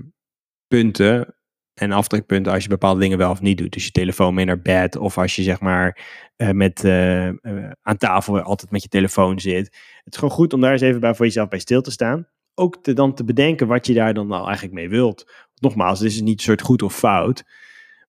punten 0.67 1.35
en 1.73 1.91
aftrekpunten 1.91 2.53
als 2.53 2.63
je 2.63 2.69
bepaalde 2.69 2.99
dingen 2.99 3.17
wel 3.17 3.31
of 3.31 3.41
niet 3.41 3.57
doet. 3.57 3.73
Dus 3.73 3.85
je 3.85 3.91
telefoon 3.91 4.33
mee 4.33 4.45
naar 4.45 4.61
bed 4.61 4.95
of 4.95 5.17
als 5.17 5.35
je 5.35 5.43
zeg 5.43 5.59
maar 5.59 5.99
eh, 6.35 6.49
met, 6.49 6.83
eh, 6.83 7.27
aan 7.81 7.97
tafel 7.97 8.41
altijd 8.41 8.71
met 8.71 8.83
je 8.83 8.89
telefoon 8.89 9.39
zit. 9.39 9.65
Het 10.03 10.13
is 10.13 10.19
gewoon 10.19 10.35
goed 10.35 10.53
om 10.53 10.61
daar 10.61 10.71
eens 10.71 10.81
even 10.81 10.99
bij 10.99 11.15
voor 11.15 11.25
jezelf 11.25 11.47
bij 11.47 11.59
stil 11.59 11.81
te 11.81 11.91
staan. 11.91 12.27
Ook 12.53 12.83
te, 12.83 12.93
dan 12.93 13.13
te 13.13 13.23
bedenken 13.23 13.67
wat 13.67 13.87
je 13.87 13.93
daar 13.93 14.13
dan 14.13 14.27
nou 14.27 14.45
eigenlijk 14.45 14.73
mee 14.73 14.89
wilt. 14.89 15.31
Nogmaals, 15.55 15.99
dit 15.99 16.11
is 16.11 16.21
niet 16.21 16.37
een 16.37 16.43
soort 16.43 16.61
goed 16.61 16.81
of 16.81 16.95
fout. 16.95 17.43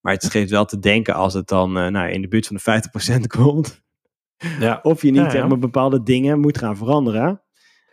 Maar 0.00 0.12
het 0.12 0.30
geeft 0.30 0.50
wel 0.50 0.64
te 0.64 0.78
denken 0.78 1.14
als 1.14 1.34
het 1.34 1.48
dan 1.48 1.78
eh, 1.78 1.86
nou, 1.86 2.10
in 2.10 2.20
de 2.20 2.28
buurt 2.28 2.46
van 2.46 2.56
de 2.56 2.82
50% 3.22 3.26
komt. 3.38 3.82
Ja. 4.60 4.78
Of 4.82 5.02
je 5.02 5.10
niet 5.10 5.16
Ja, 5.16 5.24
ja. 5.24 5.30
zeg 5.30 5.48
maar, 5.48 5.58
bepaalde 5.58 6.02
dingen 6.02 6.40
moet 6.40 6.58
gaan 6.58 6.76
veranderen. 6.76 7.42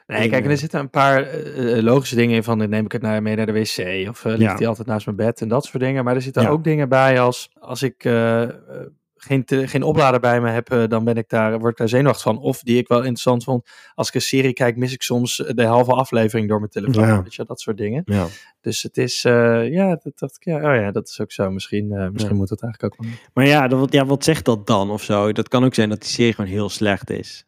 Nee, 0.08 0.30
kijk, 0.30 0.43
en 0.43 0.51
er 0.51 0.58
zitten 0.58 0.80
een 0.80 0.89
paar 0.89 1.24
eh, 1.24 1.78
eh, 1.78 1.84
logische 1.84 2.16
dingen 2.16 2.36
in 2.36 2.43
van, 2.43 2.58
neem 2.58 2.86
ik 2.86 2.91
het 2.91 3.01
naar, 3.01 3.22
mee 3.22 3.36
naar 3.36 3.45
de 3.45 3.51
wc 3.51 4.10
of 4.10 4.26
eh, 4.26 4.36
ligt 4.36 4.58
die 4.58 4.68
altijd 4.68 4.88
naast 4.88 5.05
mijn 5.05 5.18
bed 5.18 5.41
en 5.41 5.47
dat 5.47 5.66
soort 5.66 5.84
dingen. 5.84 6.03
Maar 6.03 6.16
er 6.16 6.22
zitten 6.22 6.47
ook 6.47 6.64
dingen 6.64 6.89
bij 6.89 7.20
als, 7.22 7.49
als 7.60 7.82
ik 7.82 8.03
geen, 9.18 9.45
te- 9.45 9.68
geen 9.68 9.84
oplader 9.84 10.20
bij 10.20 10.41
me 10.41 10.49
heb, 10.49 10.70
eh, 10.72 10.84
dan 10.88 11.03
ben 11.03 11.15
ik 11.15 11.30
daar, 11.30 11.59
word 11.59 11.72
ik 11.72 11.78
daar 11.78 11.89
zenuwachtig 11.89 12.24
van. 12.24 12.38
Of 12.39 12.59
die 12.61 12.78
ik 12.78 12.88
wel 12.88 12.97
interessant 12.97 13.43
vond, 13.43 13.70
als 13.95 14.07
ik 14.07 14.13
een 14.13 14.22
serie 14.22 14.53
kijk, 14.53 14.76
mis 14.78 14.93
ik 14.93 15.01
soms 15.01 15.36
de 15.55 15.63
halve 15.65 15.91
aflevering 15.91 16.49
door 16.49 16.59
mijn 16.59 16.72
telefoon. 16.72 17.07
Ja. 17.07 17.24
Weet 17.24 17.36
je, 17.36 17.43
dat 17.45 17.59
soort 17.61 17.78
dingen. 17.78 18.01
Ja. 18.05 18.26
Dus 18.61 18.84
het 18.84 18.97
is, 18.97 19.24
eh, 19.26 19.72
ja, 19.72 19.89
dat 20.03 20.11
dacht 20.20 20.36
ik, 20.36 20.43
ja, 20.43 20.55
oh 20.55 20.82
ja, 20.82 20.91
dat 20.91 21.07
is 21.09 21.20
ook 21.22 21.32
zo. 21.32 21.51
Misschien, 21.51 21.91
eh, 21.91 22.09
misschien 22.09 22.34
Ja. 22.34 22.39
moet 22.39 22.49
het 22.49 22.61
eigenlijk 22.63 22.93
ook 22.99 23.05
wel. 23.05 23.13
Maar 23.34 23.45
ja, 23.47 23.68
dat, 23.68 23.91
ja, 23.93 24.05
wat 24.05 24.24
zegt 24.24 24.45
dat 24.45 24.68
dan 24.68 24.89
of 24.89 25.03
zo? 25.03 25.32
Dat 25.32 25.47
kan 25.47 25.63
ook 25.65 25.74
zijn 25.74 25.89
dat 25.89 26.01
die 26.01 26.09
serie 26.09 26.34
gewoon 26.34 26.49
heel 26.51 26.70
slecht 26.70 27.09
is. 27.09 27.45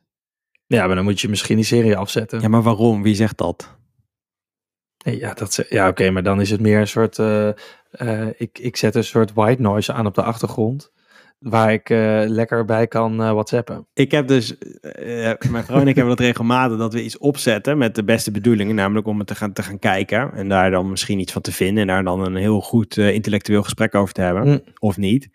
Ja, 0.67 0.85
maar 0.87 0.95
dan 0.95 1.03
moet 1.03 1.21
je 1.21 1.29
misschien 1.29 1.55
die 1.55 1.65
serie 1.65 1.97
afzetten. 1.97 2.41
Ja, 2.41 2.47
maar 2.47 2.61
waarom? 2.63 3.01
Wie 3.03 3.15
zegt 3.15 3.37
dat? 3.37 3.77
Nee, 5.05 5.17
Ja, 5.19 5.33
dat, 5.33 5.53
ze- 5.53 5.65
ja 5.69 5.87
oké, 5.87 6.09
maar 6.09 6.23
dan 6.23 6.41
is 6.41 6.49
het 6.49 6.61
meer 6.61 6.79
een 6.79 6.87
soort. 6.87 7.19
eh, 7.19 7.47
eh, 7.91 8.27
ik, 8.37 8.59
ik 8.59 8.77
zet 8.77 8.95
een 8.95 9.03
soort 9.03 9.33
white 9.33 9.61
noise 9.61 9.93
aan 9.93 10.05
op 10.05 10.15
de 10.15 10.23
achtergrond. 10.23 10.91
Waar 11.39 11.73
ik 11.73 11.89
eh, 11.89 12.21
lekker 12.25 12.65
bij 12.65 12.87
kan 12.87 13.21
eh, 13.23 13.31
WhatsAppen. 13.31 13.87
Ik 13.93 14.11
heb 14.11 14.27
dus, 14.27 14.57
eh, 14.57 15.31
mijn 15.49 15.63
vrouw 15.63 15.79
en 15.81 15.87
ik 15.87 15.95
hebben 15.95 16.15
dat 16.15 16.25
regelmatig, 16.25 16.77
dat 16.77 16.93
we 16.93 17.03
iets 17.03 17.17
opzetten 17.17 17.77
met 17.77 17.95
de 17.95 18.03
beste 18.03 18.31
bedoelingen. 18.31 18.75
Namelijk 18.75 19.07
om 19.07 19.17
het 19.17 19.27
te 19.27 19.35
gaan, 19.35 19.53
te 19.53 19.63
gaan 19.63 19.79
kijken 19.79 20.33
en 20.33 20.49
daar 20.49 20.71
dan 20.71 20.89
misschien 20.89 21.19
iets 21.19 21.31
van 21.33 21.41
te 21.41 21.51
vinden. 21.51 21.81
En 21.81 21.87
daar 21.87 22.03
dan 22.03 22.25
een 22.25 22.35
heel 22.35 22.61
goed 22.61 22.97
intellectueel 22.97 23.63
gesprek 23.63 23.95
over 23.95 24.13
te 24.13 24.21
hebben. 24.21 24.47
Mm. 24.47 24.61
Of 24.79 24.97
niet. 24.97 25.29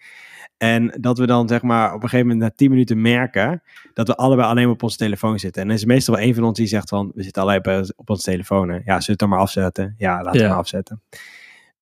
En 0.57 0.95
dat 1.01 1.19
we 1.19 1.27
dan 1.27 1.49
zeg 1.49 1.63
maar 1.63 1.89
op 1.95 2.03
een 2.03 2.09
gegeven 2.09 2.27
moment 2.27 2.45
na 2.45 2.57
10 2.57 2.71
minuten 2.71 3.01
merken 3.01 3.63
dat 3.95 4.07
we 4.09 4.17
allebei 4.17 4.49
alleen 4.49 4.69
op 4.69 4.83
onze 4.83 4.97
telefoon 4.97 5.39
zitten. 5.39 5.63
En 5.63 5.69
er 5.69 5.75
is 5.75 5.85
meestal 5.85 6.15
wel 6.15 6.25
een 6.25 6.35
van 6.35 6.45
ons 6.45 6.59
die 6.59 6.67
zegt 6.67 6.89
van, 6.89 7.13
we 7.15 7.23
zitten 7.23 7.43
allebei 7.43 7.79
op- 7.81 7.93
op 7.97 8.11
onze 8.11 8.23
telefoon. 8.23 8.69
hè. 8.69 8.75
Ja, 8.75 8.83
zullen 8.85 8.99
we 9.05 9.11
het 9.11 9.19
dan 9.19 9.29
maar 9.29 9.39
afzetten? 9.39 9.95
Ja, 9.99 10.17
laten 10.17 10.33
we 10.33 10.39
Ja. 10.39 10.49
maar 10.49 10.59
afzetten. 10.59 11.03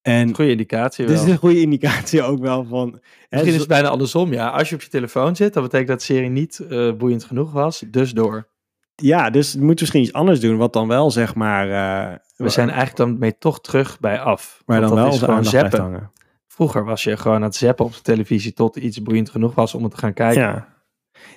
En 0.03 0.35
Goede 0.35 0.51
indicatie. 0.51 1.07
dit 1.07 1.21
is 1.21 1.29
een 1.29 1.37
goede 1.37 1.61
indicatie 1.61 2.23
ook 2.23 2.41
wel 2.41 2.65
van... 2.65 2.89
hè, 2.89 2.99
Misschien 3.31 3.53
is 3.53 3.59
het 3.59 3.69
bijna 3.69 3.89
andersom. 3.89 4.33
Ja, 4.33 4.49
als 4.49 4.69
je 4.69 4.75
op 4.75 4.83
je 4.83 4.89
telefoon 4.89 5.37
zit, 5.37 5.53
dan 5.55 5.63
betekent 5.63 5.89
dat 5.89 5.99
de 5.99 6.05
serie 6.05 6.29
niet 6.31 6.59
eh, 6.59 6.93
boeiend 6.93 7.25
genoeg 7.25 7.53
was. 7.53 7.85
Dus 7.91 8.13
door. 8.13 8.49
Ja, 8.95 9.31
dus 9.31 9.53
we 9.53 9.59
moeten 9.59 9.77
misschien 9.81 10.03
iets 10.03 10.13
anders 10.13 10.41
doen, 10.41 10.57
wat 10.57 10.73
dan 10.73 10.89
wel 10.89 11.11
zeg 11.11 11.35
maar... 11.35 11.65
eh, 11.71 12.17
We 12.37 12.49
zijn 12.49 12.69
eigenlijk 12.69 12.97
dan 12.99 13.19
mee 13.19 13.39
toch 13.39 13.61
terug 13.61 14.01
bij 14.01 14.21
af. 14.21 14.63
Want 14.67 14.81
dan 14.81 14.89
dat 14.89 14.99
wel 14.99 15.13
is 15.15 15.19
gewoon 15.19 15.45
zappen. 15.45 15.81
hangen. 15.81 16.11
Vroeger 16.47 16.85
was 16.85 17.03
je 17.03 17.17
gewoon 17.17 17.37
aan 17.37 17.43
het 17.43 17.55
zappen 17.57 17.85
op 17.85 17.93
de 17.95 18.03
televisie 18.03 18.53
tot 18.53 18.77
iets 18.77 19.03
boeiend 19.03 19.31
genoeg 19.31 19.55
was 19.55 19.75
om 19.75 19.83
het 19.83 19.93
te 19.93 19.99
gaan 19.99 20.13
kijken. 20.15 20.43
Ja. 20.43 20.69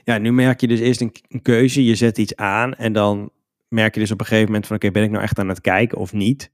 ja, 0.03 0.17
nu 0.17 0.31
merk 0.33 0.61
je 0.61 0.67
dus 0.67 0.79
eerst 0.79 1.01
een, 1.01 1.11
een 1.27 1.41
keuze, 1.41 1.85
je 1.85 1.95
zet 1.95 2.17
iets 2.17 2.35
aan 2.35 2.73
en 2.73 2.93
dan 2.93 3.29
merk 3.67 3.93
je 3.93 3.99
dus 3.99 4.11
op 4.11 4.19
een 4.19 4.25
gegeven 4.25 4.47
moment 4.47 4.67
van 4.67 4.75
oké, 4.75 4.91
ben 4.91 5.03
ik 5.03 5.09
nou 5.11 5.23
echt 5.23 5.39
aan 5.39 5.49
het 5.49 5.61
kijken 5.61 5.97
of 5.97 6.13
niet? 6.13 6.51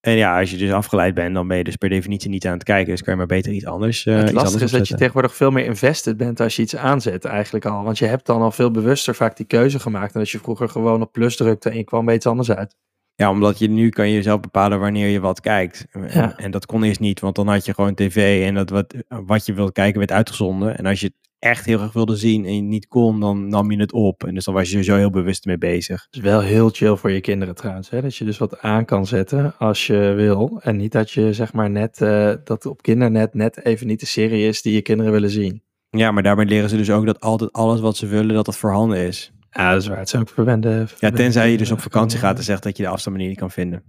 En 0.00 0.12
ja, 0.12 0.38
als 0.38 0.50
je 0.50 0.56
dus 0.56 0.72
afgeleid 0.72 1.14
bent, 1.14 1.34
dan 1.34 1.48
ben 1.48 1.56
je 1.56 1.64
dus 1.64 1.76
per 1.76 1.88
definitie 1.88 2.30
niet 2.30 2.46
aan 2.46 2.52
het 2.52 2.62
kijken. 2.62 2.90
Dus 2.90 3.02
kan 3.02 3.12
je 3.12 3.18
maar 3.18 3.28
beter 3.28 3.52
iets 3.52 3.66
anders 3.66 4.06
uh, 4.06 4.14
het 4.14 4.22
lastige 4.22 4.44
anders 4.44 4.62
is 4.62 4.78
dat 4.78 4.88
je 4.88 4.94
tegenwoordig 4.94 5.34
veel 5.34 5.50
meer 5.50 5.64
invested 5.64 6.16
bent 6.16 6.40
als 6.40 6.56
je 6.56 6.62
iets 6.62 6.76
aanzet 6.76 7.24
eigenlijk 7.24 7.64
al. 7.64 7.84
Want 7.84 7.98
je 7.98 8.06
hebt 8.06 8.26
dan 8.26 8.42
al 8.42 8.50
veel 8.50 8.70
bewuster 8.70 9.14
vaak 9.14 9.36
die 9.36 9.46
keuze 9.46 9.78
gemaakt. 9.78 10.14
En 10.14 10.20
als 10.20 10.32
je 10.32 10.38
vroeger 10.38 10.68
gewoon 10.68 11.02
op 11.02 11.12
plus 11.12 11.36
drukte 11.36 11.70
en 11.70 11.76
je 11.76 11.84
kwam 11.84 12.04
bij 12.04 12.14
iets 12.14 12.26
anders 12.26 12.50
uit. 12.50 12.76
Ja, 13.14 13.30
omdat 13.30 13.58
je 13.58 13.68
nu 13.68 13.88
kan 13.88 14.10
je 14.10 14.22
zelf 14.22 14.40
bepalen 14.40 14.80
wanneer 14.80 15.08
je 15.08 15.20
wat 15.20 15.40
kijkt. 15.40 15.86
En, 15.90 16.08
Ja. 16.12 16.36
en 16.36 16.50
dat 16.50 16.66
kon 16.66 16.82
eerst 16.82 17.00
niet, 17.00 17.20
want 17.20 17.34
dan 17.34 17.48
had 17.48 17.64
je 17.64 17.74
gewoon 17.74 17.94
tv 17.94 18.46
en 18.46 18.54
dat 18.54 18.70
wat, 18.70 18.94
wat 19.08 19.46
je 19.46 19.52
wilde 19.54 19.72
kijken 19.72 19.98
werd 19.98 20.12
uitgezonden. 20.12 20.78
En 20.78 20.86
als 20.86 21.00
je 21.00 21.12
echt 21.38 21.64
heel 21.64 21.80
erg 21.80 21.92
wilde 21.92 22.16
zien 22.16 22.44
en 22.44 22.54
je 22.54 22.62
niet 22.62 22.86
kon, 22.86 23.20
dan 23.20 23.48
nam 23.48 23.70
je 23.70 23.80
het 23.80 23.92
op. 23.92 24.24
En 24.24 24.34
dus 24.34 24.44
dan 24.44 24.54
was 24.54 24.62
je 24.62 24.68
sowieso 24.68 24.96
heel 24.96 25.10
bewust 25.10 25.44
mee 25.44 25.58
bezig. 25.58 26.02
Het 26.02 26.14
is 26.14 26.20
wel 26.20 26.40
heel 26.40 26.68
chill 26.68 26.96
voor 26.96 27.10
je 27.10 27.20
kinderen 27.20 27.54
trouwens. 27.54 27.90
Hè? 27.90 28.02
Dat 28.02 28.16
je 28.16 28.24
dus 28.24 28.38
wat 28.38 28.60
aan 28.60 28.84
kan 28.84 29.06
zetten 29.06 29.54
als 29.58 29.86
je 29.86 30.12
wil. 30.16 30.60
En 30.62 30.76
niet 30.76 30.92
dat 30.92 31.10
je 31.10 31.32
zeg 31.32 31.52
maar 31.52 31.70
net, 31.70 32.00
eh, 32.00 32.32
dat 32.44 32.66
op 32.66 32.82
kindernet 32.82 33.34
net 33.34 33.64
even 33.64 33.86
niet 33.86 34.00
de 34.00 34.06
serie 34.06 34.46
is 34.46 34.62
die 34.62 34.74
je 34.74 34.82
kinderen 34.82 35.12
willen 35.12 35.30
zien. 35.30 35.62
Ja, 35.90 36.10
maar 36.10 36.22
daarmee 36.22 36.46
leren 36.46 36.68
ze 36.68 36.76
dus 36.76 36.90
ook 36.90 37.06
dat 37.06 37.20
altijd 37.20 37.52
alles 37.52 37.80
wat 37.80 37.96
ze 37.96 38.06
willen, 38.06 38.34
dat 38.34 38.44
dat 38.44 38.56
voorhanden 38.56 38.98
is. 38.98 39.32
Ja, 39.50 39.72
dat 39.72 39.82
is 39.82 39.88
waar. 39.88 39.98
Het 39.98 40.08
zijn 40.08 40.22
ook 40.22 40.28
verwende... 40.28 40.86
Ja, 40.98 41.10
tenzij 41.10 41.50
je 41.50 41.56
dus 41.56 41.70
op 41.70 41.80
vakantie 41.80 42.18
gaat 42.18 42.38
en 42.38 42.44
zegt 42.44 42.62
dat 42.62 42.76
je 42.76 42.82
de 42.82 42.88
afstandsbediening 42.88 43.40
niet 43.40 43.54
kan 43.54 43.64
vinden. 43.64 43.82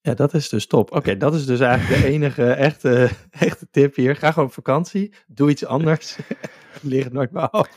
Ja, 0.00 0.14
dat 0.14 0.34
is 0.34 0.48
dus 0.48 0.66
top. 0.66 0.92
Oké, 0.92 1.16
dat 1.16 1.34
is 1.34 1.46
dus 1.46 1.60
eigenlijk 1.60 2.02
de 2.02 2.08
enige 2.14 2.50
echte, 2.50 3.10
echte 3.30 3.66
tip 3.70 3.96
hier. 3.96 4.16
Ga 4.16 4.32
gewoon 4.32 4.48
op 4.48 4.54
vakantie. 4.54 5.14
Doe 5.26 5.50
iets 5.50 5.64
anders. 5.64 6.16
Leer 6.80 7.04
het 7.04 7.12
nooit 7.12 7.32
meer 7.32 7.48
af. 7.50 7.68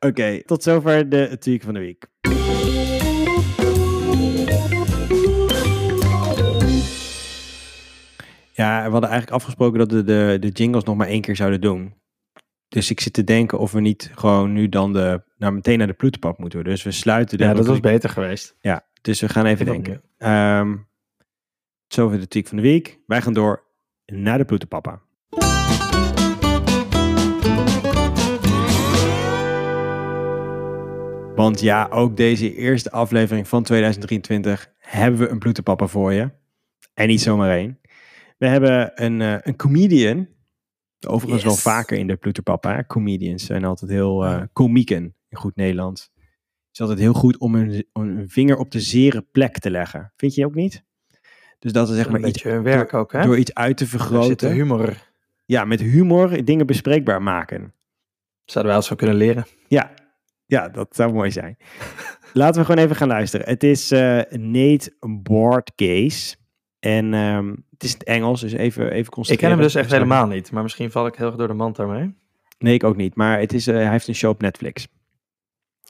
Oké, 0.00 0.42
tot 0.44 0.62
zover 0.62 1.08
de 1.08 1.36
tweak 1.38 1.62
van 1.62 1.74
de 1.74 1.80
week. 1.80 2.06
Ja, 8.52 8.84
we 8.84 8.90
hadden 8.90 9.10
eigenlijk 9.10 9.30
afgesproken 9.30 9.78
dat 9.78 9.92
we 9.92 10.04
de, 10.04 10.36
de 10.40 10.48
jingles 10.48 10.84
nog 10.84 10.96
maar 10.96 11.06
één 11.06 11.20
keer 11.20 11.36
zouden 11.36 11.60
doen. 11.60 11.94
Dus 12.68 12.90
ik 12.90 13.00
zit 13.00 13.12
te 13.12 13.24
denken 13.24 13.58
of 13.58 13.72
we 13.72 13.80
niet 13.80 14.10
gewoon 14.14 14.52
nu 14.52 14.68
dan 14.68 14.92
de, 14.92 15.22
nou 15.36 15.52
meteen 15.52 15.78
naar 15.78 15.86
de 15.86 15.92
ploeterpap 15.92 16.38
moeten. 16.38 16.64
Dus 16.64 16.82
we 16.82 16.90
sluiten 16.90 17.38
de 17.38 17.44
Ja, 17.44 17.54
dat 17.54 17.66
was 17.66 17.80
beter 17.80 18.10
geweest. 18.10 18.56
Ja, 18.60 18.86
dus 19.02 19.20
we 19.20 19.28
gaan 19.28 19.46
even 19.46 19.66
denken. 19.66 20.02
Ehm 20.18 20.74
zover 21.94 22.18
de 22.18 22.28
tweak 22.28 22.46
van 22.46 22.56
de 22.56 22.62
week. 22.62 23.00
Wij 23.06 23.22
gaan 23.22 23.32
door 23.32 23.64
naar 24.06 24.38
de 24.38 24.44
ploeterpapa. 24.44 25.02
Want 31.34 31.60
ja, 31.60 31.86
ook 31.90 32.16
deze 32.16 32.54
eerste 32.54 32.90
aflevering 32.90 33.48
van 33.48 33.62
2023 33.62 34.72
hebben 34.78 35.20
we 35.20 35.28
een 35.28 35.38
ploeterpapa 35.38 35.86
voor 35.86 36.12
je. 36.12 36.30
En 36.94 37.08
niet 37.08 37.20
zomaar 37.20 37.50
één. 37.50 37.80
We 38.38 38.46
hebben 38.46 39.02
een, 39.04 39.20
eh, 39.20 39.36
een 39.40 39.56
comedian. 39.56 40.28
Overigens 41.06 41.44
wel 41.44 41.54
vaker 41.56 41.98
in 41.98 42.06
de 42.06 42.16
ploeterpapa. 42.16 42.84
Comedians 42.86 43.44
zijn 43.44 43.64
altijd 43.64 43.90
heel 43.90 44.24
eh 44.24 44.42
komieken 44.52 45.14
in 45.28 45.36
goed 45.38 45.56
Nederlands. 45.56 46.10
Het 46.14 46.72
is 46.72 46.80
altijd 46.80 46.98
heel 46.98 47.12
goed 47.12 47.38
om 47.38 47.54
een, 47.54 47.86
om 47.92 48.02
een 48.02 48.28
vinger 48.28 48.56
op 48.56 48.70
de 48.70 48.80
zere 48.80 49.22
plek 49.22 49.58
te 49.58 49.70
leggen. 49.70 50.12
Vind 50.16 50.34
je 50.34 50.44
ook 50.46 50.54
niet? 50.54 50.84
Dus 51.58 51.72
dat 51.72 51.88
is 51.88 51.94
zeg 51.94 52.04
Een 52.06 52.10
maar 52.12 52.20
iets, 52.20 52.32
beetje 52.32 52.48
hun 52.48 52.62
werk 52.62 52.94
ook, 52.94 53.12
hè? 53.12 53.22
door 53.22 53.38
iets 53.38 53.54
uit 53.54 53.76
te 53.76 53.84
Er 53.84 53.90
zit 53.90 54.00
vergroten. 54.00 54.50
humor. 54.52 55.12
Ja, 55.44 55.64
met 55.64 55.80
humor 55.80 56.44
dingen 56.44 56.66
bespreekbaar 56.66 57.22
maken. 57.22 57.74
Zouden 58.44 58.72
wij 58.72 58.80
ons 58.80 58.86
zo 58.90 58.94
kunnen 58.96 59.16
leren. 59.16 59.46
Ja, 59.68 59.94
ja 60.46 60.68
dat 60.68 60.96
zou 60.96 61.12
mooi 61.12 61.30
zijn. 61.30 61.56
Laten 62.32 62.60
we 62.60 62.66
gewoon 62.66 62.84
even 62.84 62.96
gaan 62.96 63.08
luisteren. 63.08 63.48
Het 63.48 63.62
is 63.62 63.90
eh, 63.90 64.20
Nate 64.30 64.96
Boardcase. 65.22 66.36
En 66.78 67.14
ehm, 67.14 67.48
het 67.70 67.82
is 67.84 67.92
in 67.92 67.98
het 67.98 68.08
Engels, 68.08 68.40
dus 68.40 68.52
even, 68.52 68.84
even 68.84 68.96
Ik 68.96 69.04
ken 69.04 69.12
concentreren. 69.12 69.54
hem 69.54 69.64
dus 69.64 69.74
echt 69.74 69.90
helemaal 69.90 70.26
niet. 70.26 70.52
Maar 70.52 70.62
misschien 70.62 70.90
val 70.90 71.06
ik 71.06 71.14
heel 71.14 71.26
erg 71.26 71.36
door 71.36 71.48
de 71.48 71.54
mand 71.54 71.76
daarmee. 71.76 72.14
Nee, 72.58 72.74
ik 72.74 72.84
ook 72.84 72.96
niet. 72.96 73.14
Maar 73.14 73.40
het 73.40 73.52
is, 73.52 73.66
eh, 73.66 73.74
hij 73.74 73.90
heeft 73.90 74.08
een 74.08 74.14
show 74.14 74.30
op 74.30 74.40
Netflix. 74.40 74.88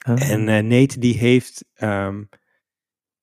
En 0.05 0.47
eh, 0.49 0.63
Nate 0.63 0.99
die 0.99 1.17
heeft 1.17 1.65
ehm, 1.73 2.23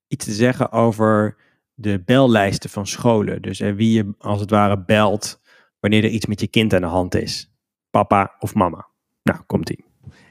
iets 0.08 0.24
te 0.24 0.32
zeggen 0.32 0.72
over 0.72 1.36
de 1.74 2.02
bellijsten 2.04 2.70
van 2.70 2.86
scholen. 2.86 3.42
Dus 3.42 3.58
wie 3.58 3.92
je 3.92 4.14
als 4.18 4.40
het 4.40 4.50
ware 4.50 4.84
belt 4.84 5.40
wanneer 5.80 6.04
er 6.04 6.10
iets 6.10 6.26
met 6.26 6.40
je 6.40 6.46
kind 6.46 6.74
aan 6.74 6.80
de 6.80 6.86
hand 6.86 7.14
is. 7.14 7.52
Papa 7.90 8.36
of 8.38 8.54
mama. 8.54 8.88
Nou, 9.22 9.40
komt 9.46 9.70
ie. 9.70 9.84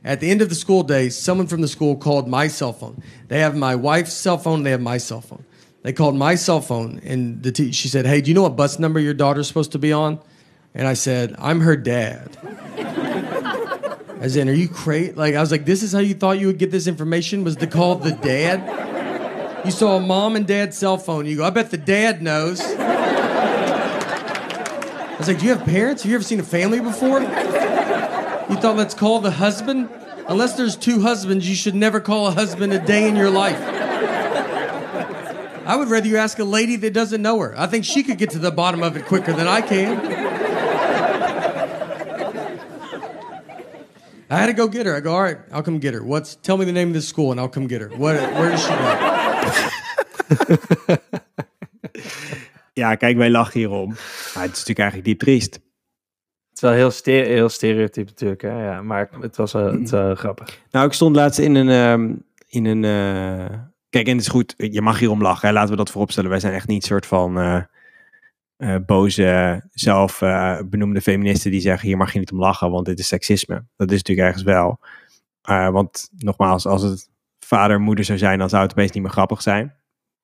At 0.04 0.20
the 0.20 0.32
end 0.32 0.41
of 0.41 0.49
the 0.49 0.56
school 0.56 0.82
day, 0.82 1.10
someone 1.10 1.45
from 1.47 1.62
the 1.62 1.68
school 1.68 1.95
called 1.95 2.28
my 2.28 2.47
cell 2.47 2.74
phone. 2.74 3.04
They 3.28 3.39
have 3.39 3.56
my 3.56 3.76
wife's 3.76 4.14
cell 4.14 4.39
phone, 4.39 4.64
they 4.64 4.72
have 4.72 4.82
my 4.82 4.97
cell 4.97 5.22
phone. 5.22 5.45
They 5.84 5.93
called 5.93 6.16
my 6.16 6.36
cell 6.36 6.62
phone, 6.62 6.99
and 7.04 7.41
the 7.43 7.52
te- 7.52 7.72
she 7.72 7.88
said, 7.88 8.06
Hey, 8.06 8.22
do 8.22 8.30
you 8.30 8.36
know 8.36 8.43
what 8.43 8.56
bus 8.56 8.80
number 8.80 8.99
your 8.99 9.14
daughter's 9.14 9.47
supposed 9.47 9.72
to 9.74 9.80
be 9.80 9.93
on? 9.93 10.20
And 10.74 10.88
I 10.88 10.93
said, 10.93 11.36
I'm 11.38 11.60
her 11.62 11.76
dad. 11.76 12.38
As 14.20 14.36
in, 14.36 14.47
are 14.49 14.54
you 14.54 14.70
crazy? 14.70 15.12
Like, 15.14 15.36
I 15.36 15.39
was 15.39 15.52
like, 15.52 15.66
This 15.66 15.84
is 15.84 15.91
how 15.91 15.99
you 15.99 16.16
thought 16.16 16.39
you 16.39 16.47
would 16.47 16.58
get 16.58 16.72
this 16.72 16.88
information? 16.88 17.43
Was 17.43 17.56
to 17.58 17.68
call 17.68 17.95
the 17.95 18.12
dad? 18.12 19.66
You 19.66 19.72
saw 19.72 19.97
a 19.97 19.99
mom 19.99 20.36
and 20.36 20.47
dad's 20.47 20.78
cell 20.78 20.97
phone. 20.97 21.28
You 21.28 21.38
go, 21.38 21.43
I 21.43 21.52
bet 21.52 21.70
the 21.72 21.78
dad 21.78 22.22
knows. 22.24 22.62
I 22.62 22.76
was 25.18 25.28
like, 25.28 25.39
Do 25.39 25.45
you 25.45 25.56
have 25.56 25.66
parents? 25.66 26.02
Have 26.04 26.10
you 26.10 26.16
ever 26.16 26.24
seen 26.24 26.39
a 26.39 26.43
family 26.43 26.80
before? 26.80 27.20
You 28.50 28.56
thought 28.58 28.76
let's 28.76 28.94
call 28.94 29.20
the 29.20 29.32
husband? 29.32 29.89
Unless 30.28 30.54
there's 30.56 30.76
two 30.76 31.02
husbands, 31.02 31.48
you 31.50 31.56
should 31.56 31.76
never 31.76 32.00
call 32.00 32.28
a 32.28 32.32
husband 32.32 32.74
a 32.74 32.80
day 32.80 33.08
in 33.08 33.16
your 33.16 33.30
life. 33.30 33.60
I 35.66 35.76
would 35.76 35.89
rather 35.89 36.08
you 36.08 36.18
ask 36.18 36.39
a 36.39 36.44
lady 36.44 36.76
that 36.78 36.94
doesn't 36.94 37.22
know 37.22 37.39
her. 37.39 37.54
I 37.58 37.68
think 37.68 37.86
she 37.86 38.04
could 38.04 38.18
get 38.18 38.32
to 38.32 38.39
the 38.39 38.52
bottom 38.52 38.84
of 38.84 38.98
it 38.98 39.06
quicker 39.06 39.34
than 39.34 39.48
I 39.48 39.62
can. 39.62 39.98
I 44.30 44.38
had 44.38 44.46
to 44.48 44.54
go 44.54 44.68
get 44.68 44.86
her. 44.86 44.96
I 44.96 45.02
go, 45.02 45.14
all 45.14 45.22
right, 45.22 45.38
I'll 45.52 45.64
come 45.64 45.80
get 45.80 45.94
her. 45.94 46.04
What's? 46.04 46.36
Tell 46.36 46.58
me 46.58 46.66
the 46.66 46.72
name 46.72 46.88
of 46.88 46.94
the 46.94 47.02
school, 47.02 47.32
and 47.32 47.39
I'll 47.39 47.50
come 47.50 47.68
get 47.68 47.82
her. 47.82 47.89
What? 47.89 48.16
Where 48.16 48.50
does 48.50 48.64
she 48.64 48.70
go? 50.80 50.98
Ja, 52.74 52.96
kijk, 52.96 53.18
wij 53.18 53.30
lachen 53.30 53.60
hierom. 53.60 53.88
Maar 54.34 54.44
het 54.44 54.52
is 54.52 54.66
natuurlijk 54.66 54.80
eigenlijk 54.80 55.08
diep 55.08 55.20
triest. 55.20 55.60
Is 56.62 56.68
wel 56.68 56.78
heel, 56.78 56.91
stere 56.91 57.28
heel 57.28 57.49
stereotyp 57.49 58.07
natuurlijk, 58.07 58.41
hè? 58.41 58.64
Ja, 58.64 58.82
maar 58.82 59.09
het 59.20 59.36
was 59.36 59.51
wel, 59.51 59.72
het 59.72 59.89
wel 59.89 60.16
grappig. 60.24 60.62
Nou, 60.72 60.86
ik 60.86 60.93
stond 60.93 61.16
laatst 61.16 61.39
in 61.39 61.55
een. 61.55 61.70
ehm, 61.70 62.14
in 62.51 62.66
een 62.66 62.84
eh, 62.84 63.57
Kijk, 63.89 64.07
en 64.07 64.12
het 64.12 64.22
is 64.22 64.28
goed, 64.28 64.53
je 64.57 64.82
mag 64.82 64.99
hierom 64.99 65.22
lachen. 65.22 65.47
Hè? 65.47 65.53
Laten 65.53 65.70
we 65.70 65.76
dat 65.76 65.89
vooropstellen. 65.89 66.30
Wij 66.30 66.39
zijn 66.39 66.53
echt 66.53 66.68
niet 66.68 66.86
soort 66.86 67.05
van 67.05 67.39
eh, 67.39 67.62
eh, 68.57 68.82
boze, 68.86 69.62
zelf 69.72 70.20
benoemde 70.66 71.01
feministen 71.01 71.51
die 71.51 71.62
zeggen: 71.62 71.88
hier 71.88 71.97
mag 71.97 72.14
je 72.14 72.20
niet 72.20 72.32
om 72.32 72.39
lachen, 72.39 72.72
want 72.72 72.86
dit 72.86 72.99
is 72.99 73.07
seksisme. 73.07 73.66
Dat 73.76 73.91
is 73.91 73.97
natuurlijk 73.97 74.28
ergens 74.28 74.43
wel. 74.43 74.80
Want 75.72 76.09
nogmaals, 76.18 76.66
als 76.66 76.82
het 76.82 77.09
vader 77.39 77.76
en 77.76 77.82
moeder 77.82 78.05
zou 78.05 78.18
zijn, 78.18 78.39
dan 78.39 78.49
zou 78.49 78.62
het 78.62 78.72
opeens 78.72 78.91
niet 78.91 79.03
meer 79.03 79.12
grappig 79.12 79.41
zijn. 79.41 79.76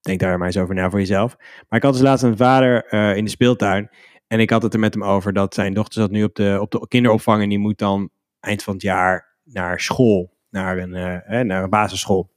Denk 0.01 0.19
daar 0.19 0.37
maar 0.37 0.47
eens 0.47 0.57
over 0.57 0.75
na 0.75 0.89
voor 0.89 0.99
jezelf. 0.99 1.35
Maar 1.37 1.79
ik 1.79 1.85
had 1.85 1.93
dus 1.93 2.01
laatst 2.01 2.23
een 2.23 2.37
vader 2.37 2.91
in 3.15 3.23
de 3.23 3.29
speeltuin. 3.29 3.89
En 4.27 4.39
ik 4.39 4.49
had 4.49 4.61
het 4.61 4.73
er 4.73 4.79
met 4.79 4.93
hem 4.93 5.03
over 5.03 5.33
dat 5.33 5.53
zijn 5.53 5.73
dochter 5.73 6.01
zat 6.01 6.11
nu 6.11 6.23
op 6.23 6.35
de, 6.35 6.57
op 6.61 6.71
de 6.71 6.87
kinderopvang. 6.87 7.41
En 7.41 7.49
die 7.49 7.59
moet 7.59 7.77
dan 7.77 8.09
eind 8.39 8.63
van 8.63 8.73
het 8.73 8.81
jaar 8.81 9.35
naar 9.43 9.79
school. 9.79 10.35
Naar 10.49 10.77
een, 10.77 10.95
eh, 10.95 11.39
naar 11.39 11.63
een 11.63 11.69
basisschool. 11.69 12.29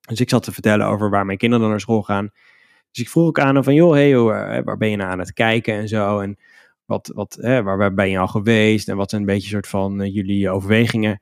Dus 0.00 0.20
ik 0.20 0.28
zat 0.28 0.42
te 0.42 0.52
vertellen 0.52 0.86
over 0.86 1.10
waar 1.10 1.26
mijn 1.26 1.38
kinderen 1.38 1.62
dan 1.62 1.72
naar 1.72 1.80
school 1.80 2.02
gaan. 2.02 2.30
Dus 2.90 3.02
ik 3.02 3.08
vroeg 3.08 3.26
ook 3.26 3.38
aan 3.38 3.54
hem 3.54 3.64
van, 3.64 3.74
joh, 3.74 3.92
hey, 3.92 4.08
joh, 4.08 4.56
eh, 4.56 4.64
waar 4.64 4.76
ben 4.76 4.90
je 4.90 4.96
nou 4.96 5.10
aan 5.10 5.18
het 5.18 5.32
kijken 5.32 5.74
en 5.74 5.88
zo. 5.88 6.20
En 6.20 6.38
wat, 6.84 7.10
wat, 7.14 7.38
hè, 7.40 7.62
waar, 7.62 7.94
ben 7.94 8.10
je 8.10 8.18
al 8.18 8.28
geweest? 8.28 8.88
En 8.88 8.96
wat 8.96 9.10
zijn 9.10 9.20
een 9.20 9.26
beetje 9.26 9.48
soort 9.48 9.68
van 9.68 10.00
eh, 10.00 10.14
jullie 10.14 10.50
overwegingen? 10.50 11.20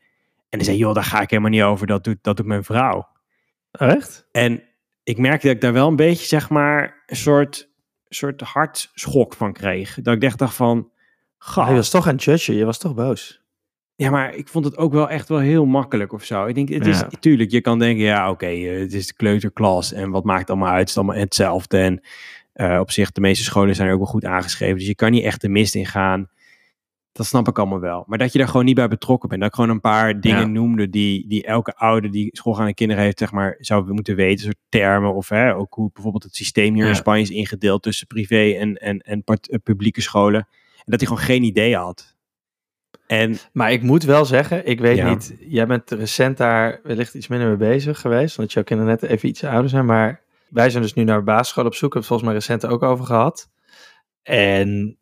En 0.49 0.59
hij 0.59 0.65
zei, 0.65 0.77
joh, 0.77 0.95
daar 0.95 1.05
ga 1.05 1.21
ik 1.21 1.31
helemaal 1.31 1.51
niet 1.51 1.63
over. 1.63 1.87
Dat 1.87 2.05
doet, 2.05 2.19
dat 2.21 2.37
doet 2.37 2.47
mijn 2.47 2.65
vrouw. 2.65 3.09
Echt? 3.71 4.27
En 4.33 4.63
ik 5.03 5.19
merkte 5.19 5.47
dat 5.47 5.57
ik 5.57 5.63
daar 5.63 5.73
wel 5.73 5.89
een 5.89 5.97
beetje, 5.97 6.27
zeg 6.27 6.51
maar, 6.51 7.03
een 7.07 7.17
soort, 7.17 7.72
soort 8.15 8.41
hartschok 8.41 9.35
van 9.35 9.53
kreeg. 9.53 9.99
Dat 10.03 10.15
ik 10.15 10.23
echt 10.23 10.39
dacht 10.39 10.55
van, 10.55 10.77
je 10.77 10.85
gast. 11.39 11.73
was 11.73 11.91
toch 11.91 12.07
aan 12.07 12.15
het 12.15 12.25
judgen, 12.25 12.55
je 12.55 12.65
was 12.65 12.79
toch 12.79 12.95
boos. 12.95 13.41
Ja, 13.97 14.11
maar 14.11 14.35
ik 14.35 14.49
vond 14.49 14.65
het 14.65 14.77
ook 14.77 14.93
wel 14.93 15.09
echt 15.09 15.29
wel 15.29 15.39
heel 15.39 15.65
makkelijk 15.67 16.13
of 16.13 16.25
zo. 16.25 16.47
Ik 16.47 16.55
denk, 16.55 16.69
het 16.69 16.87
is 16.87 16.99
Ja. 16.99 17.09
natuurlijk, 17.11 17.51
je 17.51 17.61
kan 17.61 17.79
denken, 17.79 18.05
ja, 18.05 18.31
oké, 18.31 18.47
eh, 18.47 18.81
het 18.81 18.93
is 18.93 19.07
de 19.07 19.15
kleuterklas 19.15 19.93
en 19.93 20.11
wat 20.11 20.25
maakt 20.25 20.41
het 20.41 20.51
allemaal 20.51 20.69
uit? 20.69 20.79
Het 20.81 20.89
is 20.89 20.97
allemaal 20.97 21.17
hetzelfde. 21.17 21.79
En 21.79 22.01
eh, 22.53 22.79
op 22.81 22.91
zich, 22.91 23.13
de 23.13 23.21
meeste 23.21 23.45
scholen 23.45 23.75
zijn 23.75 23.89
er 23.89 23.95
ook 23.95 24.01
wel 24.01 24.11
goed 24.11 24.25
aangeschreven. 24.25 24.79
Dus 24.79 24.87
je 24.87 24.95
kan 24.95 25.11
niet 25.11 25.25
echt 25.25 25.41
de 25.41 25.49
mist 25.49 25.75
in 25.75 25.87
gaan. 25.87 26.29
Dat 27.13 27.27
snap 27.27 27.49
ik 27.49 27.59
allemaal 27.59 27.81
wel. 27.81 28.05
Maar 28.07 28.19
dat 28.19 28.33
je 28.33 28.39
daar 28.39 28.49
gewoon 28.49 28.65
niet 28.65 28.75
bij 28.75 28.89
betrokken 28.89 29.29
bent. 29.29 29.41
Dat 29.41 29.51
ik 29.51 29.55
gewoon 29.57 29.71
een 29.71 29.81
paar 29.81 30.21
dingen 30.21 30.39
Ja. 30.41 30.47
noemde 30.47 30.91
die, 30.91 31.29
die 31.29 31.45
elke 31.47 31.75
ouder 31.77 32.11
die 32.11 32.29
schoolgaande 32.33 32.75
kinderen 32.75 33.03
heeft, 33.03 33.19
zeg 33.19 33.33
maar, 33.33 33.57
zou 33.59 33.93
moeten 33.93 34.17
weten. 34.17 34.45
Soort 34.45 34.57
termen 34.69 35.15
of 35.15 35.29
hè, 35.29 35.55
ook 35.57 35.75
hoe 35.75 35.91
bijvoorbeeld 35.93 36.23
het 36.25 36.37
systeem 36.37 36.75
hier 36.75 36.83
Ja. 36.83 36.89
in 36.89 36.97
Spanje 36.97 37.23
is 37.23 37.31
ingedeeld 37.31 37.83
tussen 37.83 38.07
privé 38.07 38.51
en, 38.59 38.75
en, 38.77 38.99
en 39.01 39.23
eh, 39.25 39.37
publieke 39.63 40.01
scholen. 40.01 40.41
En 40.77 40.85
dat 40.85 41.01
hij 41.01 41.09
gewoon 41.09 41.25
geen 41.25 41.43
idee 41.43 41.77
had. 41.77 42.17
En 43.07 43.37
Maar 43.53 43.73
ik 43.73 43.83
moet 43.83 44.03
wel 44.03 44.25
zeggen, 44.25 44.67
ik 44.67 44.81
weet 44.81 44.97
Ja. 44.97 45.09
niet, 45.11 45.37
jij 45.41 45.67
bent 45.67 45.91
recent 45.91 46.37
daar 46.37 46.81
wellicht 46.83 47.15
iets 47.15 47.29
minder 47.29 47.49
mee 47.49 47.57
bezig 47.57 48.01
geweest, 48.01 48.39
omdat 48.39 48.53
jouw 48.53 48.63
kinderen 48.63 48.93
net 49.01 49.11
even 49.11 49.29
iets 49.29 49.45
ouder 49.45 49.71
zijn, 49.71 49.85
maar 49.87 50.21
wij 50.49 50.71
zijn 50.71 50.83
dus 50.83 50.95
nu 50.95 51.05
naar 51.05 51.25
basisschool 51.25 51.65
op 51.67 51.75
zoek, 51.75 51.93
hebben 51.95 51.99
het 51.99 52.09
volgens 52.09 52.29
mij 52.29 52.39
recent 52.39 52.67
ook 52.75 52.83
over 52.83 53.05
gehad. 53.05 53.51
En 54.23 54.97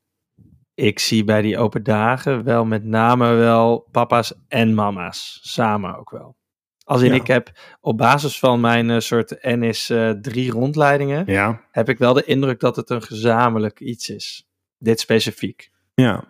ik 0.81 0.99
zie 0.99 1.25
bij 1.25 1.43
die 1.43 1.59
open 1.59 1.83
dagen 1.83 2.45
wel 2.45 2.65
met 2.65 2.85
name 2.85 3.35
wel 3.35 3.89
papa's 3.91 4.35
en 4.49 4.75
mama's, 4.75 5.39
samen 5.43 5.99
ook 5.99 6.11
wel. 6.11 6.37
Als 6.85 7.03
in, 7.03 7.09
Ja. 7.09 7.15
ik 7.15 7.27
heb 7.27 7.51
op 7.81 7.97
basis 7.97 8.39
van 8.39 8.61
mijn 8.61 8.91
eh, 8.91 8.99
soort 8.99 9.43
NIS 9.57 9.91
eh 9.91 10.11
drie 10.11 10.51
rondleidingen, 10.51 11.25
ja, 11.27 11.61
heb 11.71 11.89
ik 11.89 11.99
wel 11.99 12.13
de 12.13 12.25
indruk 12.25 12.61
dat 12.61 12.77
het 12.77 12.91
een 12.91 13.03
gezamenlijk 13.03 13.81
iets 13.81 14.09
is. 14.09 14.49
Dit 14.79 15.01
specifiek. 15.01 15.71
ja. 15.95 16.25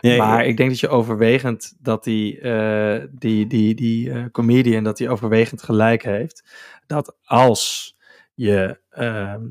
Ja, 0.00 0.16
Maar 0.16 0.46
ik 0.46 0.56
denk 0.56 0.70
dat 0.70 0.80
je 0.80 0.88
overwegend 0.88 1.74
dat 1.78 2.04
die, 2.04 2.40
eh, 2.40 3.04
die, 3.10 3.46
die, 3.46 3.74
die 3.74 4.10
eh, 4.10 4.24
comedian, 4.32 4.84
dat 4.84 4.98
hij 4.98 5.08
overwegend 5.08 5.62
gelijk 5.62 6.02
heeft. 6.02 6.44
Dat 6.86 7.16
als 7.24 7.96
je 8.34 8.80
ehm, 8.90 9.42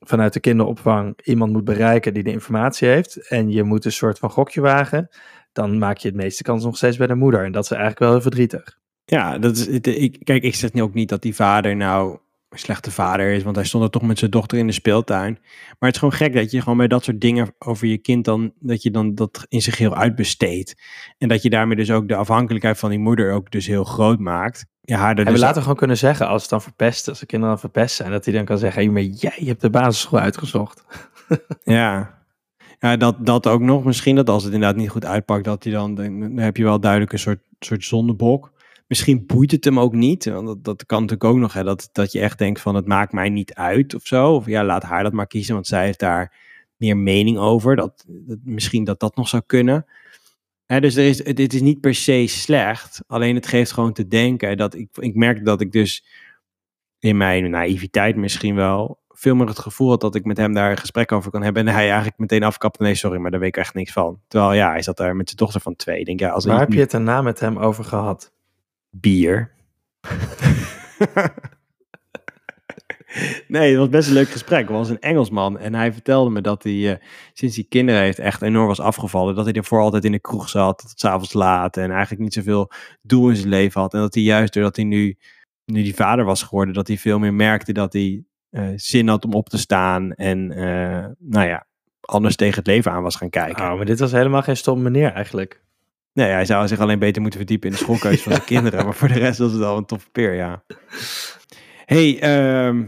vanuit 0.00 0.32
de 0.32 0.40
kinderopvang 0.40 1.18
iemand 1.24 1.52
moet 1.52 1.64
bereiken 1.64 2.14
die 2.14 2.22
de 2.22 2.32
informatie 2.32 2.88
heeft. 2.88 3.28
En 3.28 3.50
je 3.50 3.62
moet 3.62 3.84
een 3.84 3.92
soort 3.92 4.18
van 4.18 4.30
gokje 4.30 4.60
wagen. 4.60 5.08
Dan 5.52 5.78
maak 5.78 5.96
je 5.96 6.08
het 6.08 6.16
meeste 6.16 6.42
kans 6.42 6.64
nog 6.64 6.76
steeds 6.76 6.96
bij 6.96 7.06
de 7.06 7.14
moeder. 7.14 7.44
En 7.44 7.52
dat 7.52 7.64
is 7.64 7.70
eigenlijk 7.70 8.00
wel 8.00 8.10
heel 8.10 8.20
verdrietig. 8.20 8.78
Ja, 9.04 9.38
dat 9.38 9.56
is, 9.56 9.66
ik, 9.66 10.18
kijk, 10.24 10.42
ik 10.42 10.54
zeg 10.54 10.72
nu 10.72 10.82
ook 10.82 10.94
niet 10.94 11.08
dat 11.08 11.22
die 11.22 11.34
vader 11.34 11.76
nou 11.76 12.18
slechte 12.58 12.90
vader 12.90 13.32
is, 13.32 13.42
want 13.42 13.56
hij 13.56 13.64
stond 13.64 13.84
er 13.84 13.90
toch 13.90 14.02
met 14.02 14.18
zijn 14.18 14.30
dochter 14.30 14.58
in 14.58 14.66
de 14.66 14.72
speeltuin. 14.72 15.38
Maar 15.42 15.88
het 15.88 15.92
is 15.92 15.98
gewoon 15.98 16.14
gek 16.14 16.34
dat 16.34 16.50
je 16.50 16.60
gewoon 16.60 16.78
bij 16.78 16.88
dat 16.88 17.04
soort 17.04 17.20
dingen 17.20 17.54
over 17.58 17.86
je 17.86 17.98
kind 17.98 18.24
dan, 18.24 18.52
dat 18.58 18.82
je 18.82 18.90
dan 18.90 19.14
dat 19.14 19.46
in 19.48 19.62
zich 19.62 19.78
heel 19.78 19.94
uitbesteedt. 19.94 20.80
En 21.18 21.28
dat 21.28 21.42
je 21.42 21.50
daarmee 21.50 21.76
dus 21.76 21.90
ook 21.90 22.08
de 22.08 22.14
afhankelijkheid 22.14 22.78
van 22.78 22.90
die 22.90 22.98
moeder 22.98 23.32
ook 23.32 23.50
dus 23.50 23.66
heel 23.66 23.84
groot 23.84 24.18
maakt. 24.18 24.66
Ja, 24.80 24.98
haar 24.98 25.16
En 25.16 25.24
we 25.24 25.30
dus 25.30 25.40
laten 25.40 25.62
gewoon 25.62 25.76
kunnen 25.76 25.96
zeggen, 25.96 26.28
als 26.28 26.40
het 26.40 26.50
dan 26.50 26.62
verpest, 26.62 27.08
als 27.08 27.18
de 27.20 27.26
kinderen 27.26 27.54
dan 27.54 27.70
verpest 27.70 27.96
zijn, 27.96 28.10
dat 28.10 28.24
hij 28.24 28.34
dan 28.34 28.44
kan 28.44 28.58
zeggen, 28.58 28.82
hey, 28.82 28.90
maar 28.90 29.02
jij 29.02 29.42
hebt 29.44 29.60
de 29.60 29.70
basisschool 29.70 30.18
uitgezocht. 30.18 30.84
Ja. 31.62 32.18
Ja, 32.78 32.96
dat, 32.96 33.26
dat 33.26 33.46
ook 33.46 33.60
nog. 33.60 33.84
Misschien 33.84 34.16
dat 34.16 34.28
als 34.28 34.44
het 34.44 34.52
inderdaad 34.52 34.76
niet 34.76 34.90
goed 34.90 35.04
uitpakt, 35.04 35.44
dat 35.44 35.64
hij 35.64 35.72
dan, 35.72 35.94
dan 35.94 36.20
dan 36.20 36.36
heb 36.36 36.56
je 36.56 36.62
wel 36.62 36.80
duidelijk 36.80 37.12
een 37.12 37.18
soort, 37.18 37.40
soort 37.58 37.84
zondebok. 37.84 38.52
Misschien 38.90 39.26
boeit 39.26 39.50
het 39.50 39.64
hem 39.64 39.78
ook 39.78 39.94
niet. 39.94 40.24
Want 40.24 40.46
dat, 40.46 40.64
dat 40.64 40.86
kan 40.86 41.00
natuurlijk 41.00 41.30
ook 41.30 41.36
nog, 41.36 41.52
hè, 41.52 41.64
dat, 41.64 41.88
dat 41.92 42.12
je 42.12 42.20
echt 42.20 42.38
denkt 42.38 42.60
van 42.60 42.74
het 42.74 42.86
maakt 42.86 43.12
mij 43.12 43.28
niet 43.28 43.54
uit 43.54 43.94
of 43.94 44.06
zo. 44.06 44.34
Of 44.34 44.46
ja, 44.46 44.64
laat 44.64 44.82
haar 44.82 45.02
dat 45.02 45.12
maar 45.12 45.26
kiezen, 45.26 45.54
want 45.54 45.66
zij 45.66 45.84
heeft 45.84 45.98
daar 45.98 46.36
meer 46.76 46.96
mening 46.96 47.38
over. 47.38 47.76
Dat, 47.76 48.04
dat, 48.08 48.38
misschien 48.44 48.84
dat 48.84 49.00
dat 49.00 49.16
nog 49.16 49.28
zou 49.28 49.42
kunnen. 49.46 49.86
Hè, 50.66 50.80
dus 50.80 50.96
er 50.96 51.04
is, 51.04 51.24
het, 51.24 51.38
het 51.38 51.54
is 51.54 51.60
niet 51.60 51.80
per 51.80 51.94
se 51.94 52.26
slecht. 52.26 53.00
Alleen 53.06 53.34
het 53.34 53.46
geeft 53.46 53.72
gewoon 53.72 53.92
te 53.92 54.08
denken 54.08 54.56
dat 54.56 54.74
ik, 54.74 54.88
ik 54.98 55.14
merk 55.14 55.44
dat 55.44 55.60
ik 55.60 55.72
dus 55.72 56.04
in 56.98 57.16
mijn 57.16 57.50
naïviteit 57.50 58.16
misschien 58.16 58.54
wel 58.54 58.98
veel 59.08 59.34
meer 59.34 59.46
het 59.46 59.58
gevoel 59.58 59.88
had 59.88 60.00
dat 60.00 60.14
ik 60.14 60.24
met 60.24 60.36
hem 60.36 60.54
daar 60.54 60.70
een 60.70 60.76
gesprek 60.76 61.12
over 61.12 61.30
kan 61.30 61.42
hebben. 61.42 61.66
En 61.66 61.74
hij 61.74 61.86
eigenlijk 61.86 62.18
meteen 62.18 62.42
afkapte. 62.42 62.82
Nee, 62.82 62.94
sorry, 62.94 63.18
maar 63.18 63.30
daar 63.30 63.40
weet 63.40 63.48
ik 63.48 63.56
echt 63.56 63.74
niks 63.74 63.92
van. 63.92 64.20
Terwijl 64.28 64.52
ja, 64.52 64.70
hij 64.70 64.82
zat 64.82 64.96
daar 64.96 65.16
met 65.16 65.26
zijn 65.26 65.38
dochter 65.38 65.60
van 65.60 65.76
twee. 65.76 66.04
Denk 66.04 66.20
ja, 66.20 66.30
als 66.30 66.44
Waar 66.44 66.58
heb 66.58 66.72
je 66.72 66.80
het 66.80 66.90
daarna 66.90 67.22
met 67.22 67.40
hem 67.40 67.58
over 67.58 67.84
gehad? 67.84 68.32
Bier. 68.90 69.52
Nee, 73.48 73.70
het 73.70 73.78
was 73.78 73.88
best 73.88 74.08
een 74.08 74.14
leuk 74.14 74.28
gesprek. 74.28 74.60
Het 74.60 74.76
was 74.76 74.88
een 74.88 75.00
Engelsman 75.00 75.58
en 75.58 75.74
hij 75.74 75.92
vertelde 75.92 76.30
me 76.30 76.40
dat 76.40 76.62
hij 76.62 76.92
eh, 76.92 77.06
sinds 77.32 77.56
hij 77.56 77.66
kinderen 77.68 78.00
heeft 78.00 78.18
echt 78.18 78.42
enorm 78.42 78.66
was 78.66 78.80
afgevallen. 78.80 79.34
Dat 79.34 79.44
hij 79.44 79.54
ervoor 79.54 79.80
altijd 79.80 80.04
in 80.04 80.12
de 80.12 80.20
kroeg 80.20 80.48
zat, 80.48 80.78
tot 80.78 81.00
s'avonds 81.00 81.32
laat 81.32 81.76
en 81.76 81.90
eigenlijk 81.90 82.22
niet 82.22 82.34
zoveel 82.34 82.70
doel 83.02 83.28
in 83.28 83.36
zijn 83.36 83.48
leven 83.48 83.80
had. 83.80 83.94
En 83.94 84.00
dat 84.00 84.14
hij 84.14 84.22
juist 84.22 84.52
doordat 84.52 84.76
hij 84.76 84.84
nu, 84.84 85.16
nu 85.64 85.82
die 85.82 85.94
vader 85.94 86.24
was 86.24 86.42
geworden, 86.42 86.74
dat 86.74 86.86
hij 86.86 86.98
veel 86.98 87.18
meer 87.18 87.34
merkte 87.34 87.72
dat 87.72 87.92
hij 87.92 88.24
eh, 88.50 88.68
zin 88.74 89.08
had 89.08 89.24
om 89.24 89.32
op 89.32 89.48
te 89.48 89.58
staan 89.58 90.12
en 90.12 90.50
eh, 90.52 91.06
nou 91.18 91.48
ja, 91.48 91.66
anders 92.00 92.36
tegen 92.36 92.58
het 92.58 92.66
leven 92.66 92.92
aan 92.92 93.02
was 93.02 93.16
gaan 93.16 93.30
kijken. 93.30 93.70
Oh, 93.70 93.76
maar 93.76 93.86
dit 93.86 94.00
was 94.00 94.12
helemaal 94.12 94.42
geen 94.42 94.56
stom 94.56 94.82
meneer 94.82 95.12
eigenlijk. 95.12 95.62
Nee, 96.12 96.30
hij 96.30 96.44
zou 96.44 96.68
zich 96.68 96.80
alleen 96.80 96.98
beter 96.98 97.20
moeten 97.22 97.40
verdiepen 97.40 97.68
in 97.70 97.74
de 97.76 97.82
schoolkeuze 97.82 98.22
van 98.22 98.32
zijn 98.32 98.44
kinderen. 98.54 98.84
Maar 98.84 98.94
voor 98.94 99.08
de 99.08 99.18
rest 99.18 99.38
was 99.38 99.52
het 99.52 99.62
al 99.62 99.76
een 99.76 99.84
toffe 99.86 100.10
peer, 100.10 100.34
ja. 100.34 100.62
hey, 101.84 102.20
ehm, 102.20 102.84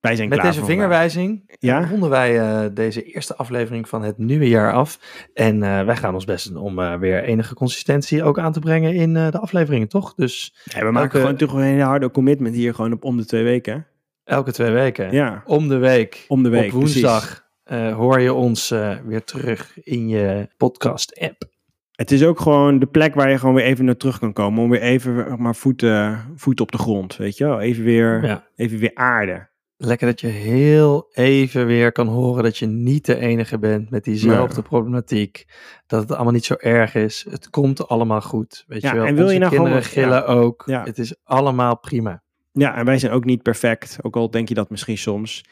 wij 0.00 0.16
zijn 0.16 0.28
Met 0.28 0.38
klaar 0.38 0.52
deze 0.52 0.64
vingerwijzing 0.64 1.42
Ja? 1.58 1.78
ja? 1.80 1.86
ronden 1.88 2.10
wij 2.10 2.40
eh, 2.40 2.64
deze 2.74 3.02
eerste 3.02 3.36
aflevering 3.36 3.88
van 3.88 4.02
het 4.02 4.18
nieuwe 4.18 4.48
jaar 4.48 4.72
af. 4.72 4.98
En 5.34 5.62
eh, 5.62 5.84
wij 5.84 5.96
gaan 5.96 6.14
ons 6.14 6.24
best 6.24 6.48
doen 6.48 6.62
om 6.62 6.78
eh, 6.78 6.94
weer 6.98 7.22
enige 7.22 7.54
consistentie 7.54 8.22
ook 8.24 8.38
aan 8.38 8.52
te 8.52 8.60
brengen 8.60 8.94
in 8.94 9.16
eh, 9.16 9.30
de 9.30 9.38
afleveringen, 9.38 9.88
toch? 9.88 10.14
Dus 10.14 10.54
we 10.78 10.90
maken 10.90 11.20
gewoon 11.20 11.36
toch 11.36 11.52
een 11.52 11.60
hele 11.62 11.82
harde 11.82 12.10
commitment 12.10 12.54
hier 12.54 12.74
gewoon 12.74 12.92
op 12.92 13.04
om 13.04 13.16
de 13.16 13.24
twee 13.24 13.44
weken. 13.44 13.86
elke 14.24 14.52
twee 14.52 14.70
weken, 14.70 15.12
Ja, 15.12 15.42
om 15.46 15.68
de 15.68 15.76
week, 15.78 16.24
om 16.28 16.42
de 16.42 16.48
week. 16.48 16.64
op 16.66 16.70
woensdag, 16.70 17.44
eh, 17.64 17.94
hoor 17.94 18.20
je 18.20 18.32
ons 18.32 18.70
eh, 18.70 18.96
weer 19.04 19.24
terug 19.24 19.78
in 19.82 20.08
je 20.08 20.48
podcast-app. 20.56 21.52
Het 21.94 22.10
is 22.10 22.24
ook 22.24 22.40
gewoon 22.40 22.78
de 22.78 22.86
plek 22.86 23.14
waar 23.14 23.30
je 23.30 23.38
gewoon 23.38 23.54
weer 23.54 23.64
even 23.64 23.84
naar 23.84 23.96
terug 23.96 24.18
kan 24.18 24.32
komen. 24.32 24.62
Om 24.62 24.70
weer 24.70 24.80
even 24.82 25.40
maar, 25.42 25.54
voeten, 25.54 26.20
voeten 26.36 26.64
op 26.64 26.72
de 26.72 26.78
grond, 26.78 27.16
weet 27.16 27.36
je 27.36 27.44
wel. 27.44 27.60
Even 27.60 27.84
weer, 27.84 28.24
Ja. 28.24 28.44
even 28.56 28.78
weer 28.78 28.90
aarde. 28.94 29.48
Lekker 29.76 30.06
dat 30.06 30.20
je 30.20 30.26
heel 30.26 31.08
even 31.12 31.66
weer 31.66 31.92
kan 31.92 32.06
horen 32.06 32.42
dat 32.42 32.58
je 32.58 32.66
niet 32.66 33.06
de 33.06 33.16
enige 33.18 33.58
bent 33.58 33.90
met 33.90 34.04
diezelfde 34.04 34.54
Nee. 34.54 34.64
problematiek. 34.64 35.44
Dat 35.86 36.00
het 36.02 36.12
allemaal 36.12 36.32
niet 36.32 36.44
zo 36.44 36.54
erg 36.58 36.94
is. 36.94 37.26
Het 37.30 37.50
komt 37.50 37.88
allemaal 37.88 38.20
goed. 38.20 38.64
Weet 38.66 38.82
Ja, 38.82 38.90
je 38.92 38.96
wel. 38.98 39.06
en 39.06 39.14
wil 39.14 39.30
je 39.30 39.38
nou 39.38 39.52
kinderen 39.54 39.82
gewoon- 39.82 40.04
gillen 40.04 40.26
ook. 40.26 40.62
Ja. 40.66 40.82
Het 40.84 40.98
is 40.98 41.14
allemaal 41.24 41.78
prima. 41.78 42.22
Ja, 42.52 42.76
en 42.76 42.84
wij 42.84 42.98
zijn 42.98 43.12
ook 43.12 43.24
niet 43.24 43.42
perfect. 43.42 43.98
Ook 44.02 44.16
al 44.16 44.30
denk 44.30 44.48
je 44.48 44.54
dat 44.54 44.70
misschien 44.70 44.98
soms. 44.98 45.44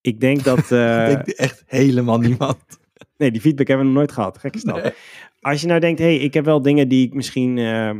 Ik 0.00 0.20
denk 0.20 0.44
dat... 0.44 0.70
eh, 0.72 1.10
Ik 1.10 1.24
denk 1.24 1.28
echt 1.38 1.62
helemaal 1.66 2.18
niemand. 2.18 2.56
Nee, 3.18 3.30
die 3.30 3.40
feedback 3.40 3.66
hebben 3.66 3.86
we 3.86 3.92
nog 3.92 4.00
nooit 4.00 4.12
gehad. 4.12 4.38
Gek 4.38 4.54
is 4.54 4.62
dat. 4.62 4.82
Nee. 4.82 4.92
Als 5.40 5.60
je 5.60 5.66
nou 5.66 5.80
denkt, 5.80 5.98
hey, 6.00 6.16
ik 6.16 6.34
heb 6.34 6.44
wel 6.44 6.62
dingen 6.62 6.88
die 6.88 7.06
ik 7.06 7.14
misschien 7.14 7.58
eh, 7.58 7.90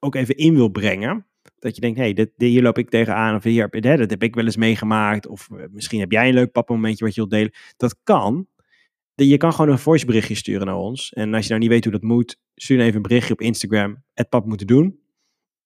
ook 0.00 0.14
even 0.14 0.36
in 0.36 0.54
wil 0.54 0.68
brengen. 0.68 1.26
Dat 1.58 1.74
je 1.74 1.80
denkt, 1.80 1.98
hey, 1.98 2.12
dit, 2.12 2.30
dit- 2.36 2.48
hier 2.50 2.62
loop 2.62 2.78
ik 2.78 2.90
tegenaan. 2.90 3.34
Of 3.34 3.42
hier, 3.42 3.68
heb- 3.70 3.84
hè, 3.84 3.96
dat 3.96 4.10
heb 4.10 4.22
ik 4.22 4.34
wel 4.34 4.44
eens 4.44 4.56
meegemaakt. 4.56 5.26
Of 5.26 5.48
eh, 5.50 5.64
misschien 5.70 6.00
heb 6.00 6.10
jij 6.12 6.28
een 6.28 6.34
leuk 6.34 6.52
papmomentje 6.52 7.04
wat 7.04 7.14
je 7.14 7.20
wilt 7.20 7.32
delen. 7.32 7.52
Dat 7.76 7.96
kan. 8.04 8.46
Je 9.14 9.36
kan 9.36 9.52
gewoon 9.52 9.70
een 9.70 9.78
voiceberichtje 9.78 10.34
sturen 10.34 10.66
naar 10.66 10.76
ons. 10.76 11.12
En 11.12 11.34
als 11.34 11.42
je 11.42 11.48
nou 11.48 11.60
niet 11.60 11.70
weet 11.70 11.84
hoe 11.84 11.92
dat 11.92 12.02
moet, 12.02 12.38
stuur 12.54 12.76
dan 12.76 12.86
even 12.86 12.96
een 12.96 13.02
berichtje 13.08 13.32
op 13.32 13.40
Instagram. 13.40 14.02
Het 14.14 14.28
pap 14.28 14.46
moeten 14.46 14.66
doen. 14.66 14.98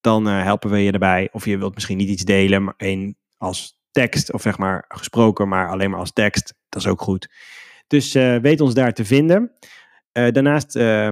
Dan 0.01 0.29
eh, 0.29 0.43
helpen 0.43 0.71
we 0.71 0.79
je 0.79 0.93
erbij. 0.93 1.29
Of 1.33 1.45
je 1.45 1.59
wilt 1.59 1.75
misschien 1.75 1.97
niet 1.97 2.09
iets 2.09 2.25
delen, 2.25 2.65
maar 2.65 2.75
één 2.77 3.17
als 3.37 3.79
tekst. 3.91 4.33
Of 4.33 4.43
zeg 4.43 4.59
maar 4.59 4.85
gesproken, 4.89 5.49
maar 5.49 5.69
alleen 5.71 5.91
maar 5.91 5.99
als 5.99 6.13
tekst. 6.13 6.55
Dat 6.69 6.83
is 6.83 6.89
ook 6.89 7.01
goed. 7.01 7.29
Dus 7.93 8.15
eh, 8.15 8.37
weet 8.37 8.61
ons 8.61 8.75
daar 8.75 8.93
te 8.93 9.05
vinden. 9.05 9.53
Eh, 10.13 10.31
daarnaast, 10.31 10.77
eh, 10.77 11.11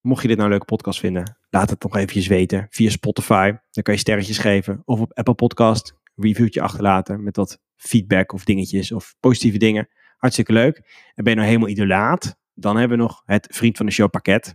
mocht 0.00 0.22
je 0.22 0.28
dit 0.28 0.36
nou 0.36 0.48
een 0.48 0.54
leuke 0.54 0.74
podcast 0.74 1.00
vinden, 1.00 1.36
laat 1.50 1.70
het 1.70 1.82
nog 1.82 1.96
eventjes 1.96 2.26
weten 2.26 2.66
via 2.70 2.90
Spotify. 2.90 3.52
Dan 3.70 3.82
kan 3.82 3.94
je 3.94 4.00
sterretjes 4.00 4.38
geven. 4.38 4.82
Of 4.84 5.00
op 5.00 5.12
Apple 5.12 5.34
Podcast, 5.34 5.94
reviewtje 6.14 6.60
achterlaten 6.60 7.22
met 7.22 7.36
wat 7.36 7.60
feedback 7.76 8.32
of 8.32 8.44
dingetjes 8.44 8.92
of 8.92 9.14
positieve 9.20 9.58
dingen. 9.58 9.88
Hartstikke 10.16 10.52
leuk. 10.52 10.76
En 11.14 11.24
ben 11.24 11.32
je 11.32 11.34
nou 11.34 11.46
helemaal 11.48 11.68
idolaat, 11.68 12.36
dan 12.54 12.76
hebben 12.76 12.96
we 12.96 13.02
nog 13.02 13.22
het 13.24 13.48
Vriend 13.50 13.76
van 13.76 13.86
de 13.86 13.92
Show 13.92 14.10
pakket. 14.10 14.54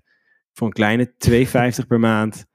Voor 0.53 0.67
een 0.67 0.73
kleine 0.73 1.13
2,50 1.17 1.87
per 1.87 1.99
maand 1.99 2.45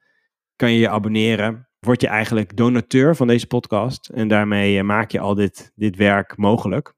kan 0.56 0.72
je 0.72 0.78
je 0.78 0.88
abonneren. 0.88 1.68
Word 1.78 2.00
je 2.00 2.08
eigenlijk 2.08 2.56
donateur 2.56 3.16
van 3.16 3.26
deze 3.26 3.46
podcast. 3.46 4.08
En 4.08 4.28
daarmee 4.28 4.78
eh, 4.78 4.84
maak 4.84 5.10
je 5.10 5.20
al 5.20 5.34
dit, 5.34 5.72
dit 5.74 5.96
werk 5.96 6.36
mogelijk. 6.36 6.94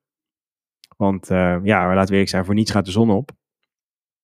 Want 0.97 1.31
eh, 1.31 1.57
ja, 1.63 1.87
laten 1.87 2.07
we 2.07 2.13
eerlijk 2.13 2.29
zijn, 2.29 2.45
voor 2.45 2.55
niets 2.55 2.71
gaat 2.71 2.85
de 2.85 2.91
zon 2.91 3.11
op. 3.11 3.31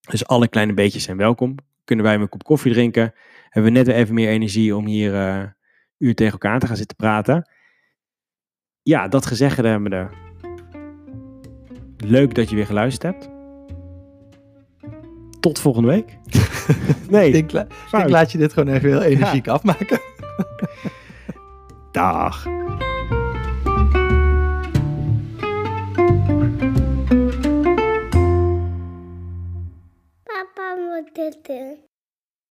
Dus 0.00 0.26
alle 0.26 0.48
kleine 0.48 0.74
beetjes 0.74 1.02
zijn 1.02 1.16
welkom. 1.16 1.54
Kunnen 1.84 2.04
wij 2.04 2.14
een 2.14 2.28
kop 2.28 2.44
koffie 2.44 2.72
drinken. 2.72 3.14
Hebben 3.48 3.72
we 3.72 3.78
net 3.78 3.86
weer 3.86 3.96
even 3.96 4.14
meer 4.14 4.28
energie 4.28 4.76
om 4.76 4.86
hier 4.86 5.14
eh 5.14 5.44
uur 5.98 6.14
tegen 6.14 6.32
elkaar 6.32 6.58
te 6.58 6.66
gaan 6.66 6.76
zitten 6.76 6.96
praten. 6.96 7.48
Ja, 8.82 9.08
dat 9.08 9.26
gezegd 9.26 9.56
hebben 9.56 9.90
we. 9.90 10.06
Leuk 11.96 12.34
dat 12.34 12.50
je 12.50 12.56
weer 12.56 12.66
geluisterd 12.66 13.02
hebt. 13.14 13.30
Tot 15.40 15.58
volgende 15.58 15.88
week. 15.88 16.18
nee, 17.10 17.44
la- 17.52 17.66
ik 17.92 18.08
laat 18.08 18.32
je 18.32 18.38
dit 18.38 18.52
gewoon 18.52 18.74
even 18.74 18.88
heel 18.88 19.02
energiek 19.02 19.48
afmaken. 19.48 20.00
Dag. 21.92 22.46
what 30.93 31.14
they're. 31.14 31.91